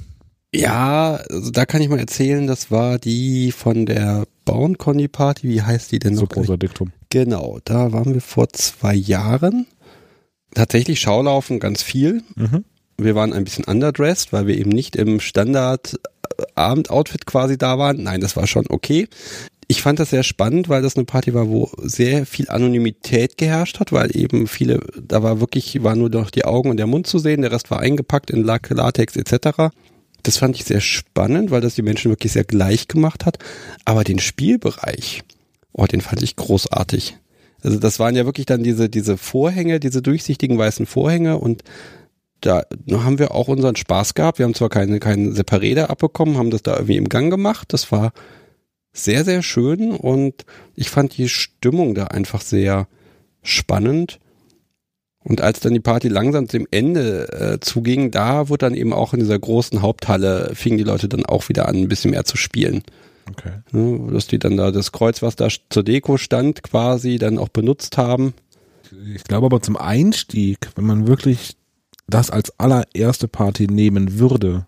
[0.55, 5.49] Ja, also da kann ich mal erzählen, das war die von der Bound Conny Party.
[5.49, 6.29] Wie heißt die denn noch?
[6.45, 6.93] So Diktum.
[7.11, 9.67] Genau, da waren wir vor zwei Jahren.
[10.55, 12.23] Tatsächlich Schaulaufen ganz viel.
[12.37, 12.65] Mhm.
[12.99, 15.99] Wir waren ein bisschen underdressed, weil wir eben nicht im Standard
[16.55, 18.03] Abendoutfit quasi da waren.
[18.03, 19.09] Nein, das war schon okay.
[19.69, 23.81] Ich fand das sehr spannend, weil das eine Party war, wo sehr viel Anonymität geherrscht
[23.81, 27.07] hat, weil eben viele, da war wirklich, war nur noch die Augen und der Mund
[27.07, 29.73] zu sehen, der Rest war eingepackt in Lack, Latex etc.
[30.27, 33.39] Das fand ich sehr spannend, weil das die Menschen wirklich sehr gleich gemacht hat.
[33.85, 35.23] Aber den Spielbereich,
[35.73, 37.17] oh, den fand ich großartig.
[37.63, 41.63] Also das waren ja wirklich dann diese, diese Vorhänge, diese durchsichtigen weißen Vorhänge und
[42.41, 44.41] da haben wir auch unseren Spaß gehabt.
[44.41, 47.73] Wir haben zwar keine, keinen Separé abbekommen, haben das da irgendwie im Gang gemacht.
[47.73, 48.13] Das war
[48.93, 50.45] sehr, sehr schön und
[50.75, 52.89] ich fand die Stimmung da einfach sehr
[53.43, 54.19] spannend.
[55.29, 59.13] Und als dann die Party langsam dem Ende äh, zuging, da wurde dann eben auch
[59.13, 62.37] in dieser großen Haupthalle, fingen die Leute dann auch wieder an, ein bisschen mehr zu
[62.37, 62.85] spielen.
[63.29, 64.13] Okay.
[64.13, 67.99] Dass die dann da das Kreuz, was da zur Deko stand, quasi dann auch benutzt
[67.99, 68.35] haben.
[69.17, 71.57] Ich glaube aber zum Einstieg, wenn man wirklich
[72.07, 74.67] das als allererste Party nehmen würde,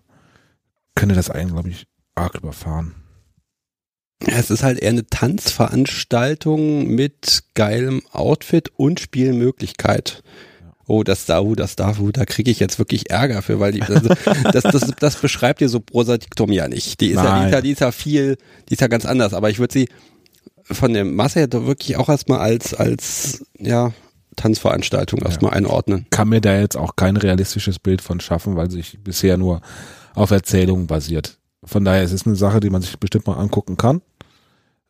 [0.93, 2.95] könnte das einen, glaube ich, arg überfahren.
[4.27, 10.21] Es ist halt eher eine Tanzveranstaltung mit geilem Outfit und Spielmöglichkeit.
[10.89, 13.71] Oh, das da, oh, das da, oh, da kriege ich jetzt wirklich Ärger für, weil
[13.71, 14.09] die, also,
[14.51, 16.99] das, das, das beschreibt dir so Prosa Diktum ja nicht.
[16.99, 18.37] Die ist ja, die ist ja, die ist ja viel,
[18.67, 19.35] die ist ja ganz anders.
[19.35, 19.87] Aber ich würde sie
[20.63, 23.93] von der Masse her doch wirklich auch erstmal als, als, ja,
[24.35, 25.57] Tanzveranstaltung erstmal ja.
[25.57, 26.07] einordnen.
[26.09, 29.61] Kann mir da jetzt auch kein realistisches Bild von schaffen, weil sich bisher nur
[30.15, 31.37] auf Erzählungen basiert.
[31.63, 34.01] Von daher es ist es eine Sache, die man sich bestimmt mal angucken kann.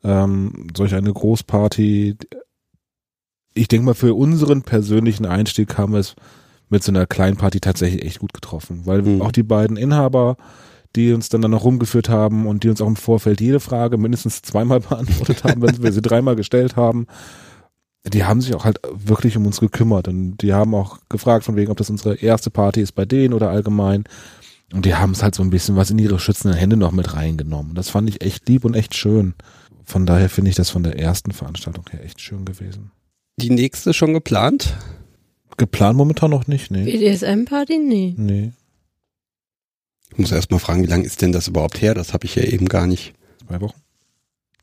[0.04, 2.16] Ähm, solch eine Großparty.
[3.60, 6.16] Ich denke mal, für unseren persönlichen Einstieg haben wir es
[6.70, 9.22] mit so einer Kleinparty tatsächlich echt gut getroffen, weil mhm.
[9.22, 10.38] auch die beiden Inhaber,
[10.96, 13.98] die uns dann, dann noch rumgeführt haben und die uns auch im Vorfeld jede Frage
[13.98, 17.08] mindestens zweimal beantwortet haben, wenn wir sie dreimal gestellt haben,
[18.06, 21.58] die haben sich auch halt wirklich um uns gekümmert und die haben auch gefragt von
[21.58, 24.06] wegen, ob das unsere erste Party ist bei denen oder allgemein.
[24.72, 27.14] Und die haben es halt so ein bisschen was in ihre schützenden Hände noch mit
[27.14, 27.76] reingenommen.
[27.76, 29.34] Das fand ich echt lieb und echt schön.
[29.84, 32.92] Von daher finde ich das von der ersten Veranstaltung her echt schön gewesen.
[33.40, 34.76] Die nächste schon geplant?
[35.58, 36.84] Geplant momentan noch nicht, nee.
[36.84, 37.80] BDSM-Party?
[37.80, 38.14] Nee.
[38.18, 38.52] Nee.
[40.12, 41.94] Ich muss erst mal fragen, wie lange ist denn das überhaupt her?
[41.94, 43.14] Das habe ich ja eben gar nicht.
[43.48, 43.80] Zwei Wochen.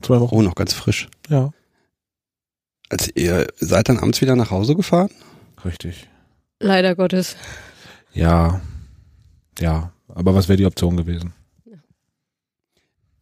[0.02, 0.34] Zwei Wochen.
[0.34, 1.08] Oh, noch ganz frisch.
[1.28, 1.52] Ja.
[2.90, 5.10] Also ihr seid dann abends wieder nach Hause gefahren?
[5.64, 6.08] Richtig.
[6.60, 7.36] Leider Gottes.
[8.12, 8.60] Ja.
[9.58, 9.92] Ja.
[10.08, 11.32] Aber was wäre die Option gewesen?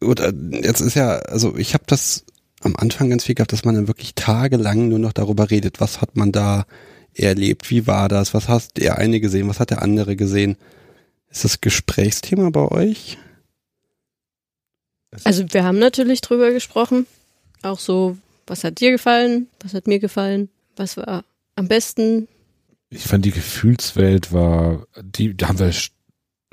[0.01, 2.25] Gut, äh, jetzt ist ja, also ich habe das
[2.65, 6.01] am Anfang ganz viel gehabt, dass man dann wirklich tagelang nur noch darüber redet, was
[6.01, 6.65] hat man da
[7.13, 10.57] erlebt, wie war das, was hast der eine gesehen, was hat der andere gesehen.
[11.29, 13.17] Ist das Gesprächsthema bei euch?
[15.23, 17.07] Also wir haben natürlich drüber gesprochen,
[17.61, 18.17] auch so,
[18.47, 21.23] was hat dir gefallen, was hat mir gefallen, was war
[21.55, 22.27] am besten.
[22.89, 25.73] Ich fand die Gefühlswelt war, die, da haben wir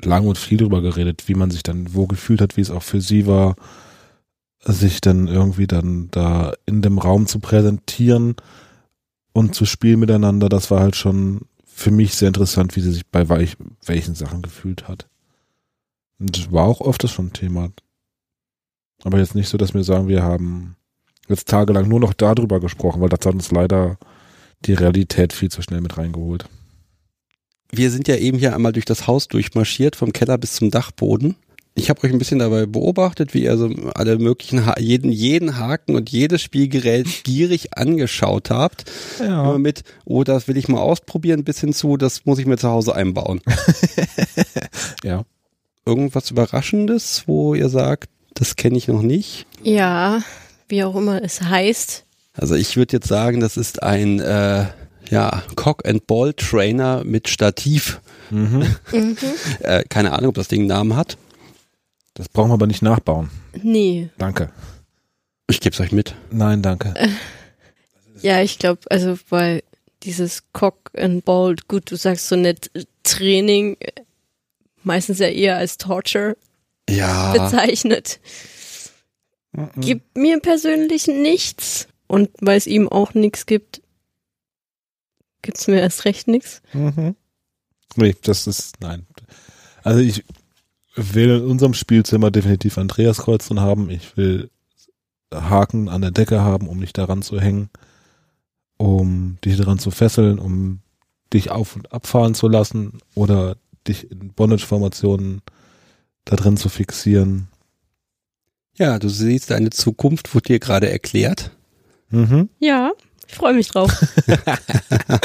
[0.03, 2.83] lang und viel drüber geredet, wie man sich dann wo gefühlt hat, wie es auch
[2.83, 3.55] für sie war,
[4.65, 8.35] sich dann irgendwie dann da in dem Raum zu präsentieren
[9.33, 10.49] und zu spielen miteinander.
[10.49, 14.41] Das war halt schon für mich sehr interessant, wie sie sich bei weich, welchen Sachen
[14.41, 15.07] gefühlt hat.
[16.19, 17.69] Und das war auch öfters schon ein Thema.
[19.03, 20.75] Aber jetzt nicht so, dass wir sagen, wir haben
[21.27, 23.97] jetzt tagelang nur noch darüber gesprochen, weil das hat uns leider
[24.65, 26.47] die Realität viel zu schnell mit reingeholt
[27.75, 31.35] wir sind ja eben hier einmal durch das Haus durchmarschiert, vom Keller bis zum Dachboden.
[31.75, 35.57] Ich habe euch ein bisschen dabei beobachtet, wie ihr so alle möglichen, ha jeden, jeden
[35.57, 38.85] Haken und jedes Spielgerät gierig angeschaut habt.
[39.19, 39.41] Ja.
[39.41, 42.57] Immer mit, oh, das will ich mal ausprobieren, bis hin zu, das muss ich mir
[42.57, 43.41] zu Hause einbauen.
[45.03, 45.23] ja.
[45.85, 49.45] Irgendwas Überraschendes, wo ihr sagt, das kenne ich noch nicht?
[49.63, 50.21] Ja,
[50.69, 52.05] wie auch immer es heißt.
[52.33, 54.65] Also ich würde jetzt sagen, das ist ein äh,
[55.09, 57.99] ja, Cock and Ball Trainer mit Stativ.
[58.29, 58.75] Mhm.
[58.91, 59.17] mhm.
[59.59, 61.17] äh, keine Ahnung, ob das Ding einen Namen hat.
[62.13, 63.29] Das brauchen wir aber nicht nachbauen.
[63.61, 64.09] Nee.
[64.17, 64.51] Danke.
[65.49, 66.15] Ich gebe es euch mit.
[66.31, 66.93] Nein, danke.
[66.95, 67.09] Äh,
[68.21, 69.63] ja, ich glaube, also weil
[70.03, 72.71] dieses Cock and Ball, gut, du sagst so nett
[73.03, 73.77] Training,
[74.83, 76.37] meistens ja eher als Torture
[76.89, 77.33] ja.
[77.33, 78.19] bezeichnet.
[79.53, 79.69] Mhm.
[79.81, 81.87] Gibt mir persönlich nichts.
[82.07, 83.81] Und weil es ihm auch nichts gibt,
[85.41, 86.61] gibt's mir erst recht nichts.
[86.73, 87.15] Mhm.
[87.95, 89.07] Nee, das ist, nein.
[89.83, 90.23] Also ich
[90.95, 93.89] will in unserem Spielzimmer definitiv Andreas Kreuzen haben.
[93.89, 94.49] Ich will
[95.33, 97.69] Haken an der Decke haben, um dich daran zu hängen,
[98.77, 100.81] um dich daran zu fesseln, um
[101.33, 103.57] dich auf- und abfahren zu lassen oder
[103.87, 105.41] dich in Bondage-Formationen
[106.25, 107.47] da drin zu fixieren.
[108.77, 111.51] Ja, du siehst, deine Zukunft wurde dir gerade erklärt.
[112.09, 112.49] Mhm.
[112.59, 112.91] Ja.
[113.27, 113.91] Ich freue mich drauf.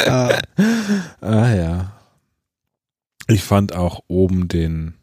[0.07, 1.93] ah ja.
[3.27, 4.95] Ich fand auch oben den,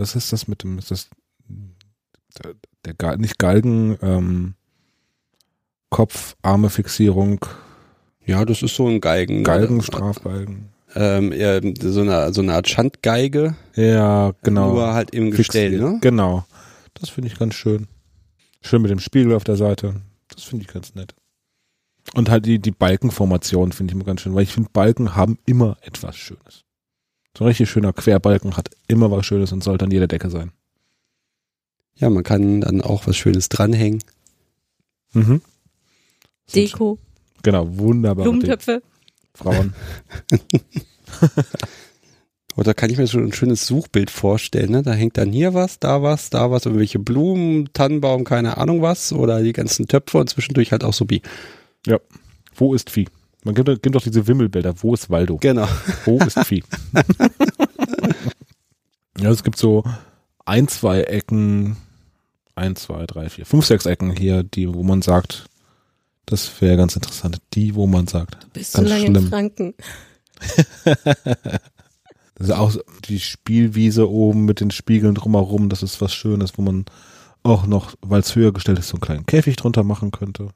[0.00, 1.08] was ist das mit dem, ist das
[2.42, 2.54] der,
[2.94, 4.54] der nicht Galgen, ähm,
[5.90, 7.44] Kopf, Arme Fixierung.
[8.24, 9.44] Ja, das ist so ein Galgen.
[9.44, 10.70] Galgen, Strafgalgen.
[10.94, 13.56] Ähm, ja, so eine, so eine Art Schandgeige.
[13.74, 14.72] Ja, genau.
[14.72, 15.98] Nur halt im Gestell, ne?
[16.00, 16.44] Genau.
[16.94, 17.86] Das finde ich ganz schön.
[18.62, 20.00] Schön mit dem Spiegel auf der Seite.
[20.28, 21.14] Das finde ich ganz nett.
[22.14, 25.38] Und halt die, die Balkenformation finde ich immer ganz schön, weil ich finde, Balken haben
[25.46, 26.64] immer etwas Schönes.
[27.36, 30.52] So ein richtig schöner Querbalken hat immer was Schönes und sollte an jeder Decke sein.
[31.94, 34.02] Ja, man kann dann auch was Schönes dranhängen.
[35.12, 35.42] Mhm.
[36.54, 36.98] Deko.
[37.42, 38.24] Genau, wunderbar.
[38.24, 38.82] Blumentöpfe.
[39.34, 39.74] Frauen.
[42.56, 44.82] Oder kann ich mir schon ein schönes Suchbild vorstellen, ne?
[44.82, 49.12] Da hängt dann hier was, da was, da was, irgendwelche Blumen, Tannenbaum, keine Ahnung was,
[49.12, 51.22] oder die ganzen Töpfe und zwischendurch halt auch so wie
[51.86, 51.98] ja.
[52.54, 53.08] Wo ist Vieh?
[53.44, 54.74] Man gibt, gibt doch diese Wimmelbilder.
[54.82, 55.38] Wo ist Waldo?
[55.38, 55.68] Genau.
[56.04, 56.62] Wo ist Vieh?
[59.18, 59.84] ja, es gibt so
[60.44, 61.76] ein, zwei Ecken,
[62.54, 65.46] eins, zwei, drei, vier, fünf, sechs Ecken hier, die, wo man sagt,
[66.26, 67.38] das wäre ganz interessant.
[67.54, 69.28] Die, wo man sagt, Bist ganz du lange in schlimm.
[69.28, 69.74] Franken?
[72.40, 76.56] Das ist auch so die Spielwiese oben mit den Spiegeln drumherum, das ist was Schönes,
[76.56, 76.86] wo man
[77.42, 80.48] auch noch, weil es höher gestellt ist, so einen kleinen Käfig drunter machen könnte.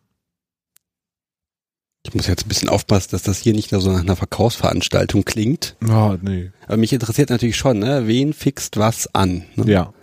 [2.07, 5.25] Ich muss jetzt ein bisschen aufpassen, dass das hier nicht nur so nach einer Verkaufsveranstaltung
[5.25, 5.77] klingt.
[5.89, 6.51] Ah, nee.
[6.67, 8.07] Aber mich interessiert natürlich schon, ne?
[8.07, 9.47] wen fixt was an?
[9.57, 9.73] Ne?
[9.73, 9.95] Ja.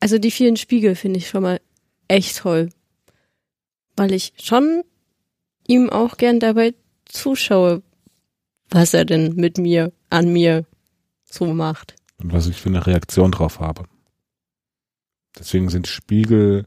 [0.00, 1.60] Also die vielen Spiegel finde ich schon mal
[2.08, 2.70] echt toll.
[3.96, 4.82] Weil ich schon
[5.66, 6.74] ihm auch gern dabei
[7.04, 7.82] zuschaue,
[8.70, 10.64] was er denn mit mir, an mir
[11.24, 11.96] so macht.
[12.18, 13.84] Und was ich für eine Reaktion drauf habe.
[15.38, 16.66] Deswegen sind Spiegel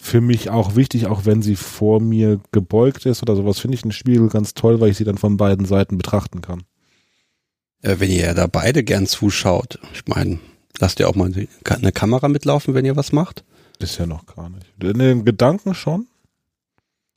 [0.00, 3.82] für mich auch wichtig, auch wenn sie vor mir gebeugt ist oder sowas, finde ich
[3.82, 6.62] einen Spiegel ganz toll, weil ich sie dann von beiden Seiten betrachten kann.
[7.82, 10.38] Äh, wenn ihr ja da beide gern zuschaut, ich meine,
[10.78, 11.30] lasst ihr auch mal
[11.64, 13.44] eine Kamera mitlaufen, wenn ihr was macht?
[13.78, 14.66] Bisher noch gar nicht.
[14.82, 16.06] In den Gedanken schon.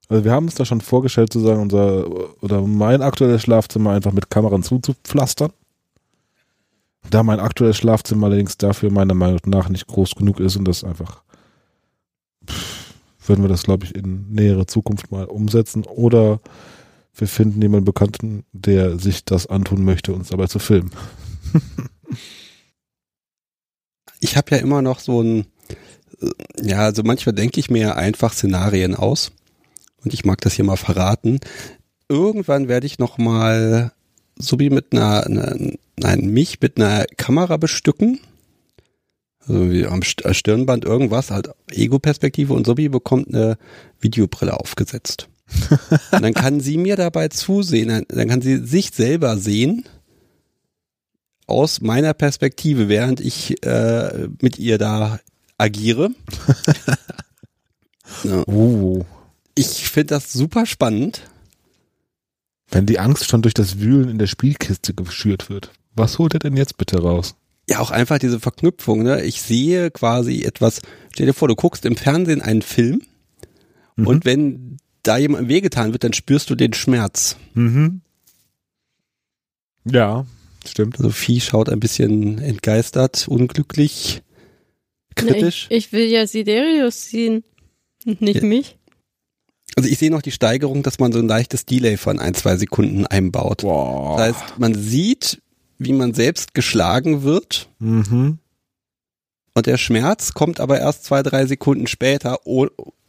[0.09, 2.05] Also wir haben uns da schon vorgestellt, zu sagen, unser
[2.43, 5.53] oder mein aktuelles Schlafzimmer einfach mit Kameran zuzupflastern.
[7.09, 10.83] Da mein aktuelles Schlafzimmer allerdings dafür meiner Meinung nach nicht groß genug ist und das
[10.83, 11.23] einfach
[13.26, 15.84] würden wir das, glaube ich, in nähere Zukunft mal umsetzen.
[15.85, 16.39] Oder
[17.15, 20.91] wir finden jemanden Bekannten, der sich das antun möchte, uns dabei zu filmen.
[24.23, 25.45] Ich habe ja immer noch so ein,
[26.61, 29.31] ja, also manchmal denke ich mir einfach Szenarien aus.
[30.03, 31.39] Und ich mag das hier mal verraten.
[32.07, 33.91] Irgendwann werde ich noch mal
[34.38, 35.56] so wie mit einer, einer
[35.98, 38.19] nein, mich mit einer Kamera bestücken.
[39.47, 43.57] Also wie am St- Stirnband irgendwas, halt Ego-Perspektive und Sobi bekommt eine
[43.99, 45.27] Videobrille aufgesetzt.
[46.11, 49.85] und dann kann sie mir dabei zusehen, dann- dann kann sie sich selber sehen
[51.47, 55.19] aus meiner Perspektive, während ich äh, mit ihr da
[55.57, 56.11] agiere.
[58.23, 58.47] ja.
[58.47, 59.03] Uh.
[59.55, 61.23] Ich finde das super spannend.
[62.69, 65.72] Wenn die Angst schon durch das Wühlen in der Spielkiste geschürt wird.
[65.93, 67.35] Was holt er denn jetzt bitte raus?
[67.72, 69.23] Ja, auch einfach diese Verknüpfung, ne?
[69.23, 70.81] Ich sehe quasi etwas,
[71.14, 73.02] stell dir vor, du guckst im Fernsehen einen Film
[73.95, 74.07] Mhm.
[74.07, 77.38] und wenn da jemandem wehgetan wird, dann spürst du den Schmerz.
[77.53, 78.02] Mhm.
[79.85, 80.26] Ja,
[80.65, 80.98] stimmt.
[80.98, 84.22] Sophie schaut ein bisschen entgeistert, unglücklich,
[85.18, 85.68] Na, kritisch.
[85.69, 87.43] ich, ich will ja Siderius ziehen,
[88.06, 88.48] nicht Ja.
[88.48, 88.77] mich.
[89.77, 92.57] Also ich sehe noch die Steigerung, dass man so ein leichtes Delay von ein, zwei
[92.57, 93.61] Sekunden einbaut.
[93.61, 94.18] Boah.
[94.18, 95.41] Das heißt, man sieht,
[95.83, 98.37] wie man selbst geschlagen wird Mhm.
[99.53, 102.67] und der Schmerz kommt aber erst zwei, drei Sekunden später, oh-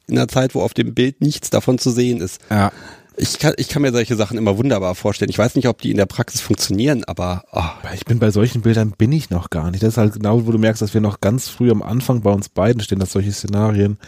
[0.09, 2.41] in der Zeit, wo auf dem Bild nichts davon zu sehen ist.
[2.51, 2.73] Ja.
[3.17, 5.31] Ich kann, ich kann mir solche Sachen immer wunderbar vorstellen.
[5.31, 8.63] Ich weiß nicht, ob die in der Praxis funktionieren, aber ah, Ich bin bei solchen
[8.63, 9.83] Bildern bin ich noch gar nicht.
[9.83, 12.31] Das ist halt genau, wo du merkst, dass wir noch ganz früh am Anfang bei
[12.33, 13.99] uns beiden stehen, dass solche Szenarien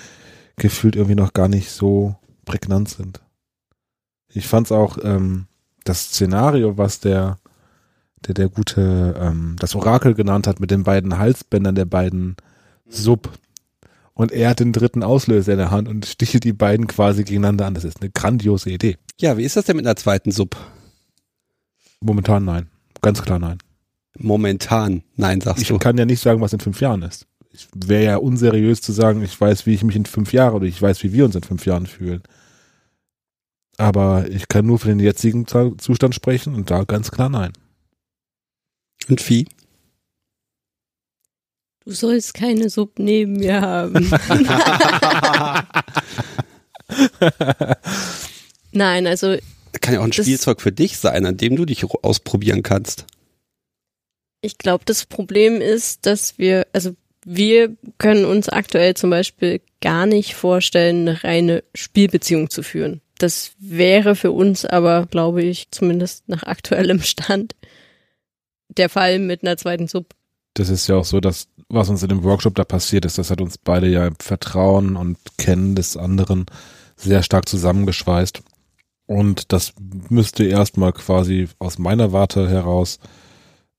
[0.56, 2.16] gefühlt irgendwie noch gar nicht so
[2.46, 3.20] prägnant sind.
[4.28, 5.46] Ich fand's auch ähm,
[5.84, 7.38] das Szenario, was der
[8.26, 12.36] der der gute ähm, das Orakel genannt hat mit den beiden Halsbändern der beiden
[12.86, 13.30] Sub
[14.14, 17.66] und er hat den dritten Auslöser in der Hand und stichelt die beiden quasi gegeneinander
[17.66, 17.74] an.
[17.74, 18.96] Das ist eine grandiose Idee.
[19.20, 20.56] ja, wie ist das denn mit einer zweiten Sub?
[22.00, 22.68] Momentan nein.
[23.02, 23.58] Ganz klar nein.
[24.16, 25.78] Momentan, nein, sagst Ich du.
[25.78, 27.26] kann ja nicht sagen, was in fünf Jahren ist.
[27.52, 30.66] Es wäre ja unseriös zu sagen, ich weiß, wie ich mich in fünf Jahren oder
[30.66, 32.22] ich weiß, wie wir uns in fünf Jahren fühlen.
[33.76, 37.52] Aber ich kann nur für den jetzigen Zu- Zustand sprechen und da ganz klar nein.
[39.08, 39.46] Und Vieh?
[41.84, 44.10] Du sollst keine Sub neben mir haben.
[48.72, 49.36] Nein, also
[49.80, 53.04] Kann ja auch ein Spielzeug für dich sein, an dem du dich ausprobieren kannst.
[54.40, 56.94] ich glaube, das Problem ist, dass wir, also
[57.24, 63.00] wir können uns aktuell zum Beispiel gar nicht vorstellen, eine reine Spielbeziehung zu führen.
[63.18, 67.54] Das wäre für uns aber, glaube ich, zumindest nach aktuellem Stand
[68.78, 70.14] der Fall mit einer zweiten Sub.
[70.54, 73.30] Das ist ja auch so, dass was uns in dem Workshop da passiert ist, das
[73.30, 76.46] hat uns beide ja im Vertrauen und Kennen des anderen
[76.96, 78.42] sehr stark zusammengeschweißt.
[79.06, 79.74] Und das
[80.08, 82.98] müsste erstmal quasi aus meiner Warte heraus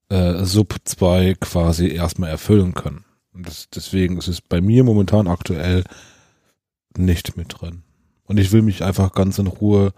[0.10, 3.06] äh, Sub 2 quasi erstmal erfüllen können.
[3.34, 5.84] Und das, deswegen ist es bei mir momentan aktuell
[6.98, 7.84] nicht mit drin.
[8.26, 9.94] Und ich will mich einfach ganz in Ruhe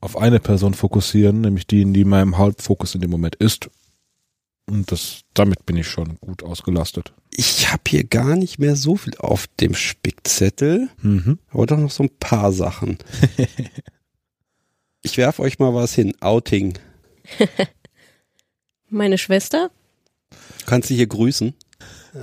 [0.00, 3.70] auf eine Person fokussieren, nämlich die, die in meinem Hauptfokus in dem Moment ist.
[4.68, 7.12] Und das, damit bin ich schon gut ausgelastet.
[7.30, 11.38] Ich habe hier gar nicht mehr so viel auf dem Spickzettel, Mhm.
[11.50, 12.98] aber doch noch so ein paar Sachen.
[15.02, 16.14] ich werf euch mal was hin.
[16.20, 16.74] Outing.
[18.90, 19.70] Meine Schwester?
[20.30, 21.54] Du kannst sie hier grüßen.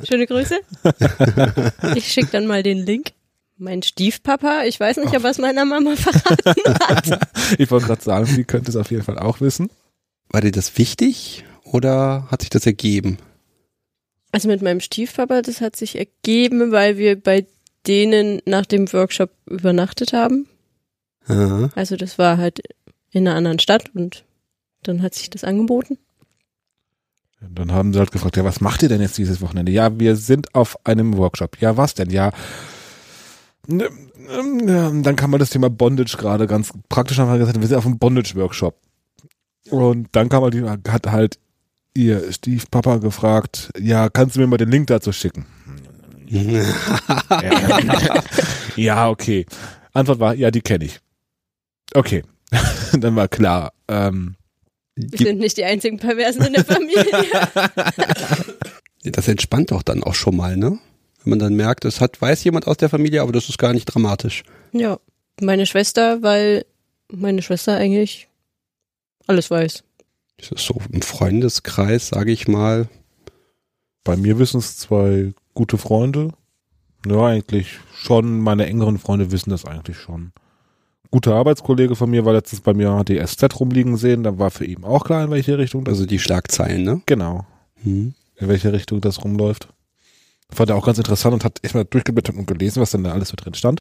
[0.08, 0.60] Schöne Grüße.
[1.96, 3.12] Ich schicke dann mal den Link.
[3.58, 7.30] Mein Stiefpapa, ich weiß nicht, ob er es meiner Mama verraten hat.
[7.58, 9.70] Ich wollte gerade sagen, sie könnte es auf jeden Fall auch wissen.
[10.30, 13.18] War dir das wichtig oder hat sich das ergeben?
[14.32, 17.46] Also mit meinem Stiefpapa, das hat sich ergeben, weil wir bei
[17.88, 20.48] denen nach dem Workshop übernachtet haben.
[21.28, 21.70] Aha.
[21.76, 22.62] Also das war halt
[23.12, 24.26] in einer anderen Stadt und
[24.84, 25.98] dann hat sich das angeboten.
[27.42, 29.72] Dann haben sie halt gefragt, ja, was macht ihr denn jetzt dieses Wochenende?
[29.72, 31.62] Ja, wir sind auf einem Workshop.
[31.62, 32.10] Ja, was denn?
[32.10, 32.32] Ja,
[33.68, 37.68] ne, ne, dann kam mal das Thema Bondage gerade ganz praktisch haben wir gesagt, wir
[37.68, 38.76] sind auf einem Bondage-Workshop.
[39.70, 41.40] Und dann kam halt, die, hat halt
[41.96, 45.46] ihr Stiefpapa gefragt, ja, kannst du mir mal den Link dazu schicken?
[46.28, 46.64] Ja,
[48.76, 49.46] ja okay.
[49.94, 51.00] Antwort war, ja, die kenne ich.
[51.94, 52.24] Okay.
[53.00, 54.36] dann war klar, ähm,
[54.96, 57.06] Wir sind nicht die einzigen Perversen in der Familie.
[59.04, 60.80] Das entspannt doch dann auch schon mal, ne?
[61.24, 63.74] Wenn man dann merkt, es hat, weiß jemand aus der Familie, aber das ist gar
[63.74, 64.44] nicht dramatisch.
[64.72, 65.00] ja,
[65.42, 66.66] meine Schwester, weil
[67.12, 68.30] meine Schwester eigentlich
[69.28, 69.84] alles weiß.
[70.38, 72.88] Das ist so im Freundeskreis, sage ich mal.
[74.04, 76.34] Bei mir wissen es zwei gute Freunde.
[77.06, 78.40] Ja, eigentlich schon.
[78.40, 80.32] Meine engeren Freunde wissen das eigentlich schon.
[81.12, 84.24] Guter Arbeitskollege von mir war letztens bei mir, hat die SZ rumliegen sehen.
[84.24, 85.94] Da war für ihn auch klar, in welche Richtung das.
[85.94, 87.02] Also die Schlagzeilen, ne?
[87.06, 87.46] Genau.
[87.84, 88.14] Hm.
[88.38, 89.70] In welche Richtung das rumläuft.
[90.52, 93.30] Fand er auch ganz interessant und hat erstmal durchgeblättert und gelesen, was denn da alles
[93.30, 93.80] so drin stand.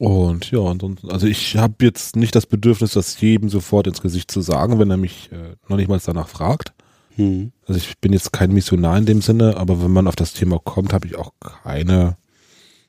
[0.00, 4.30] Und ja, ansonsten, also ich habe jetzt nicht das Bedürfnis, das jedem sofort ins Gesicht
[4.30, 6.72] zu sagen, wenn er mich äh, noch nicht mal danach fragt.
[7.16, 7.52] Hm.
[7.66, 10.58] Also ich bin jetzt kein Missionar in dem Sinne, aber wenn man auf das Thema
[10.58, 12.16] kommt, habe ich auch keine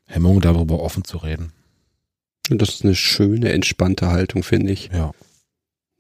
[0.06, 1.52] Hemmung, darüber offen zu reden.
[2.50, 4.90] Und das ist eine schöne, entspannte Haltung, finde ich.
[4.94, 5.12] Ja.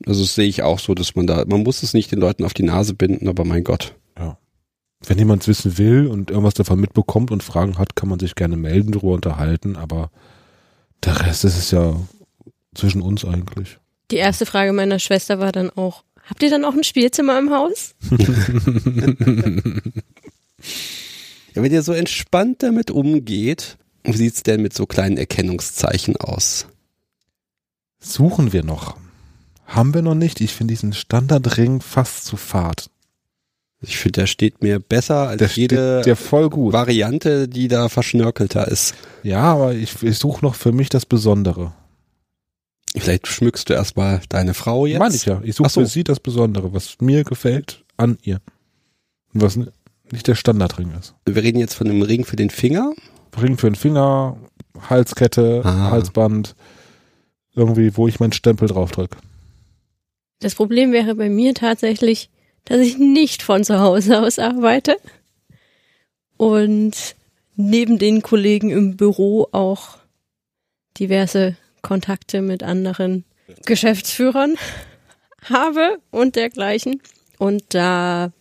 [0.05, 2.45] Also das sehe ich auch so, dass man da, man muss es nicht den Leuten
[2.45, 3.95] auf die Nase binden, aber mein Gott.
[5.05, 8.35] Wenn jemand es wissen will und irgendwas davon mitbekommt und Fragen hat, kann man sich
[8.35, 10.11] gerne melden, darüber unterhalten, aber
[11.03, 11.95] der Rest ist es ja
[12.75, 13.77] zwischen uns eigentlich.
[14.11, 17.51] Die erste Frage meiner Schwester war dann auch, habt ihr dann auch ein Spielzimmer im
[17.51, 17.95] Haus?
[21.53, 26.67] Ja, wenn ihr so entspannt damit umgeht, wie sieht's denn mit so kleinen Erkennungszeichen aus?
[27.99, 28.95] Suchen wir noch.
[29.65, 30.41] Haben wir noch nicht.
[30.41, 32.89] Ich finde diesen Standardring fast zu fad.
[33.83, 36.03] Ich finde, der steht mir besser als Der jede.
[36.05, 38.93] Variante, die da verschnörkelter ist.
[39.23, 41.73] Ja, aber ich, ich suche noch für mich das Besondere.
[42.95, 44.99] Vielleicht schmückst du erstmal deine Frau jetzt.
[44.99, 45.41] Meine ich ja.
[45.43, 45.81] Ich suche so.
[45.81, 48.39] für sie das Besondere, was mir gefällt an ihr.
[49.33, 49.57] Und was
[50.11, 51.15] nicht der Standardring ist.
[51.25, 52.93] Wir reden jetzt von einem Ring für den Finger.
[53.41, 54.37] Ring für den Finger,
[54.89, 55.89] Halskette, Ah.
[55.91, 56.53] Halsband,
[57.55, 59.17] irgendwie, wo ich meinen Stempel drauf drücke.
[60.39, 62.29] Das Problem wäre bei mir tatsächlich,
[62.65, 64.97] dass ich nicht von zu Hause aus arbeite
[66.37, 67.15] und
[67.55, 69.97] neben den Kollegen im Büro auch
[70.97, 73.25] diverse Kontakte mit anderen
[73.65, 74.55] Geschäftsführern
[75.49, 77.01] habe und dergleichen.
[77.37, 78.31] Und da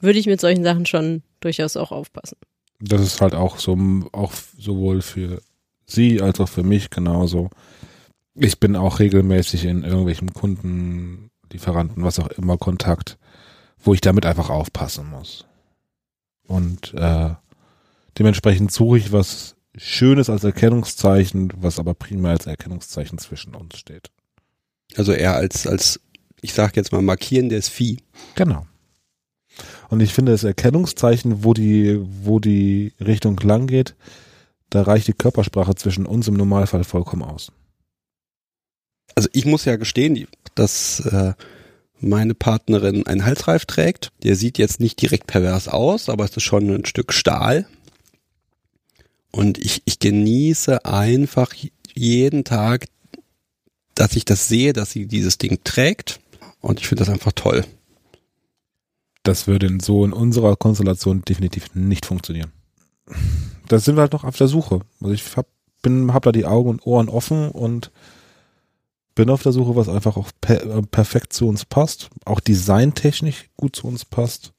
[0.00, 2.36] würde ich mit solchen Sachen schon durchaus auch aufpassen.
[2.80, 3.78] Das ist halt auch so,
[4.12, 5.40] auch sowohl für
[5.86, 7.50] sie als auch für mich genauso.
[8.34, 13.18] Ich bin auch regelmäßig in irgendwelchen Kunden, Lieferanten, was auch immer Kontakt,
[13.82, 15.46] wo ich damit einfach aufpassen muss.
[16.46, 17.30] Und äh,
[18.18, 24.10] dementsprechend suche ich was Schönes als Erkennungszeichen, was aber primär als Erkennungszeichen zwischen uns steht.
[24.96, 26.00] Also eher als, als,
[26.40, 27.98] ich sag jetzt mal, markierendes Vieh.
[28.34, 28.66] Genau.
[29.88, 33.94] Und ich finde das Erkennungszeichen, wo die, wo die Richtung lang geht,
[34.70, 37.52] da reicht die Körpersprache zwischen uns im Normalfall vollkommen aus.
[39.16, 41.32] Also ich muss ja gestehen, dass äh,
[41.98, 44.12] meine Partnerin einen Halsreif trägt.
[44.22, 47.66] Der sieht jetzt nicht direkt pervers aus, aber es ist schon ein Stück Stahl.
[49.32, 51.52] Und ich, ich genieße einfach
[51.94, 52.86] jeden Tag,
[53.94, 56.20] dass ich das sehe, dass sie dieses Ding trägt.
[56.60, 57.64] Und ich finde das einfach toll.
[59.22, 62.52] Das würde so in unserer Konstellation definitiv nicht funktionieren.
[63.66, 64.80] Da sind wir halt noch auf der Suche.
[65.00, 65.46] Also ich hab,
[65.80, 67.90] bin, hab da die Augen und Ohren offen und
[69.16, 73.46] bin auf der Suche, was einfach auch per, äh, perfekt zu uns passt, auch designtechnisch
[73.56, 74.52] gut zu uns passt.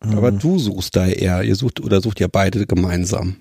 [0.00, 0.38] Aber Mhm.
[0.40, 3.36] du suchst da eher, ihr sucht oder sucht ja beide gemeinsam.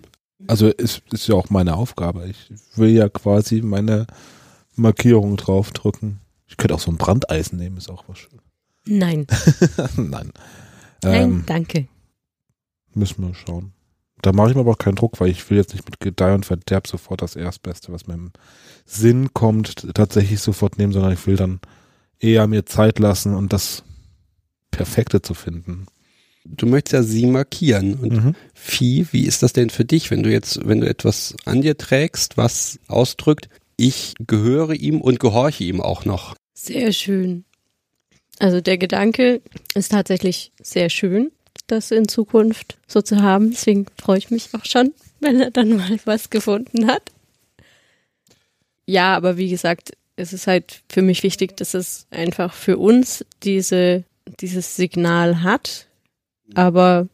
[0.47, 2.25] Also ist, ist ja auch meine Aufgabe.
[2.27, 4.07] Ich will ja quasi meine
[4.75, 6.19] Markierung draufdrücken.
[6.47, 8.39] Ich könnte auch so ein Brandeisen nehmen, ist auch was schön.
[8.85, 9.27] Nein,
[9.97, 10.31] Nein.
[11.03, 11.87] nein, Ähm, danke.
[12.93, 13.73] müssen wir schauen.
[14.21, 16.33] Da mache ich mir aber auch keinen Druck, weil ich will jetzt nicht mit Gedeih
[16.35, 18.31] und Verderb sofort das Erstbeste, was mir im
[18.93, 21.59] Sinn kommt, tatsächlich sofort nehmen, sondern ich will dann
[22.19, 23.83] eher mir Zeit lassen und das
[24.71, 25.87] Perfekte zu finden.
[26.45, 27.93] du möchtest ja sie markieren.
[27.95, 28.35] Und Mhm.
[28.53, 31.77] Vieh, wie ist das denn für dich, wenn du jetzt, wenn du etwas an dir
[31.77, 33.47] trägst, was ausdrückt,
[33.77, 36.35] ich gehöre ihm und gehorche ihm auch noch?
[36.53, 37.45] Sehr schön.
[38.39, 39.41] Also der Gedanke
[39.73, 41.31] ist tatsächlich sehr schön,
[41.67, 43.51] das in Zukunft so zu haben.
[43.51, 47.12] Deswegen freue ich mich auch schon, wenn er dann mal was gefunden hat.
[48.85, 53.25] Ja, aber wie gesagt, es ist halt für mich wichtig, dass es einfach für uns
[53.43, 54.03] diese,
[54.39, 55.87] dieses Signal hat,
[56.53, 57.07] aber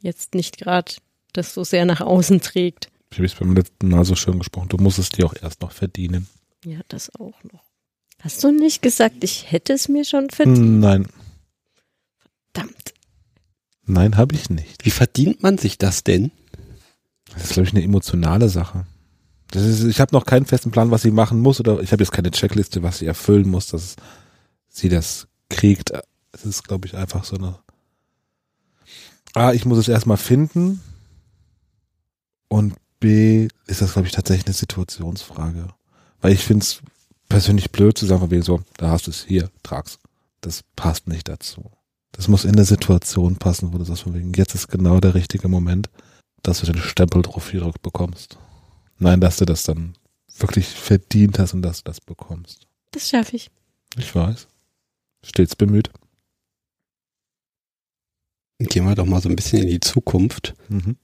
[0.00, 0.92] jetzt nicht gerade
[1.32, 2.88] das so sehr nach außen trägt.
[3.10, 4.68] Ich habe es beim letzten Mal so schön gesprochen.
[4.68, 6.26] Du musst es dir auch erst noch verdienen.
[6.64, 7.64] Ja, das auch noch.
[8.20, 10.80] Hast du nicht gesagt, ich hätte es mir schon verdient?
[10.80, 11.08] Nein,
[12.52, 12.94] Verdammt.
[13.84, 14.84] nein, habe ich nicht.
[14.84, 16.32] Wie verdient man sich das denn?
[17.32, 18.86] Das ist, glaube ich, eine emotionale Sache.
[19.50, 22.02] Das ist, ich habe noch keinen festen Plan, was sie machen muss, oder ich habe
[22.02, 23.96] jetzt keine Checkliste, was sie erfüllen muss, dass
[24.68, 25.92] sie das kriegt.
[26.32, 27.58] Es ist, glaube ich, einfach so eine.
[29.34, 30.80] A, ich muss es erstmal finden.
[32.48, 35.68] Und B, ist das, glaube ich, tatsächlich eine Situationsfrage.
[36.20, 36.80] Weil ich finde es
[37.28, 39.98] persönlich blöd zu sagen, von wegen so, da hast du es hier, trag's.
[40.40, 41.70] Das passt nicht dazu.
[42.12, 45.14] Das muss in der Situation passen, wo du sagst, von wegen, jetzt ist genau der
[45.14, 45.88] richtige Moment
[46.42, 48.38] dass du den Stempel drauf gedrückt bekommst.
[48.98, 49.94] Nein, dass du das dann
[50.38, 52.66] wirklich verdient hast und dass du das bekommst.
[52.92, 53.50] Das schaffe ich.
[53.96, 54.48] Ich weiß.
[55.24, 55.90] Stets bemüht.
[58.58, 60.54] Gehen wir doch mal so ein bisschen in die Zukunft.
[60.68, 60.96] Mhm.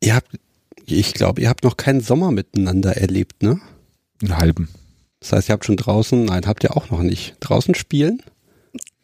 [0.00, 0.38] Ihr habt,
[0.86, 3.60] ich glaube, ihr habt noch keinen Sommer miteinander erlebt, ne?
[4.22, 4.68] Einen halben.
[5.20, 7.36] Das heißt, ihr habt schon draußen, nein, habt ihr auch noch nicht.
[7.40, 8.22] Draußen spielen?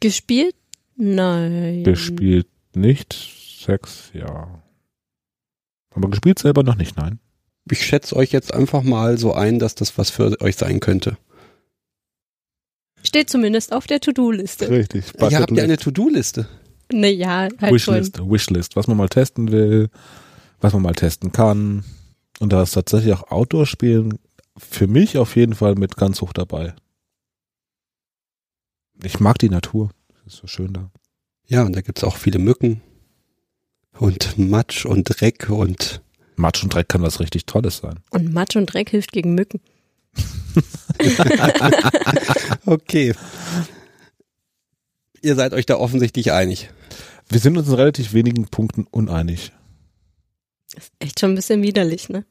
[0.00, 0.54] Gespielt?
[0.96, 1.84] Nein.
[1.84, 3.12] Gespielt nicht.
[3.60, 4.61] Sex, ja.
[5.94, 7.18] Aber gespielt selber noch nicht, nein.
[7.70, 11.16] Ich schätze euch jetzt einfach mal so ein, dass das was für euch sein könnte.
[13.02, 14.68] Steht zumindest auf der To-Do-Liste.
[14.68, 15.12] Richtig.
[15.18, 16.48] Ihr habt ja eine To-Do-Liste.
[16.92, 17.94] Naja, halt schon.
[17.94, 19.88] Wishlist, Wishlist, was man mal testen will,
[20.60, 21.84] was man mal testen kann.
[22.38, 24.18] Und da ist tatsächlich auch Outdoor-Spielen
[24.56, 26.74] für mich auf jeden Fall mit ganz hoch dabei.
[29.02, 29.90] Ich mag die Natur.
[30.08, 30.90] Das ist so schön da.
[31.46, 32.82] Ja, und da gibt's auch viele Mücken
[34.02, 36.02] und Matsch und Dreck und
[36.34, 38.00] Matsch und Dreck kann was richtig Tolles sein.
[38.10, 39.60] Und Matsch und Dreck hilft gegen Mücken.
[42.66, 43.14] okay.
[45.22, 46.70] Ihr seid euch da offensichtlich einig.
[47.28, 49.52] Wir sind uns in relativ wenigen Punkten uneinig.
[50.76, 52.24] Ist echt schon ein bisschen widerlich, ne?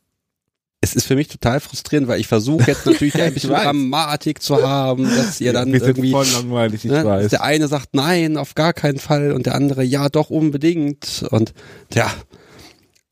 [0.92, 3.64] Es ist für mich total frustrierend, weil ich versuche jetzt natürlich ein bisschen weiß.
[3.64, 7.30] Dramatik zu haben, dass ihr dann irgendwie voll langweilig, ich ne, weiß.
[7.30, 11.54] der eine sagt nein, auf gar keinen Fall und der andere ja, doch unbedingt und
[11.94, 12.12] ja,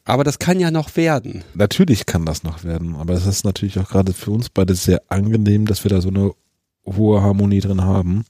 [0.03, 1.43] aber das kann ja noch werden.
[1.53, 5.01] Natürlich kann das noch werden, aber es ist natürlich auch gerade für uns beide sehr
[5.07, 6.33] angenehm, dass wir da so eine
[6.85, 8.25] hohe Harmonie drin haben.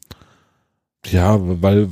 [1.09, 1.89] Ja, weil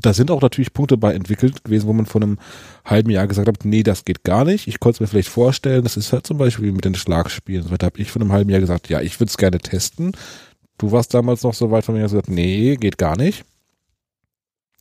[0.00, 2.38] da sind auch natürlich Punkte bei entwickelt gewesen, wo man vor einem
[2.84, 4.68] halben Jahr gesagt hat, nee, das geht gar nicht.
[4.68, 7.64] Ich konnte es mir vielleicht vorstellen, das ist halt zum Beispiel mit den Schlagspielen.
[7.64, 10.12] So, da habe ich vor einem halben Jahr gesagt, ja, ich würde es gerne testen.
[10.78, 13.44] Du warst damals noch so weit von mir gesagt, nee, geht gar nicht.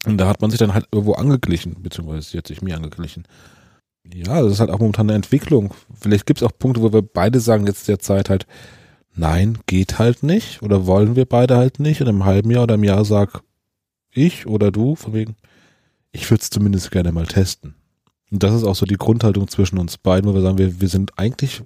[0.06, 3.28] Und da hat man sich dann halt irgendwo angeglichen, beziehungsweise sie hat sich mir angeglichen.
[4.14, 5.74] Ja, das ist halt auch momentan eine Entwicklung.
[6.00, 8.46] Vielleicht gibt es auch Punkte, wo wir beide sagen jetzt derzeit halt,
[9.16, 10.62] nein, geht halt nicht.
[10.62, 12.02] Oder wollen wir beide halt nicht.
[12.02, 13.42] Und im halben Jahr oder im Jahr sag
[14.18, 15.36] ich oder du, von wegen,
[16.12, 17.76] ich würde es zumindest gerne mal testen.
[18.32, 20.90] Und das ist auch so die Grundhaltung zwischen uns beiden, wo wir sagen, wir, wir
[20.90, 21.64] sind eigentlich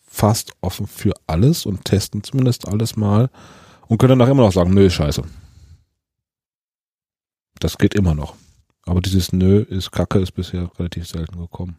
[0.00, 3.30] fast offen für alles und testen zumindest alles mal
[3.88, 5.22] und können danach immer noch sagen, nö, scheiße.
[7.58, 8.34] Das geht immer noch.
[8.84, 11.76] Aber dieses Nö ist Kacke ist bisher relativ selten gekommen.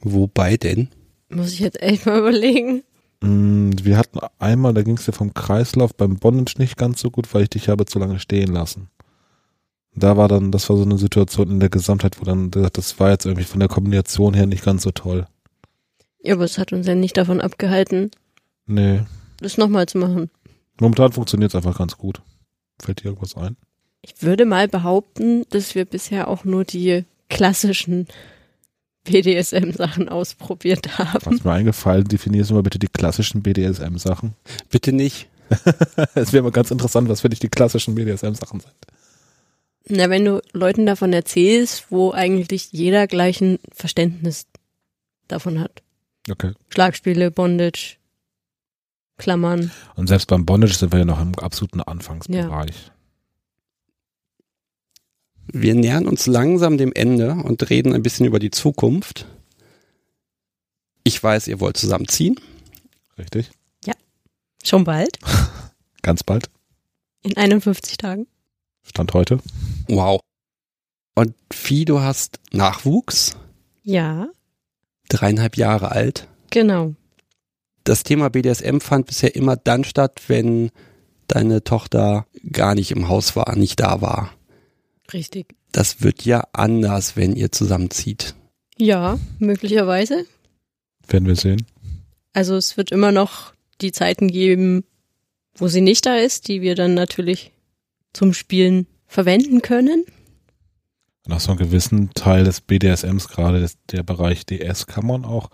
[0.00, 0.88] Wobei denn?
[1.28, 2.82] Muss ich jetzt echt mal überlegen.
[3.22, 7.10] Mm, Wir hatten einmal, da ging es ja vom Kreislauf beim Bondage nicht ganz so
[7.10, 8.88] gut, weil ich dich habe zu lange stehen lassen.
[9.94, 12.98] Da war dann, das war so eine Situation in der Gesamtheit, wo dann, gesagt, das
[13.00, 15.26] war jetzt irgendwie von der Kombination her nicht ganz so toll.
[16.22, 18.10] Ja, aber es hat uns ja nicht davon abgehalten,
[18.66, 19.00] Nee,
[19.40, 20.30] das nochmal zu machen.
[20.80, 22.22] momentan funktioniert es einfach ganz gut.
[22.80, 23.56] Fällt dir irgendwas ein?
[24.02, 28.06] Ich würde mal behaupten, dass wir bisher auch nur die klassischen
[29.04, 31.20] BDSM-Sachen ausprobiert haben.
[31.24, 34.34] Was mir eingefallen, definierst du mal bitte die klassischen BDSM-Sachen.
[34.70, 35.28] Bitte nicht.
[36.14, 38.74] Es wäre mal ganz interessant, was für dich die klassischen BDSM-Sachen sind.
[39.88, 44.46] Na, wenn du Leuten davon erzählst, wo eigentlich jeder gleich ein Verständnis
[45.26, 45.82] davon hat.
[46.30, 46.52] Okay.
[46.68, 47.96] Schlagspiele, Bondage,
[49.16, 49.70] Klammern.
[49.96, 52.92] Und selbst beim Bondage sind wir ja noch im absoluten Anfangsbereich.
[55.52, 59.26] Wir nähern uns langsam dem Ende und reden ein bisschen über die Zukunft.
[61.02, 62.38] Ich weiß, ihr wollt zusammenziehen.
[63.18, 63.50] Richtig?
[64.64, 65.18] Schon bald?
[66.02, 66.50] Ganz bald.
[67.22, 68.26] In 51 Tagen?
[68.90, 69.38] Stand heute.
[69.88, 70.20] Wow.
[71.14, 73.36] Und Vieh, du hast Nachwuchs,
[73.82, 74.28] Ja,
[75.08, 76.28] dreieinhalb Jahre alt.
[76.50, 76.94] genau.
[77.84, 80.70] Das Thema BDSM fand bisher immer dann statt, wenn
[81.28, 84.32] deine Tochter gar nicht im Haus war, nicht da war.
[85.12, 85.54] Richtig.
[85.72, 88.34] Das wird ja anders, wenn ihr zusammenzieht.
[88.76, 90.26] Ja, möglicherweise.
[91.08, 91.64] Werden wir sehen.
[92.32, 94.84] Also es wird immer noch die Zeiten geben,
[95.54, 97.50] wo sie nicht da ist, die wir dann natürlich
[98.12, 100.04] zum Spielen verwenden können.
[101.26, 105.50] Nach so einem gewissen Teil des BDSMs, gerade des, der Bereich DS, kann man auch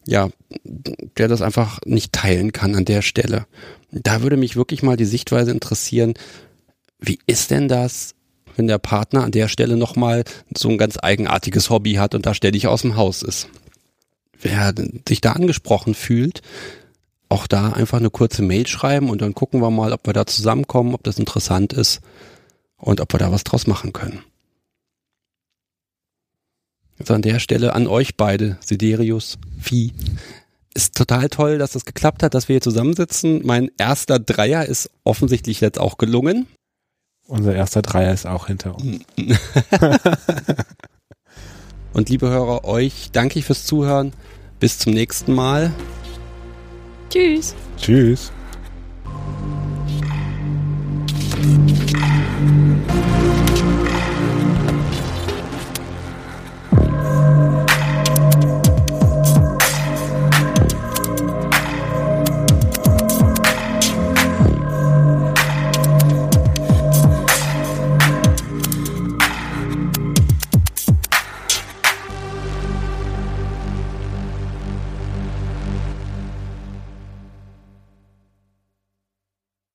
[0.07, 0.31] ja,
[0.65, 3.47] der das einfach nicht teilen kann an der Stelle.
[3.91, 6.15] Da würde mich wirklich mal die Sichtweise interessieren,
[6.99, 8.15] wie ist denn das,
[8.57, 10.25] wenn der Partner an der Stelle nochmal
[10.57, 13.49] so ein ganz eigenartiges Hobby hat und da ständig aus dem Haus ist?
[14.41, 14.73] Wer
[15.09, 16.43] sich da angesprochen fühlt,
[17.29, 20.27] auch da einfach eine kurze Mail schreiben und dann gucken wir mal, ob wir da
[20.27, 22.01] zusammenkommen, ob das interessant ist
[22.77, 24.23] und ob wir da was draus machen können.
[26.99, 29.93] Also an der Stelle an euch beide, Siderius, Vieh.
[30.75, 33.41] Ist total toll, dass das geklappt hat, dass wir hier zusammensitzen.
[33.45, 36.47] Mein erster Dreier ist offensichtlich jetzt auch gelungen.
[37.27, 39.01] Unser erster Dreier ist auch hinter uns.
[41.93, 44.13] Und liebe Hörer, euch danke ich fürs Zuhören.
[44.61, 45.73] Bis zum nächsten Mal.
[47.11, 47.55] Tschüss.
[47.79, 48.31] Tschüss.